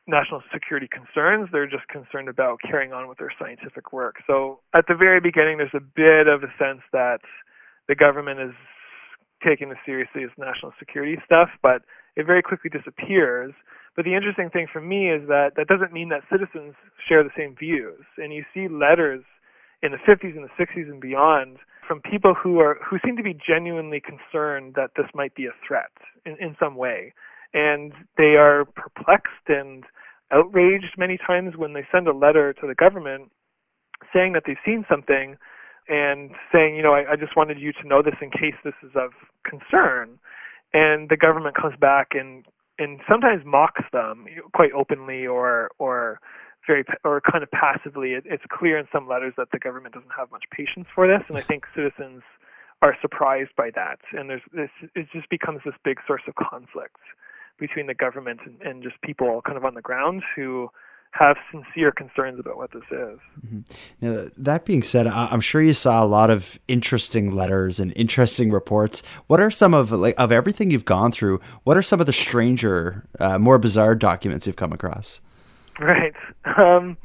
national 0.07 0.41
security 0.53 0.88
concerns. 0.88 1.49
They're 1.51 1.67
just 1.67 1.88
concerned 1.89 2.29
about 2.29 2.59
carrying 2.63 2.93
on 2.93 3.09
with 3.09 3.17
their 3.17 3.33
scientific 3.38 3.91
work. 3.91 4.15
So 4.25 4.61
at 4.73 4.85
the 4.88 4.95
very 4.95 5.19
beginning, 5.19 5.57
there's 5.57 5.75
a 5.75 5.83
bit 5.83 6.27
of 6.31 6.43
a 6.43 6.51
sense 6.57 6.79
that 6.93 7.19
the 7.89 7.95
government 7.95 8.39
is 8.39 8.55
taking 9.45 9.67
this 9.67 9.77
seriously 9.85 10.23
as 10.23 10.29
national 10.38 10.71
security 10.79 11.17
stuff, 11.25 11.49
but 11.61 11.81
it 12.18 12.26
very 12.26 12.41
quickly 12.41 12.70
disappears. 12.70 13.53
But 13.95 14.03
the 14.03 14.15
interesting 14.15 14.49
thing 14.49 14.68
for 14.72 14.82
me 14.82 15.09
is 15.09 15.28
that 15.30 15.51
that 15.55 15.68
doesn't 15.68 15.93
mean 15.93 16.09
that 16.09 16.22
citizens 16.30 16.76
share 17.07 17.24
the 17.24 17.34
same 17.38 17.55
views. 17.55 18.03
And 18.18 18.34
you 18.34 18.43
see 18.53 18.68
letters 18.68 19.24
in 19.82 19.91
the 19.93 19.97
50s 19.97 20.36
and 20.36 20.43
the 20.43 20.53
60s 20.59 20.89
and 20.89 20.99
beyond 20.99 21.57
from 21.88 22.01
people 22.01 22.34
who 22.34 22.59
are 22.59 22.78
who 22.84 22.97
seem 23.05 23.15
to 23.15 23.24
be 23.24 23.34
genuinely 23.34 24.01
concerned 24.01 24.74
that 24.76 24.91
this 24.97 25.07
might 25.13 25.34
be 25.36 25.45
a 25.45 25.55
threat 25.65 25.93
in, 26.26 26.36
in 26.41 26.57
some 26.59 26.76
way 26.76 27.13
and 27.53 27.93
they 28.18 28.36
are 28.36 28.65
perplexed 28.76 29.47
and 29.47 29.86
outraged 30.32 30.95
many 30.97 31.18
times 31.18 31.55
when 31.55 31.74
they 31.74 31.88
send 31.91 32.07
a 32.07 32.13
letter 32.13 32.53
to 32.53 32.68
the 32.68 32.76
government 32.76 33.32
saying 34.13 34.34
that 34.34 34.43
they've 34.45 34.57
seen 34.65 34.86
something 34.89 35.38
and 35.88 36.32
saying, 36.51 36.76
you 36.76 36.84
know, 36.84 36.93
I, 36.93 37.13
I 37.13 37.15
just 37.15 37.38
wanted 37.38 37.59
you 37.59 37.72
to 37.82 37.88
know 37.88 38.01
this 38.01 38.15
in 38.22 38.30
case 38.30 38.55
this 38.63 38.74
is 38.84 38.91
of 38.95 39.11
concern. 39.47 40.20
And 40.78 41.09
the 41.09 41.17
government 41.17 41.55
comes 41.55 41.75
back 41.80 42.09
and 42.11 42.45
and 42.78 42.99
sometimes 43.09 43.43
mocks 43.43 43.82
them 43.91 44.25
quite 44.53 44.71
openly 44.73 45.25
or 45.25 45.71
or 45.80 46.19
very 46.67 46.84
or 47.03 47.19
kind 47.19 47.43
of 47.43 47.49
passively. 47.49 48.11
It, 48.11 48.25
it's 48.28 48.43
clear 48.51 48.78
in 48.78 48.88
some 48.91 49.07
letters 49.07 49.34
that 49.38 49.47
the 49.51 49.57
government 49.57 49.95
doesn't 49.95 50.13
have 50.15 50.30
much 50.32 50.43
patience 50.51 50.86
for 50.93 51.07
this, 51.07 51.23
and 51.30 51.38
I 51.38 51.41
think 51.41 51.65
citizens 51.73 52.21
are 52.84 52.95
surprised 53.01 53.55
by 53.57 53.71
that. 53.73 53.99
And 54.11 54.30
there's 54.30 54.43
this 54.53 54.69
it 54.93 55.07
just 55.11 55.30
becomes 55.32 55.61
this 55.65 55.73
big 55.84 55.97
source 56.05 56.21
of 56.28 56.36
conflict 56.36 57.01
between 57.57 57.88
the 57.88 57.95
government 57.95 58.41
and, 58.45 58.61
and 58.61 58.84
just 58.84 59.01
people 59.01 59.41
kind 59.41 59.57
of 59.57 59.65
on 59.65 59.73
the 59.73 59.82
ground 59.82 60.21
who 60.36 60.69
have 61.12 61.38
sincere 61.51 61.91
concerns 61.91 62.39
about 62.39 62.58
what 62.58 62.72
this 62.72 62.84
is. 62.91 63.20
Mm-hmm. 63.45 63.60
Now, 64.01 64.28
that 64.38 64.66
being 64.66 64.84
said, 64.84 65.08
I'm 65.08 65.41
sure 65.41 65.62
you 65.62 65.74
saw 65.74 66.03
a 66.03 66.05
lot 66.05 66.30
of 66.30 66.60
interesting 66.68 67.36
letters 67.36 67.80
and 67.80 67.93
interesting 67.95 68.51
reports. 68.51 69.01
What 69.28 69.39
are 69.39 69.49
some 69.49 69.74
of 69.74 69.91
like 69.91 70.16
of 70.18 70.32
everything 70.32 70.72
you've 70.72 70.86
gone 70.86 71.12
through? 71.12 71.39
What 71.64 71.78
are 71.78 71.82
some 71.82 71.99
of 71.99 72.05
the 72.05 72.14
stranger, 72.14 73.08
uh, 73.20 73.39
more 73.39 73.58
bizarre 73.58 73.95
documents 73.95 74.45
you've 74.45 74.55
come 74.55 74.74
across? 74.74 75.22
Right. 75.80 76.14
Um, 76.58 76.97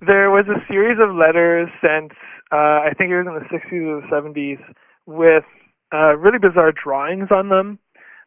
there 0.00 0.30
was 0.30 0.46
a 0.48 0.58
series 0.66 0.98
of 0.98 1.14
letters 1.14 1.68
sent. 1.80 2.12
Uh, 2.50 2.80
I 2.88 2.92
think 2.96 3.10
it 3.10 3.22
was 3.22 3.26
in 3.28 3.34
the 3.34 3.58
60s 3.58 3.86
or 3.86 4.00
the 4.00 4.06
70s 4.08 4.74
with 5.06 5.44
uh, 5.92 6.16
really 6.16 6.38
bizarre 6.38 6.72
drawings 6.72 7.28
on 7.30 7.48
them 7.50 7.78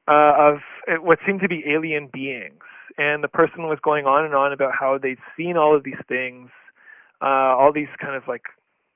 uh, 0.08 0.34
of 0.38 0.60
what 1.02 1.20
seemed 1.26 1.42
to 1.42 1.48
be 1.48 1.64
alien 1.68 2.10
beings. 2.14 2.62
And 2.98 3.24
the 3.24 3.28
person 3.28 3.64
was 3.64 3.80
going 3.82 4.06
on 4.06 4.26
and 4.26 4.36
on 4.36 4.54
about 4.54 4.74
how 4.78 4.98
they'd 5.02 5.18
seen 5.36 5.58
all 5.58 5.76
of 5.76 5.84
these 5.84 6.02
things, 6.08 6.50
uh, 7.22 7.58
all 7.58 7.72
these 7.74 7.92
kind 8.00 8.16
of 8.16 8.24
like 8.28 8.44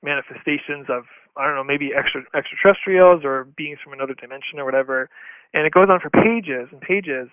manifestations 0.02 0.86
of 0.88 1.04
I 1.36 1.46
don't 1.46 1.54
know 1.54 1.64
maybe 1.64 1.90
extra 1.96 2.22
extraterrestrials 2.34 3.24
or 3.24 3.44
beings 3.56 3.78
from 3.82 3.92
another 3.92 4.14
dimension 4.14 4.58
or 4.58 4.64
whatever. 4.64 5.08
And 5.54 5.66
it 5.66 5.72
goes 5.72 5.88
on 5.90 6.00
for 6.00 6.10
pages 6.10 6.68
and 6.70 6.80
pages 6.80 7.28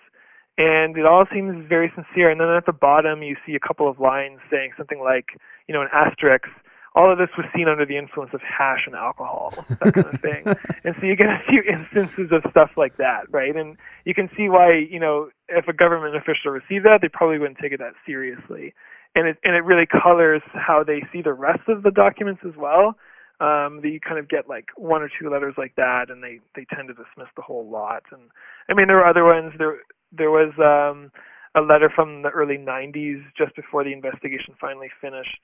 and 0.57 0.97
it 0.97 1.05
all 1.05 1.25
seems 1.33 1.67
very 1.67 1.91
sincere. 1.95 2.29
And 2.29 2.39
then 2.39 2.47
at 2.49 2.65
the 2.65 2.73
bottom, 2.73 3.23
you 3.23 3.35
see 3.45 3.55
a 3.55 3.59
couple 3.59 3.89
of 3.89 3.99
lines 3.99 4.39
saying 4.49 4.71
something 4.77 4.99
like, 4.99 5.35
you 5.67 5.73
know, 5.73 5.81
an 5.81 5.89
asterisk. 5.91 6.47
All 6.95 7.11
of 7.11 7.17
this 7.17 7.29
was 7.37 7.45
seen 7.55 7.67
under 7.67 7.85
the 7.85 7.97
influence 7.97 8.31
of 8.33 8.41
hash 8.41 8.83
and 8.85 8.95
alcohol, 8.95 9.53
that 9.81 9.93
kind 9.93 10.07
of 10.07 10.21
thing. 10.21 10.43
and 10.83 10.95
so 10.99 11.05
you 11.05 11.15
get 11.15 11.27
a 11.27 11.41
few 11.47 11.61
instances 11.61 12.31
of 12.31 12.49
stuff 12.49 12.71
like 12.77 12.97
that, 12.97 13.27
right? 13.31 13.55
And 13.55 13.77
you 14.05 14.13
can 14.13 14.29
see 14.37 14.47
why, 14.47 14.73
you 14.89 14.99
know, 14.99 15.29
if 15.49 15.67
a 15.67 15.73
government 15.73 16.15
official 16.15 16.51
received 16.51 16.85
that, 16.85 16.99
they 17.01 17.09
probably 17.09 17.37
wouldn't 17.37 17.59
take 17.59 17.73
it 17.73 17.79
that 17.79 17.93
seriously. 18.05 18.73
And 19.13 19.27
it 19.27 19.37
and 19.43 19.55
it 19.55 19.63
really 19.63 19.85
colors 19.85 20.41
how 20.53 20.83
they 20.83 21.03
see 21.11 21.21
the 21.21 21.33
rest 21.33 21.67
of 21.67 21.83
the 21.83 21.91
documents 21.91 22.41
as 22.45 22.55
well. 22.57 22.95
Um, 23.41 23.81
that 23.83 23.89
you 23.91 23.99
kind 23.99 24.17
of 24.17 24.29
get 24.29 24.47
like 24.47 24.67
one 24.77 25.01
or 25.01 25.09
two 25.19 25.29
letters 25.29 25.55
like 25.57 25.75
that, 25.75 26.09
and 26.09 26.23
they 26.23 26.39
they 26.55 26.65
tend 26.73 26.87
to 26.87 26.93
dismiss 26.93 27.27
the 27.35 27.41
whole 27.41 27.69
lot. 27.69 28.03
And 28.11 28.31
I 28.69 28.73
mean, 28.73 28.87
there 28.87 28.95
were 28.95 29.05
other 29.05 29.25
ones. 29.25 29.53
There 29.57 29.79
there 30.11 30.31
was 30.31 30.51
um, 30.59 31.11
a 31.55 31.61
letter 31.61 31.89
from 31.93 32.21
the 32.21 32.29
early 32.29 32.57
90s, 32.57 33.23
just 33.37 33.55
before 33.55 33.83
the 33.83 33.93
investigation 33.93 34.53
finally 34.59 34.89
finished, 35.01 35.41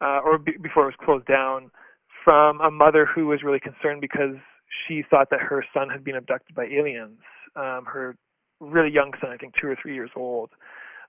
uh, 0.00 0.20
or 0.24 0.38
b- 0.38 0.56
before 0.60 0.84
it 0.84 0.94
was 0.96 1.04
closed 1.04 1.26
down, 1.26 1.70
from 2.24 2.60
a 2.60 2.70
mother 2.70 3.06
who 3.06 3.26
was 3.26 3.42
really 3.42 3.60
concerned 3.60 4.00
because 4.00 4.36
she 4.86 5.02
thought 5.08 5.30
that 5.30 5.40
her 5.40 5.64
son 5.74 5.88
had 5.88 6.04
been 6.04 6.16
abducted 6.16 6.54
by 6.54 6.64
aliens. 6.64 7.18
Um, 7.56 7.84
her 7.86 8.16
really 8.60 8.90
young 8.92 9.12
son, 9.20 9.30
I 9.30 9.36
think 9.36 9.54
two 9.60 9.68
or 9.68 9.76
three 9.80 9.94
years 9.94 10.10
old, 10.14 10.50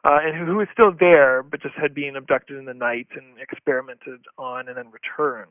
uh, 0.03 0.17
and 0.23 0.35
who, 0.35 0.45
who 0.45 0.57
was 0.57 0.67
still 0.73 0.91
there, 0.97 1.43
but 1.43 1.61
just 1.61 1.75
had 1.75 1.93
been 1.93 2.15
abducted 2.15 2.57
in 2.57 2.65
the 2.65 2.73
night 2.73 3.07
and 3.15 3.39
experimented 3.39 4.21
on 4.37 4.67
and 4.67 4.77
then 4.77 4.91
returned. 4.91 5.49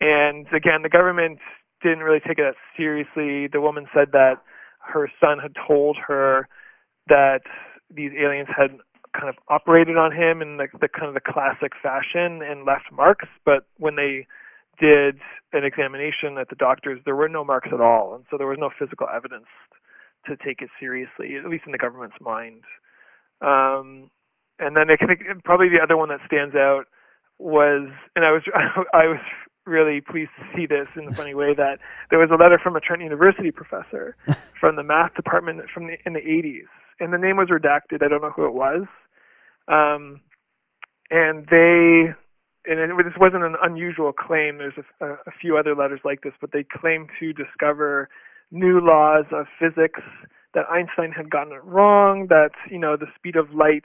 And 0.00 0.46
again, 0.54 0.82
the 0.82 0.88
government 0.88 1.40
didn't 1.82 2.00
really 2.00 2.20
take 2.20 2.38
it 2.38 2.42
that 2.42 2.54
seriously. 2.76 3.48
The 3.48 3.60
woman 3.60 3.86
said 3.92 4.12
that 4.12 4.36
her 4.80 5.10
son 5.20 5.38
had 5.38 5.54
told 5.66 5.96
her 6.06 6.48
that 7.08 7.40
these 7.90 8.12
aliens 8.18 8.48
had 8.54 8.78
kind 9.18 9.28
of 9.28 9.36
operated 9.48 9.96
on 9.96 10.12
him 10.12 10.40
in 10.40 10.58
the, 10.58 10.68
the 10.80 10.88
kind 10.88 11.08
of 11.08 11.14
the 11.14 11.20
classic 11.20 11.72
fashion 11.82 12.40
and 12.42 12.64
left 12.64 12.92
marks, 12.92 13.26
but 13.44 13.66
when 13.78 13.96
they 13.96 14.26
did 14.80 15.18
an 15.52 15.64
examination 15.64 16.38
at 16.38 16.48
the 16.48 16.56
doctors, 16.56 17.00
there 17.04 17.16
were 17.16 17.28
no 17.28 17.44
marks 17.44 17.68
at 17.72 17.80
all, 17.80 18.14
and 18.14 18.24
so 18.30 18.38
there 18.38 18.46
was 18.46 18.58
no 18.60 18.70
physical 18.78 19.08
evidence 19.12 19.50
to 20.26 20.36
take 20.36 20.62
it 20.62 20.70
seriously, 20.78 21.36
at 21.36 21.50
least 21.50 21.64
in 21.66 21.72
the 21.72 21.78
government's 21.78 22.20
mind. 22.20 22.62
Um, 23.40 24.10
and 24.58 24.76
then 24.76 24.90
I 24.90 24.96
think 24.96 25.22
probably 25.44 25.68
the 25.68 25.82
other 25.82 25.96
one 25.96 26.08
that 26.08 26.20
stands 26.26 26.54
out 26.54 26.84
was, 27.38 27.88
and 28.14 28.24
I 28.24 28.32
was 28.32 28.42
I 28.92 29.06
was 29.06 29.20
really 29.66 30.00
pleased 30.00 30.30
to 30.38 30.44
see 30.56 30.66
this 30.66 30.88
in 30.96 31.08
a 31.08 31.14
funny 31.14 31.34
way 31.34 31.54
that 31.54 31.78
there 32.10 32.18
was 32.18 32.30
a 32.32 32.36
letter 32.36 32.58
from 32.62 32.74
a 32.74 32.80
Trent 32.80 33.02
University 33.02 33.50
professor 33.50 34.16
from 34.60 34.76
the 34.76 34.82
math 34.82 35.14
department 35.14 35.60
from 35.72 35.86
the 35.86 35.96
in 36.04 36.14
the 36.14 36.20
80s, 36.20 36.68
and 37.00 37.12
the 37.12 37.18
name 37.18 37.36
was 37.36 37.48
redacted. 37.48 38.02
I 38.02 38.08
don't 38.08 38.22
know 38.22 38.32
who 38.34 38.46
it 38.46 38.54
was, 38.54 38.86
um, 39.68 40.20
and 41.10 41.46
they 41.50 42.14
and 42.66 42.78
it, 42.78 42.90
this 43.04 43.14
wasn't 43.18 43.44
an 43.44 43.56
unusual 43.62 44.12
claim. 44.12 44.58
There's 44.58 44.74
a, 45.00 45.06
a, 45.06 45.32
few 45.40 45.56
other 45.56 45.74
letters 45.74 46.00
like 46.04 46.22
this, 46.22 46.34
but 46.40 46.52
they 46.52 46.64
claimed 46.64 47.08
to 47.18 47.32
discover 47.32 48.10
new 48.50 48.80
laws 48.80 49.24
of 49.32 49.46
physics 49.58 50.00
that 50.54 50.64
Einstein 50.70 51.12
had 51.12 51.30
gotten 51.30 51.52
it 51.52 51.64
wrong. 51.64 52.26
That 52.28 52.50
you 52.70 52.78
know 52.78 52.96
the 52.96 53.06
speed 53.16 53.36
of 53.36 53.52
light 53.54 53.84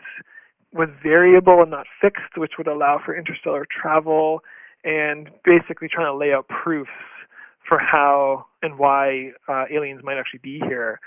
was 0.74 0.90
variable 1.02 1.62
and 1.62 1.72
not 1.72 1.86
fixed, 2.02 2.38
which 2.38 2.54
would 2.58 2.68
allow 2.68 3.00
for 3.04 3.16
interstellar 3.16 3.66
travel 3.70 4.42
and 4.84 5.30
basically 5.46 5.88
trying 5.88 6.12
to 6.12 6.16
lay 6.16 6.34
out 6.34 6.48
proofs 6.48 6.90
for 7.68 7.80
how 7.80 8.46
and 8.62 8.78
why 8.78 9.32
uh, 9.48 9.64
aliens 9.72 10.02
might 10.04 10.18
actually 10.18 10.42
be 10.44 10.60
here. 10.68 11.00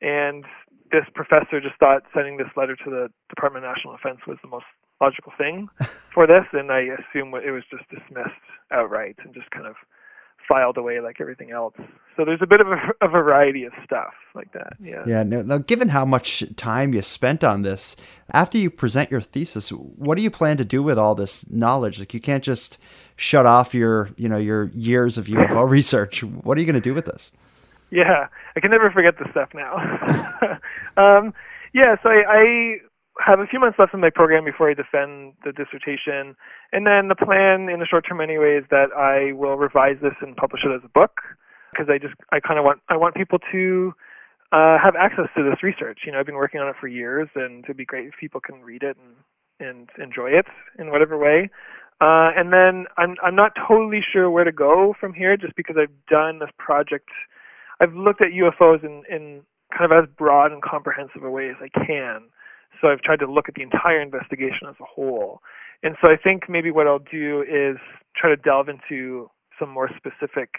And 0.00 0.44
this 0.92 1.04
professor 1.14 1.60
just 1.60 1.76
thought 1.80 2.02
sending 2.14 2.36
this 2.36 2.48
letter 2.56 2.76
to 2.76 2.90
the 2.90 3.08
Department 3.28 3.64
of 3.64 3.74
National 3.74 3.96
Defense 3.96 4.20
was 4.26 4.38
the 4.42 4.48
most 4.48 4.66
logical 5.00 5.32
thing 5.36 5.68
for 6.14 6.26
this, 6.26 6.44
and 6.52 6.70
I 6.70 6.80
assume 6.80 7.34
it 7.34 7.50
was 7.50 7.64
just 7.70 7.88
dismissed 7.88 8.44
outright 8.70 9.16
and 9.24 9.34
just 9.34 9.50
kind 9.50 9.66
of 9.66 9.74
filed 10.48 10.76
away 10.76 11.00
like 11.00 11.20
everything 11.20 11.50
else. 11.50 11.74
So 12.16 12.24
there's 12.24 12.42
a 12.42 12.46
bit 12.46 12.60
of 12.60 12.66
a, 12.68 12.76
a 13.00 13.08
variety 13.08 13.64
of 13.64 13.72
stuff 13.84 14.12
like 14.34 14.52
that. 14.52 14.74
Yeah. 14.82 15.02
Yeah. 15.06 15.22
Now, 15.22 15.42
now, 15.42 15.58
given 15.58 15.88
how 15.88 16.04
much 16.04 16.44
time 16.56 16.92
you 16.92 17.02
spent 17.02 17.42
on 17.42 17.62
this, 17.62 17.96
after 18.32 18.58
you 18.58 18.70
present 18.70 19.10
your 19.10 19.20
thesis, 19.20 19.70
what 19.70 20.16
do 20.16 20.22
you 20.22 20.30
plan 20.30 20.56
to 20.58 20.64
do 20.64 20.82
with 20.82 20.98
all 20.98 21.14
this 21.14 21.48
knowledge? 21.50 21.98
Like, 21.98 22.12
you 22.12 22.20
can't 22.20 22.44
just 22.44 22.78
shut 23.16 23.46
off 23.46 23.74
your, 23.74 24.10
you 24.16 24.28
know, 24.28 24.36
your 24.36 24.64
years 24.70 25.16
of 25.16 25.26
UFO 25.26 25.68
research. 25.68 26.22
What 26.22 26.58
are 26.58 26.60
you 26.60 26.66
going 26.66 26.74
to 26.74 26.80
do 26.80 26.94
with 26.94 27.06
this? 27.06 27.32
Yeah, 27.90 28.28
I 28.56 28.60
can 28.60 28.70
never 28.70 28.90
forget 28.90 29.18
this 29.18 29.28
stuff 29.32 29.50
now. 29.54 29.76
um, 30.96 31.32
yeah, 31.74 31.96
so 32.02 32.08
I, 32.08 32.22
I 32.28 32.76
have 33.24 33.40
a 33.40 33.46
few 33.46 33.60
months 33.60 33.78
left 33.78 33.94
in 33.94 34.00
my 34.00 34.10
program 34.10 34.44
before 34.44 34.70
I 34.70 34.74
defend 34.74 35.34
the 35.44 35.52
dissertation, 35.52 36.36
and 36.72 36.86
then 36.86 37.08
the 37.08 37.16
plan 37.16 37.68
in 37.68 37.80
the 37.80 37.86
short 37.86 38.04
term 38.08 38.20
anyway 38.20 38.58
is 38.58 38.64
that 38.70 38.92
I 38.96 39.32
will 39.32 39.56
revise 39.56 39.96
this 40.02 40.14
and 40.20 40.36
publish 40.36 40.62
it 40.64 40.74
as 40.74 40.82
a 40.84 40.88
book 40.88 41.20
because 41.72 41.88
I 41.88 41.98
just 41.98 42.14
I 42.32 42.40
kind 42.40 42.58
of 42.58 42.64
want 42.64 42.80
I 42.88 42.96
want 42.96 43.14
people 43.14 43.38
to 43.52 43.92
uh, 44.52 44.76
have 44.82 44.94
access 44.96 45.28
to 45.36 45.42
this 45.42 45.62
research. 45.62 46.00
You 46.04 46.12
know, 46.12 46.20
I've 46.20 46.26
been 46.26 46.36
working 46.36 46.60
on 46.60 46.68
it 46.68 46.76
for 46.80 46.88
years, 46.88 47.28
and 47.34 47.64
it'd 47.64 47.76
be 47.76 47.84
great 47.84 48.08
if 48.08 48.14
people 48.20 48.40
can 48.40 48.60
read 48.62 48.82
it 48.82 48.96
and 48.96 49.16
and 49.60 49.88
enjoy 50.02 50.30
it 50.30 50.46
in 50.78 50.90
whatever 50.90 51.16
way. 51.16 51.48
Uh, 52.00 52.30
and 52.36 52.52
then 52.52 52.86
I'm 52.96 53.16
I'm 53.22 53.36
not 53.36 53.52
totally 53.68 54.00
sure 54.12 54.30
where 54.30 54.44
to 54.44 54.52
go 54.52 54.94
from 54.98 55.14
here, 55.14 55.36
just 55.36 55.56
because 55.56 55.76
I've 55.78 55.94
done 56.10 56.38
this 56.38 56.50
project. 56.58 57.08
I've 57.80 57.94
looked 57.94 58.20
at 58.20 58.28
UFOs 58.28 58.84
in 58.84 59.02
in 59.08 59.42
kind 59.76 59.90
of 59.90 60.04
as 60.04 60.08
broad 60.16 60.52
and 60.52 60.62
comprehensive 60.62 61.22
a 61.22 61.30
way 61.30 61.48
as 61.48 61.56
I 61.60 61.68
can. 61.86 62.22
So 62.80 62.88
I've 62.88 63.00
tried 63.00 63.20
to 63.20 63.30
look 63.30 63.48
at 63.48 63.54
the 63.54 63.62
entire 63.62 64.00
investigation 64.00 64.68
as 64.68 64.74
a 64.80 64.84
whole. 64.84 65.40
And 65.82 65.96
so 66.00 66.08
I 66.08 66.16
think 66.16 66.48
maybe 66.48 66.70
what 66.70 66.86
I'll 66.86 66.98
do 66.98 67.42
is 67.42 67.78
try 68.16 68.30
to 68.30 68.36
delve 68.36 68.68
into 68.68 69.30
some 69.58 69.70
more 69.70 69.90
specific 69.96 70.50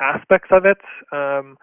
aspects 0.00 0.48
of 0.50 0.64
it. 0.64 0.78
Um, 1.12 1.56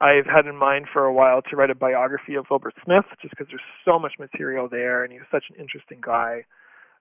I've 0.00 0.26
had 0.26 0.46
in 0.46 0.56
mind 0.56 0.86
for 0.92 1.04
a 1.04 1.12
while 1.12 1.40
to 1.42 1.56
write 1.56 1.70
a 1.70 1.74
biography 1.74 2.34
of 2.34 2.46
Wilbert 2.50 2.74
Smith, 2.84 3.04
just 3.22 3.30
because 3.30 3.46
there's 3.48 3.62
so 3.84 3.98
much 3.98 4.12
material 4.18 4.68
there, 4.68 5.04
and 5.04 5.12
he 5.12 5.18
was 5.18 5.28
such 5.30 5.44
an 5.50 5.56
interesting 5.60 5.98
guy. 6.00 6.44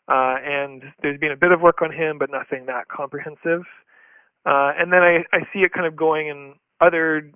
Uh, 0.07 0.35
and 0.43 0.83
there's 1.01 1.19
been 1.19 1.31
a 1.31 1.37
bit 1.37 1.51
of 1.51 1.61
work 1.61 1.81
on 1.81 1.91
him, 1.91 2.17
but 2.19 2.29
nothing 2.29 2.65
that 2.67 2.87
comprehensive. 2.89 3.63
Uh, 4.45 4.71
and 4.77 4.91
then 4.91 5.01
I, 5.01 5.23
I 5.33 5.39
see 5.51 5.59
it 5.59 5.73
kind 5.73 5.87
of 5.87 5.95
going 5.95 6.27
in 6.27 6.53
other 6.81 7.31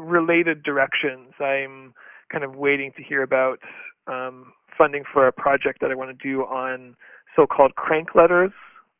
related 0.00 0.62
directions. 0.62 1.32
I'm 1.40 1.94
kind 2.32 2.44
of 2.44 2.56
waiting 2.56 2.92
to 2.96 3.02
hear 3.02 3.22
about 3.22 3.58
um, 4.06 4.52
funding 4.76 5.04
for 5.12 5.26
a 5.26 5.32
project 5.32 5.80
that 5.80 5.90
I 5.90 5.94
want 5.94 6.16
to 6.16 6.28
do 6.28 6.42
on 6.42 6.96
so-called 7.36 7.74
crank 7.74 8.14
letters, 8.14 8.52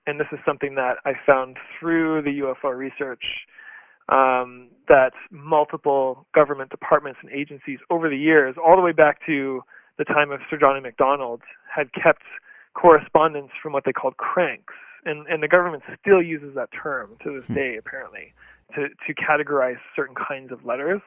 and 0.07 0.20
this 0.20 0.26
is 0.32 0.38
something 0.46 0.74
that 0.76 0.96
I 1.05 1.12
found 1.26 1.57
through 1.78 2.22
the 2.22 2.40
UFO 2.40 2.76
research 2.76 3.22
um, 4.09 4.68
that 4.88 5.12
multiple 5.30 6.26
government 6.34 6.70
departments 6.70 7.20
and 7.22 7.30
agencies 7.32 7.78
over 7.90 8.09
the 8.09 8.16
years, 8.16 8.57
all 8.62 8.76
the 8.76 8.82
way 8.82 8.92
back 8.92 9.24
to 9.26 9.62
the 9.98 10.05
time 10.05 10.30
of 10.30 10.40
Sir 10.51 10.59
John 10.59 10.80
Macdonald, 10.82 11.42
had 11.72 11.92
kept 11.92 12.22
correspondence 12.74 13.51
from 13.62 13.72
what 13.72 13.84
they 13.84 13.92
called 13.92 14.16
cranks, 14.16 14.74
and 15.05 15.26
and 15.28 15.42
the 15.42 15.48
government 15.48 15.82
still 16.01 16.22
uses 16.22 16.55
that 16.57 16.70
term 16.72 17.16
to 17.22 17.40
this 17.40 17.46
hmm. 17.46 17.55
day, 17.55 17.76
apparently, 17.78 18.34
to 18.75 18.89
to 18.89 19.14
categorize 19.14 19.79
certain 19.97 20.14
kinds 20.14 20.53
of 20.53 20.64
letters 20.64 21.01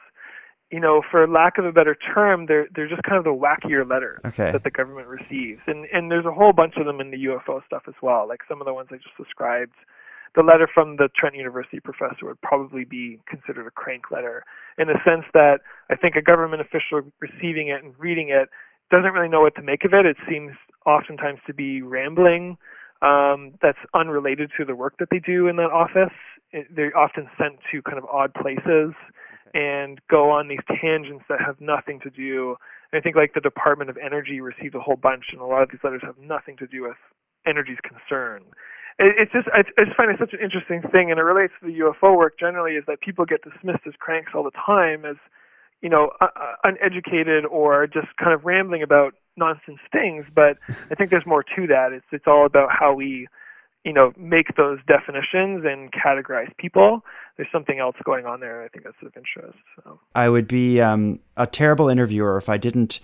you 0.74 0.80
know, 0.80 1.04
for 1.12 1.28
lack 1.28 1.60
of 1.60 1.66
a 1.66 1.72
better 1.72 1.96
term, 1.96 2.48
they're 2.48 2.68
they're 2.74 2.90
just 2.90 3.04
kind 3.04 3.20
of 3.20 3.24
the 3.24 3.30
wackier 3.30 3.88
letters 3.88 4.20
okay. 4.26 4.52
that 4.52 4.64
the 4.64 4.72
government 4.72 5.08
receives, 5.08 5.62
and 5.68 5.86
and 5.94 6.10
there's 6.10 6.26
a 6.26 6.32
whole 6.32 6.52
bunch 6.52 6.74
of 6.78 6.88
them 6.88 7.00
in 7.00 7.12
the 7.12 7.26
UFO 7.26 7.64
stuff 7.64 7.84
as 7.88 7.94
well. 8.02 8.28
Like 8.28 8.40
some 8.50 8.60
of 8.60 8.66
the 8.66 8.74
ones 8.74 8.90
I 8.92 8.96
just 8.96 9.16
described, 9.16 9.76
the 10.36 10.42
letter 10.42 10.68
from 10.74 10.96
the 10.96 11.10
Trent 11.16 11.36
University 11.36 11.80
professor 11.80 12.26
would 12.26 12.42
probably 12.42 12.86
be 12.86 13.20
considered 13.28 13.68
a 13.68 13.72
crank 13.72 14.10
letter 14.10 14.44
in 14.80 14.88
the 14.88 14.98
sense 15.06 15.26
that 15.36 15.60
I 15.92 15.96
think 15.96 16.16
a 16.16 16.24
government 16.24 16.62
official 16.62 17.02
receiving 17.20 17.68
it 17.68 17.84
and 17.84 17.94
reading 18.00 18.30
it 18.30 18.50
doesn't 18.90 19.12
really 19.12 19.30
know 19.30 19.42
what 19.42 19.54
to 19.56 19.62
make 19.62 19.86
of 19.86 19.94
it. 19.94 20.08
It 20.08 20.18
seems 20.28 20.54
oftentimes 20.88 21.40
to 21.46 21.54
be 21.54 21.84
rambling. 21.84 22.58
Um, 23.04 23.56
that's 23.62 23.80
unrelated 23.94 24.50
to 24.58 24.64
the 24.64 24.76
work 24.76 24.96
that 25.00 25.10
they 25.12 25.20
do 25.20 25.48
in 25.50 25.58
that 25.58 25.72
office. 25.72 26.16
They're 26.70 26.96
often 26.98 27.30
sent 27.38 27.60
to 27.72 27.82
kind 27.82 27.98
of 27.98 28.06
odd 28.06 28.34
places 28.34 28.94
and 29.54 30.00
go 30.10 30.32
on 30.32 30.48
these 30.48 30.64
tangents 30.82 31.26
that 31.30 31.40
have 31.46 31.60
nothing 31.62 32.00
to 32.02 32.10
do. 32.10 32.56
And 32.92 33.00
I 33.00 33.02
think 33.02 33.16
like 33.16 33.34
the 33.34 33.42
Department 33.42 33.90
of 33.90 33.98
Energy 33.98 34.42
received 34.42 34.76
a 34.76 34.80
whole 34.80 34.96
bunch, 34.96 35.26
and 35.32 35.42
a 35.42 35.46
lot 35.46 35.62
of 35.62 35.70
these 35.72 35.82
letters 35.84 36.02
have 36.04 36.18
nothing 36.18 36.58
to 36.58 36.68
do 36.68 36.84
with 36.84 36.98
energy's 37.46 37.78
concern. 37.84 38.44
It, 39.00 39.16
it's 39.18 39.32
just 39.32 39.48
I, 39.54 39.60
I 39.80 39.86
just 39.86 39.98
find 39.98 40.10
it 40.12 40.18
such 40.20 40.34
an 40.34 40.40
interesting 40.42 40.82
thing, 40.92 41.12
and 41.12 41.20
it 41.20 41.24
relates 41.24 41.54
to 41.62 41.68
the 41.68 41.80
UFO 41.80 42.18
work 42.18 42.40
generally. 42.40 42.74
Is 42.74 42.84
that 42.88 43.02
people 43.02 43.26
get 43.26 43.42
dismissed 43.44 43.86
as 43.88 43.94
cranks 44.00 44.32
all 44.36 44.44
the 44.44 44.52
time, 44.66 45.06
as 45.06 45.18
you 45.82 45.90
know, 45.90 46.12
uh, 46.22 46.28
uneducated 46.64 47.46
or 47.46 47.86
just 47.88 48.08
kind 48.18 48.34
of 48.34 48.46
rambling 48.46 48.82
about 48.82 49.14
nonsense 49.38 49.80
things. 49.92 50.26
But 50.34 50.58
I 50.92 50.96
think 50.96 51.10
there's 51.10 51.26
more 51.26 51.44
to 51.44 51.68
that. 51.68 51.94
It's 51.94 52.06
it's 52.12 52.26
all 52.28 52.46
about 52.46 52.70
how 52.72 52.94
we 52.94 53.28
you 53.86 53.94
know, 53.94 54.14
make 54.18 54.56
those 54.56 54.80
definitions 54.88 55.66
and 55.66 55.92
categorize 55.92 56.56
people. 56.58 57.04
There's 57.38 57.50
something 57.52 57.80
else 57.80 57.96
going 58.04 58.26
on 58.26 58.40
there. 58.40 58.64
I 58.64 58.68
think 58.68 58.86
that's 58.86 58.96
of 59.02 59.12
interest. 59.18 59.58
So. 59.76 60.00
I 60.16 60.30
would 60.30 60.48
be 60.48 60.80
um, 60.80 61.20
a 61.36 61.48
terrible 61.48 61.90
interviewer 61.90 62.38
if 62.38 62.48
I 62.48 62.58
didn't 62.58 63.00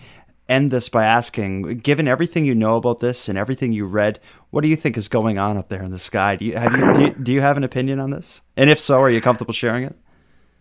end 0.47 0.71
this 0.71 0.89
by 0.89 1.05
asking, 1.05 1.79
given 1.79 2.07
everything 2.07 2.43
you 2.45 2.55
know 2.55 2.75
about 2.75 2.99
this 2.99 3.29
and 3.29 3.37
everything 3.37 3.71
you 3.71 3.85
read, 3.85 4.19
what 4.49 4.61
do 4.61 4.67
you 4.67 4.75
think 4.75 4.97
is 4.97 5.07
going 5.07 5.37
on 5.37 5.57
up 5.57 5.69
there 5.69 5.83
in 5.83 5.91
the 5.91 5.99
sky? 5.99 6.35
Do 6.35 6.45
you 6.45 6.55
have 6.55 6.73
you 6.75 6.93
do 6.93 7.01
you, 7.01 7.13
do 7.13 7.33
you 7.33 7.41
have 7.41 7.55
an 7.55 7.63
opinion 7.63 7.99
on 7.99 8.09
this? 8.09 8.41
And 8.57 8.69
if 8.69 8.79
so, 8.79 8.99
are 8.99 9.09
you 9.09 9.21
comfortable 9.21 9.53
sharing 9.53 9.83
it? 9.83 9.95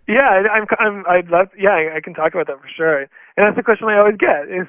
Yeah, 0.07 0.25
I, 0.25 0.49
I'm. 0.49 0.67
I'm. 0.79 1.05
I'd 1.07 1.29
love. 1.29 1.49
Yeah, 1.59 1.71
I, 1.71 1.97
I 1.97 2.01
can 2.01 2.15
talk 2.15 2.33
about 2.33 2.47
that 2.47 2.61
for 2.61 2.69
sure. 2.75 3.01
And 3.01 3.09
that's 3.37 3.57
the 3.57 3.63
question 3.63 3.89
I 3.89 3.99
always 3.99 4.17
get: 4.17 4.49
is, 4.49 4.67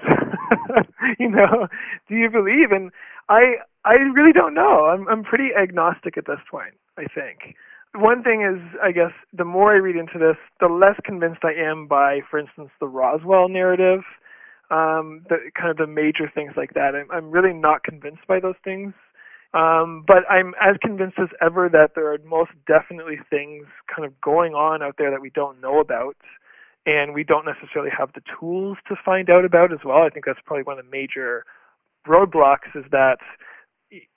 you 1.19 1.29
know, 1.29 1.67
do 2.09 2.15
you 2.15 2.29
believe? 2.29 2.71
And 2.71 2.91
I 3.29 3.55
I 3.85 3.93
really 3.93 4.33
don't 4.33 4.53
know. 4.53 4.85
I'm 4.85 5.07
I'm 5.07 5.23
pretty 5.23 5.49
agnostic 5.59 6.17
at 6.17 6.25
this 6.25 6.39
point, 6.49 6.75
I 6.97 7.05
think. 7.05 7.55
One 7.95 8.21
thing 8.21 8.43
is, 8.43 8.61
I 8.83 8.91
guess, 8.91 9.11
the 9.33 9.45
more 9.45 9.73
I 9.73 9.77
read 9.77 9.95
into 9.95 10.19
this, 10.19 10.37
the 10.59 10.67
less 10.67 10.95
convinced 11.03 11.41
I 11.43 11.53
am 11.53 11.87
by, 11.87 12.19
for 12.29 12.37
instance, 12.37 12.69
the 12.79 12.87
Roswell 12.87 13.49
narrative, 13.49 14.01
um, 14.69 15.25
the 15.27 15.37
kind 15.59 15.71
of 15.71 15.77
the 15.77 15.87
major 15.87 16.29
things 16.33 16.53
like 16.55 16.73
that. 16.75 16.93
I'm 16.95 17.09
I'm 17.11 17.31
really 17.31 17.53
not 17.53 17.83
convinced 17.83 18.27
by 18.27 18.39
those 18.39 18.59
things. 18.63 18.93
Um, 19.51 20.03
but 20.05 20.29
I'm 20.29 20.53
as 20.61 20.75
convinced 20.79 21.17
as 21.17 21.29
ever 21.41 21.69
that 21.69 21.91
there 21.95 22.13
are 22.13 22.19
most 22.23 22.51
definitely 22.67 23.17
things 23.31 23.65
kind 23.93 24.05
of 24.05 24.13
going 24.21 24.53
on 24.53 24.83
out 24.83 24.95
there 24.99 25.09
that 25.09 25.21
we 25.21 25.31
don't 25.31 25.59
know 25.59 25.79
about, 25.79 26.17
and 26.85 27.15
we 27.15 27.23
don't 27.23 27.45
necessarily 27.45 27.89
have 27.97 28.13
the 28.13 28.21
tools 28.39 28.77
to 28.87 28.95
find 29.03 29.27
out 29.29 29.45
about 29.45 29.73
as 29.73 29.79
well. 29.83 30.03
I 30.03 30.09
think 30.09 30.25
that's 30.25 30.39
probably 30.45 30.63
one 30.63 30.77
of 30.77 30.85
the 30.85 30.91
major 30.91 31.45
roadblocks 32.07 32.75
is 32.75 32.85
that 32.91 33.17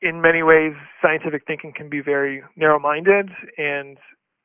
in 0.00 0.20
many 0.20 0.42
ways, 0.42 0.72
scientific 1.00 1.42
thinking 1.46 1.72
can 1.74 1.88
be 1.88 2.00
very 2.00 2.42
narrow-minded, 2.56 3.30
and 3.56 3.98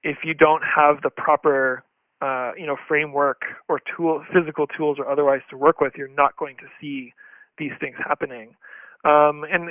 if 0.03 0.17
you 0.23 0.34
don't 0.34 0.63
have 0.63 1.01
the 1.01 1.09
proper, 1.09 1.84
uh, 2.21 2.51
you 2.57 2.65
know, 2.65 2.78
framework 2.88 3.41
or 3.67 3.82
tool, 3.95 4.23
physical 4.34 4.67
tools 4.67 4.97
or 4.99 5.09
otherwise 5.09 5.41
to 5.49 5.57
work 5.57 5.82
with, 5.82 5.93
you're 5.97 6.07
not 6.07 6.38
going 6.38 6.55
to 6.57 6.65
see 6.80 7.13
these 7.57 7.71
things 7.80 7.95
happening. 7.97 8.55
Um, 9.03 9.43
and 9.51 9.69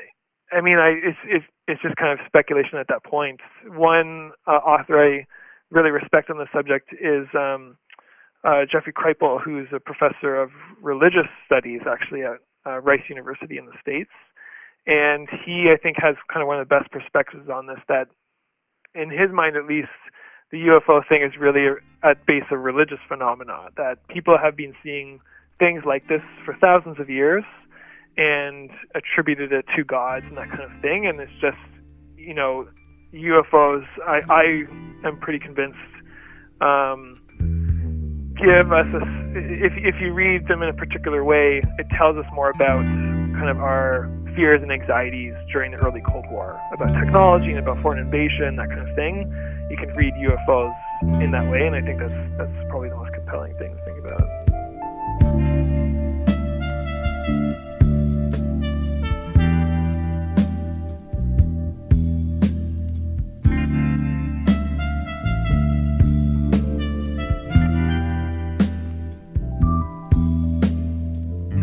I 0.52 0.61
mean, 0.61 0.78
I 0.78 0.94
it's 1.02 1.18
it's 1.24 1.44
it's 1.66 1.82
just 1.82 1.96
kind 1.96 2.12
of 2.12 2.24
speculation 2.26 2.78
at 2.78 2.88
that 2.88 3.04
point. 3.04 3.40
One 3.66 4.32
uh, 4.46 4.62
author 4.62 5.02
I 5.02 5.26
really 5.70 5.90
respect 5.90 6.30
on 6.30 6.38
the 6.38 6.46
subject 6.54 6.92
is 6.92 7.26
um, 7.34 7.76
uh, 8.44 8.62
Jeffrey 8.70 8.92
Kripal, 8.92 9.40
who's 9.42 9.68
a 9.72 9.80
professor 9.80 10.36
of 10.36 10.50
religious 10.82 11.26
studies 11.46 11.80
actually 11.90 12.22
at 12.22 12.38
uh, 12.66 12.78
Rice 12.80 13.02
University 13.09 13.59
in 13.59 13.66
the 13.66 13.74
States 13.80 14.11
and 14.87 15.28
he 15.45 15.70
I 15.72 15.76
think 15.76 15.97
has 15.99 16.16
kind 16.32 16.43
of 16.43 16.49
one 16.49 16.61
of 16.61 16.68
the 16.68 16.74
best 16.74 16.91
perspectives 16.91 17.49
on 17.49 17.66
this. 17.66 17.78
That 17.89 18.09
in 18.95 19.11
his 19.11 19.30
mind, 19.32 19.57
at 19.57 19.66
least, 19.66 19.89
the 20.51 20.59
UFO 20.59 21.07
thing 21.09 21.22
is 21.22 21.32
really 21.39 21.66
at 22.03 22.24
base 22.26 22.45
a 22.51 22.57
religious 22.57 22.99
phenomenon. 23.09 23.72
That 23.76 24.07
people 24.09 24.39
have 24.43 24.57
been 24.57 24.74
seeing 24.82 25.20
things 25.59 25.82
like 25.87 26.09
this 26.09 26.22
for 26.45 26.57
thousands 26.61 27.01
of 27.01 27.11
years 27.11 27.45
and 28.16 28.70
attributed 28.95 29.53
it 29.53 29.64
to 29.76 29.84
gods 29.84 30.24
and 30.28 30.37
that 30.37 30.49
kind 30.51 30.62
of 30.62 30.70
thing. 30.80 31.07
And 31.07 31.20
it's 31.20 31.32
just 31.41 31.59
you 32.16 32.34
know 32.34 32.68
UFOs. 33.12 33.84
I 34.07 34.20
I 34.30 35.07
am 35.07 35.18
pretty 35.20 35.41
convinced. 35.41 35.78
Um, 36.61 37.20
give 38.37 38.72
us 38.72 38.87
a 38.95 39.26
if 39.37 39.72
if 39.76 40.01
you 40.01 40.12
read 40.12 40.47
them 40.49 40.62
in 40.62 40.68
a 40.68 40.74
particular 40.74 41.24
way, 41.24 41.61
it 41.78 41.87
tells 41.99 42.16
us 42.16 42.26
more 42.32 42.51
about 42.51 42.84
kind 43.34 43.51
of 43.51 43.59
our 43.59 44.09
fears 44.37 44.62
and 44.62 44.70
anxieties 44.70 45.34
during 45.51 45.72
the 45.72 45.78
early 45.78 46.03
Cold 46.03 46.26
War 46.30 46.61
about 46.72 46.93
technology 47.01 47.49
and 47.49 47.59
about 47.59 47.80
foreign 47.82 47.99
invasion, 47.99 48.57
that 48.57 48.68
kind 48.68 48.87
of 48.87 48.95
thing. 48.95 49.32
You 49.70 49.76
can 49.76 49.89
read 49.95 50.14
UFOs 50.14 50.76
in 51.22 51.30
that 51.32 51.51
way, 51.51 51.66
and 51.66 51.74
I 51.74 51.80
think 51.80 51.99
that's 51.99 52.14
that's 52.37 52.68
probably 52.68 52.91
the 52.91 52.97
most 52.97 53.12
compelling 53.14 53.57
thing 53.57 53.74
to 53.74 53.84
think 53.84 53.99
about. 53.99 55.65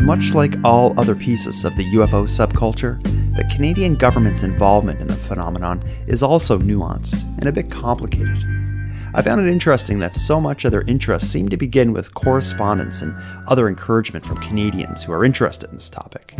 Much 0.04 0.34
like 0.34 0.58
all 0.66 1.00
other 1.00 1.16
pieces 1.16 1.64
of 1.64 1.78
the 1.78 1.86
UFO 1.94 2.28
subculture, 2.28 3.02
the 3.38 3.46
Canadian 3.46 3.96
government's 3.96 4.44
involvement 4.44 5.00
in 5.00 5.08
the 5.08 5.16
phenomenon 5.16 5.82
is 6.08 6.22
also 6.22 6.60
nuanced 6.60 7.24
and 7.38 7.46
a 7.46 7.54
bit 7.54 7.72
complicated. 7.72 8.44
I 9.14 9.22
found 9.22 9.40
it 9.40 9.50
interesting 9.50 10.00
that 10.00 10.14
so 10.14 10.42
much 10.42 10.66
of 10.66 10.72
their 10.72 10.82
interest 10.82 11.32
seemed 11.32 11.52
to 11.52 11.58
begin 11.58 11.94
with 11.94 12.14
correspondence 12.16 13.02
and 13.02 13.16
other 13.48 13.70
encouragement 13.70 14.26
from 14.26 14.42
Canadians 14.42 15.04
who 15.04 15.14
are 15.14 15.24
interested 15.24 15.70
in 15.70 15.78
this 15.78 15.90
topic. 15.90 16.34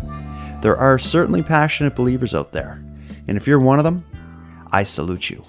There 0.62 0.76
are 0.76 1.00
certainly 1.00 1.42
passionate 1.42 1.96
believers 1.96 2.36
out 2.36 2.52
there, 2.52 2.84
and 3.30 3.38
if 3.38 3.48
you're 3.48 3.62
one 3.62 3.80
of 3.80 3.86
them, 3.86 4.04
I 4.74 4.84
salute 4.84 5.30
you. 5.30 5.46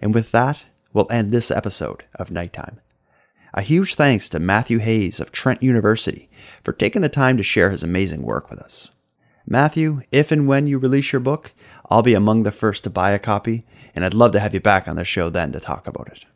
And 0.00 0.14
with 0.14 0.30
that, 0.30 0.62
we'll 0.92 1.10
end 1.10 1.32
this 1.32 1.50
episode 1.50 2.04
of 2.14 2.30
Nighttime. 2.30 2.78
A 3.54 3.62
huge 3.62 3.94
thanks 3.94 4.28
to 4.30 4.38
Matthew 4.38 4.78
Hayes 4.78 5.20
of 5.20 5.32
Trent 5.32 5.62
University 5.62 6.28
for 6.62 6.72
taking 6.72 7.02
the 7.02 7.08
time 7.08 7.36
to 7.38 7.42
share 7.42 7.70
his 7.70 7.82
amazing 7.82 8.22
work 8.22 8.50
with 8.50 8.58
us. 8.58 8.90
Matthew, 9.46 10.02
if 10.12 10.30
and 10.30 10.46
when 10.46 10.66
you 10.66 10.76
release 10.76 11.12
your 11.12 11.20
book, 11.20 11.52
I'll 11.88 12.02
be 12.02 12.12
among 12.12 12.42
the 12.42 12.52
first 12.52 12.84
to 12.84 12.90
buy 12.90 13.12
a 13.12 13.18
copy, 13.18 13.64
and 13.94 14.04
I'd 14.04 14.12
love 14.12 14.32
to 14.32 14.40
have 14.40 14.52
you 14.52 14.60
back 14.60 14.86
on 14.86 14.96
the 14.96 15.04
show 15.04 15.30
then 15.30 15.52
to 15.52 15.60
talk 15.60 15.86
about 15.86 16.08
it. 16.08 16.26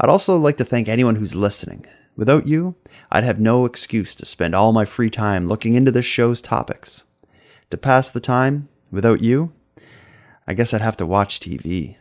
I'd 0.00 0.10
also 0.10 0.36
like 0.36 0.56
to 0.56 0.64
thank 0.64 0.88
anyone 0.88 1.16
who's 1.16 1.36
listening. 1.36 1.86
Without 2.16 2.48
you, 2.48 2.74
I'd 3.12 3.22
have 3.22 3.38
no 3.38 3.64
excuse 3.64 4.16
to 4.16 4.24
spend 4.24 4.54
all 4.54 4.72
my 4.72 4.84
free 4.84 5.10
time 5.10 5.46
looking 5.46 5.74
into 5.74 5.92
this 5.92 6.06
show's 6.06 6.42
topics. 6.42 7.04
To 7.70 7.76
pass 7.76 8.08
the 8.08 8.18
time, 8.18 8.68
without 8.90 9.20
you, 9.20 9.52
I 10.48 10.54
guess 10.54 10.74
I'd 10.74 10.80
have 10.80 10.96
to 10.96 11.06
watch 11.06 11.38
TV. 11.38 11.96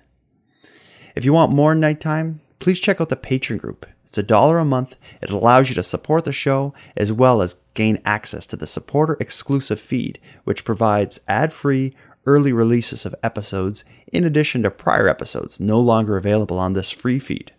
If 1.16 1.24
you 1.24 1.34
want 1.34 1.52
more 1.52 1.76
nighttime, 1.76 2.42
please 2.60 2.80
check 2.80 3.00
out 3.00 3.10
the 3.10 3.16
Patreon 3.16 3.60
group. 3.60 3.86
It's 4.08 4.18
a 4.18 4.24
dollar 4.24 4.58
a 4.58 4.66
month. 4.66 4.96
It 5.22 5.30
allows 5.30 5.68
you 5.68 5.76
to 5.76 5.84
support 5.84 6.24
the 6.24 6.32
show 6.32 6.74
as 6.96 7.12
well 7.12 7.42
as 7.42 7.58
gain 7.74 8.00
access 8.06 8.46
to 8.48 8.56
the 8.56 8.66
supporter 8.66 9.18
exclusive 9.20 9.82
feed, 9.82 10.18
which 10.46 10.64
provides 10.64 11.20
ad 11.28 11.52
free, 11.52 11.94
early 12.26 12.54
releases 12.54 13.06
of 13.06 13.16
episodes 13.22 13.84
in 14.12 14.24
addition 14.24 14.64
to 14.64 14.72
prior 14.72 15.10
episodes 15.10 15.60
no 15.60 15.80
longer 15.80 16.16
available 16.16 16.58
on 16.58 16.74
this 16.74 16.90
free 16.90 17.20
feed. 17.20 17.52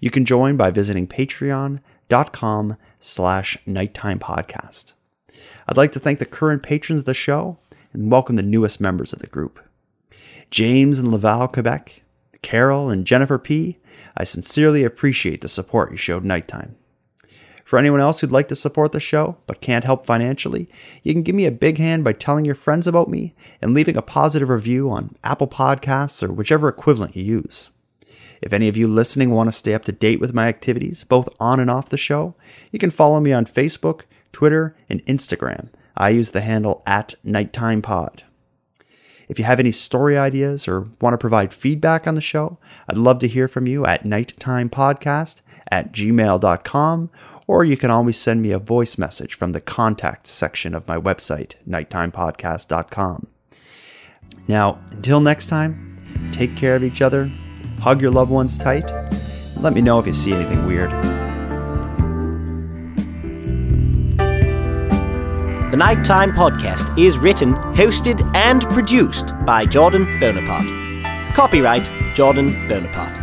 You 0.00 0.10
can 0.10 0.24
join 0.24 0.56
by 0.56 0.70
visiting 0.70 1.06
patreon.com 1.06 2.76
slash 2.98 3.58
nighttime 3.64 4.18
podcast. 4.18 4.94
I'd 5.68 5.76
like 5.76 5.92
to 5.92 6.00
thank 6.00 6.18
the 6.18 6.26
current 6.26 6.62
patrons 6.62 7.00
of 7.00 7.04
the 7.04 7.14
show 7.14 7.58
and 7.92 8.10
welcome 8.10 8.36
the 8.36 8.42
newest 8.42 8.80
members 8.80 9.12
of 9.12 9.20
the 9.20 9.28
group. 9.28 9.60
James 10.50 10.98
in 10.98 11.10
Laval, 11.12 11.48
Quebec, 11.48 12.02
Carol 12.42 12.90
and 12.90 13.06
Jennifer 13.06 13.38
P., 13.38 13.78
I 14.16 14.24
sincerely 14.24 14.84
appreciate 14.84 15.40
the 15.40 15.48
support 15.48 15.90
you 15.90 15.96
showed 15.96 16.24
Nighttime. 16.24 16.76
For 17.64 17.78
anyone 17.78 18.00
else 18.00 18.20
who'd 18.20 18.32
like 18.32 18.48
to 18.48 18.56
support 18.56 18.92
the 18.92 19.00
show 19.00 19.38
but 19.46 19.60
can't 19.60 19.84
help 19.84 20.04
financially, 20.04 20.68
you 21.02 21.12
can 21.12 21.22
give 21.22 21.34
me 21.34 21.46
a 21.46 21.50
big 21.50 21.78
hand 21.78 22.04
by 22.04 22.12
telling 22.12 22.44
your 22.44 22.54
friends 22.54 22.86
about 22.86 23.08
me 23.08 23.34
and 23.60 23.72
leaving 23.72 23.96
a 23.96 24.02
positive 24.02 24.48
review 24.48 24.90
on 24.90 25.16
Apple 25.24 25.48
Podcasts 25.48 26.22
or 26.22 26.32
whichever 26.32 26.68
equivalent 26.68 27.16
you 27.16 27.24
use. 27.24 27.70
If 28.42 28.52
any 28.52 28.68
of 28.68 28.76
you 28.76 28.88
listening 28.88 29.30
want 29.30 29.48
to 29.48 29.52
stay 29.52 29.72
up 29.72 29.84
to 29.84 29.92
date 29.92 30.20
with 30.20 30.34
my 30.34 30.48
activities, 30.48 31.04
both 31.04 31.28
on 31.38 31.60
and 31.60 31.70
off 31.70 31.88
the 31.88 31.96
show, 31.96 32.34
you 32.72 32.78
can 32.78 32.90
follow 32.90 33.20
me 33.20 33.32
on 33.32 33.46
Facebook, 33.46 34.02
Twitter, 34.32 34.76
and 34.88 35.04
Instagram. 35.06 35.68
I 35.96 36.10
use 36.10 36.32
the 36.32 36.40
handle 36.40 36.82
at 36.84 37.14
NighttimePod. 37.24 38.22
If 39.32 39.38
you 39.38 39.46
have 39.46 39.58
any 39.58 39.72
story 39.72 40.18
ideas 40.18 40.68
or 40.68 40.82
want 41.00 41.14
to 41.14 41.18
provide 41.18 41.54
feedback 41.54 42.06
on 42.06 42.16
the 42.16 42.20
show, 42.20 42.58
I'd 42.86 42.98
love 42.98 43.18
to 43.20 43.26
hear 43.26 43.48
from 43.48 43.66
you 43.66 43.86
at 43.86 44.04
nighttimepodcast 44.04 45.40
at 45.70 45.90
gmail.com, 45.90 47.10
or 47.46 47.64
you 47.64 47.78
can 47.78 47.90
always 47.90 48.18
send 48.18 48.42
me 48.42 48.50
a 48.50 48.58
voice 48.58 48.98
message 48.98 49.32
from 49.32 49.52
the 49.52 49.60
contact 49.62 50.26
section 50.26 50.74
of 50.74 50.86
my 50.86 50.98
website, 50.98 51.54
nighttimepodcast.com. 51.66 53.26
Now, 54.48 54.78
until 54.90 55.22
next 55.22 55.46
time, 55.46 56.30
take 56.34 56.54
care 56.54 56.76
of 56.76 56.84
each 56.84 57.00
other, 57.00 57.32
hug 57.80 58.02
your 58.02 58.10
loved 58.10 58.30
ones 58.30 58.58
tight, 58.58 58.92
let 59.56 59.72
me 59.72 59.80
know 59.80 59.98
if 59.98 60.06
you 60.06 60.12
see 60.12 60.34
anything 60.34 60.66
weird. 60.66 61.11
The 65.72 65.78
Nighttime 65.78 66.32
Podcast 66.32 66.98
is 66.98 67.16
written, 67.16 67.54
hosted, 67.72 68.20
and 68.36 68.60
produced 68.68 69.32
by 69.46 69.64
Jordan 69.64 70.04
Bonaparte. 70.20 71.34
Copyright 71.34 71.90
Jordan 72.14 72.68
Bonaparte. 72.68 73.21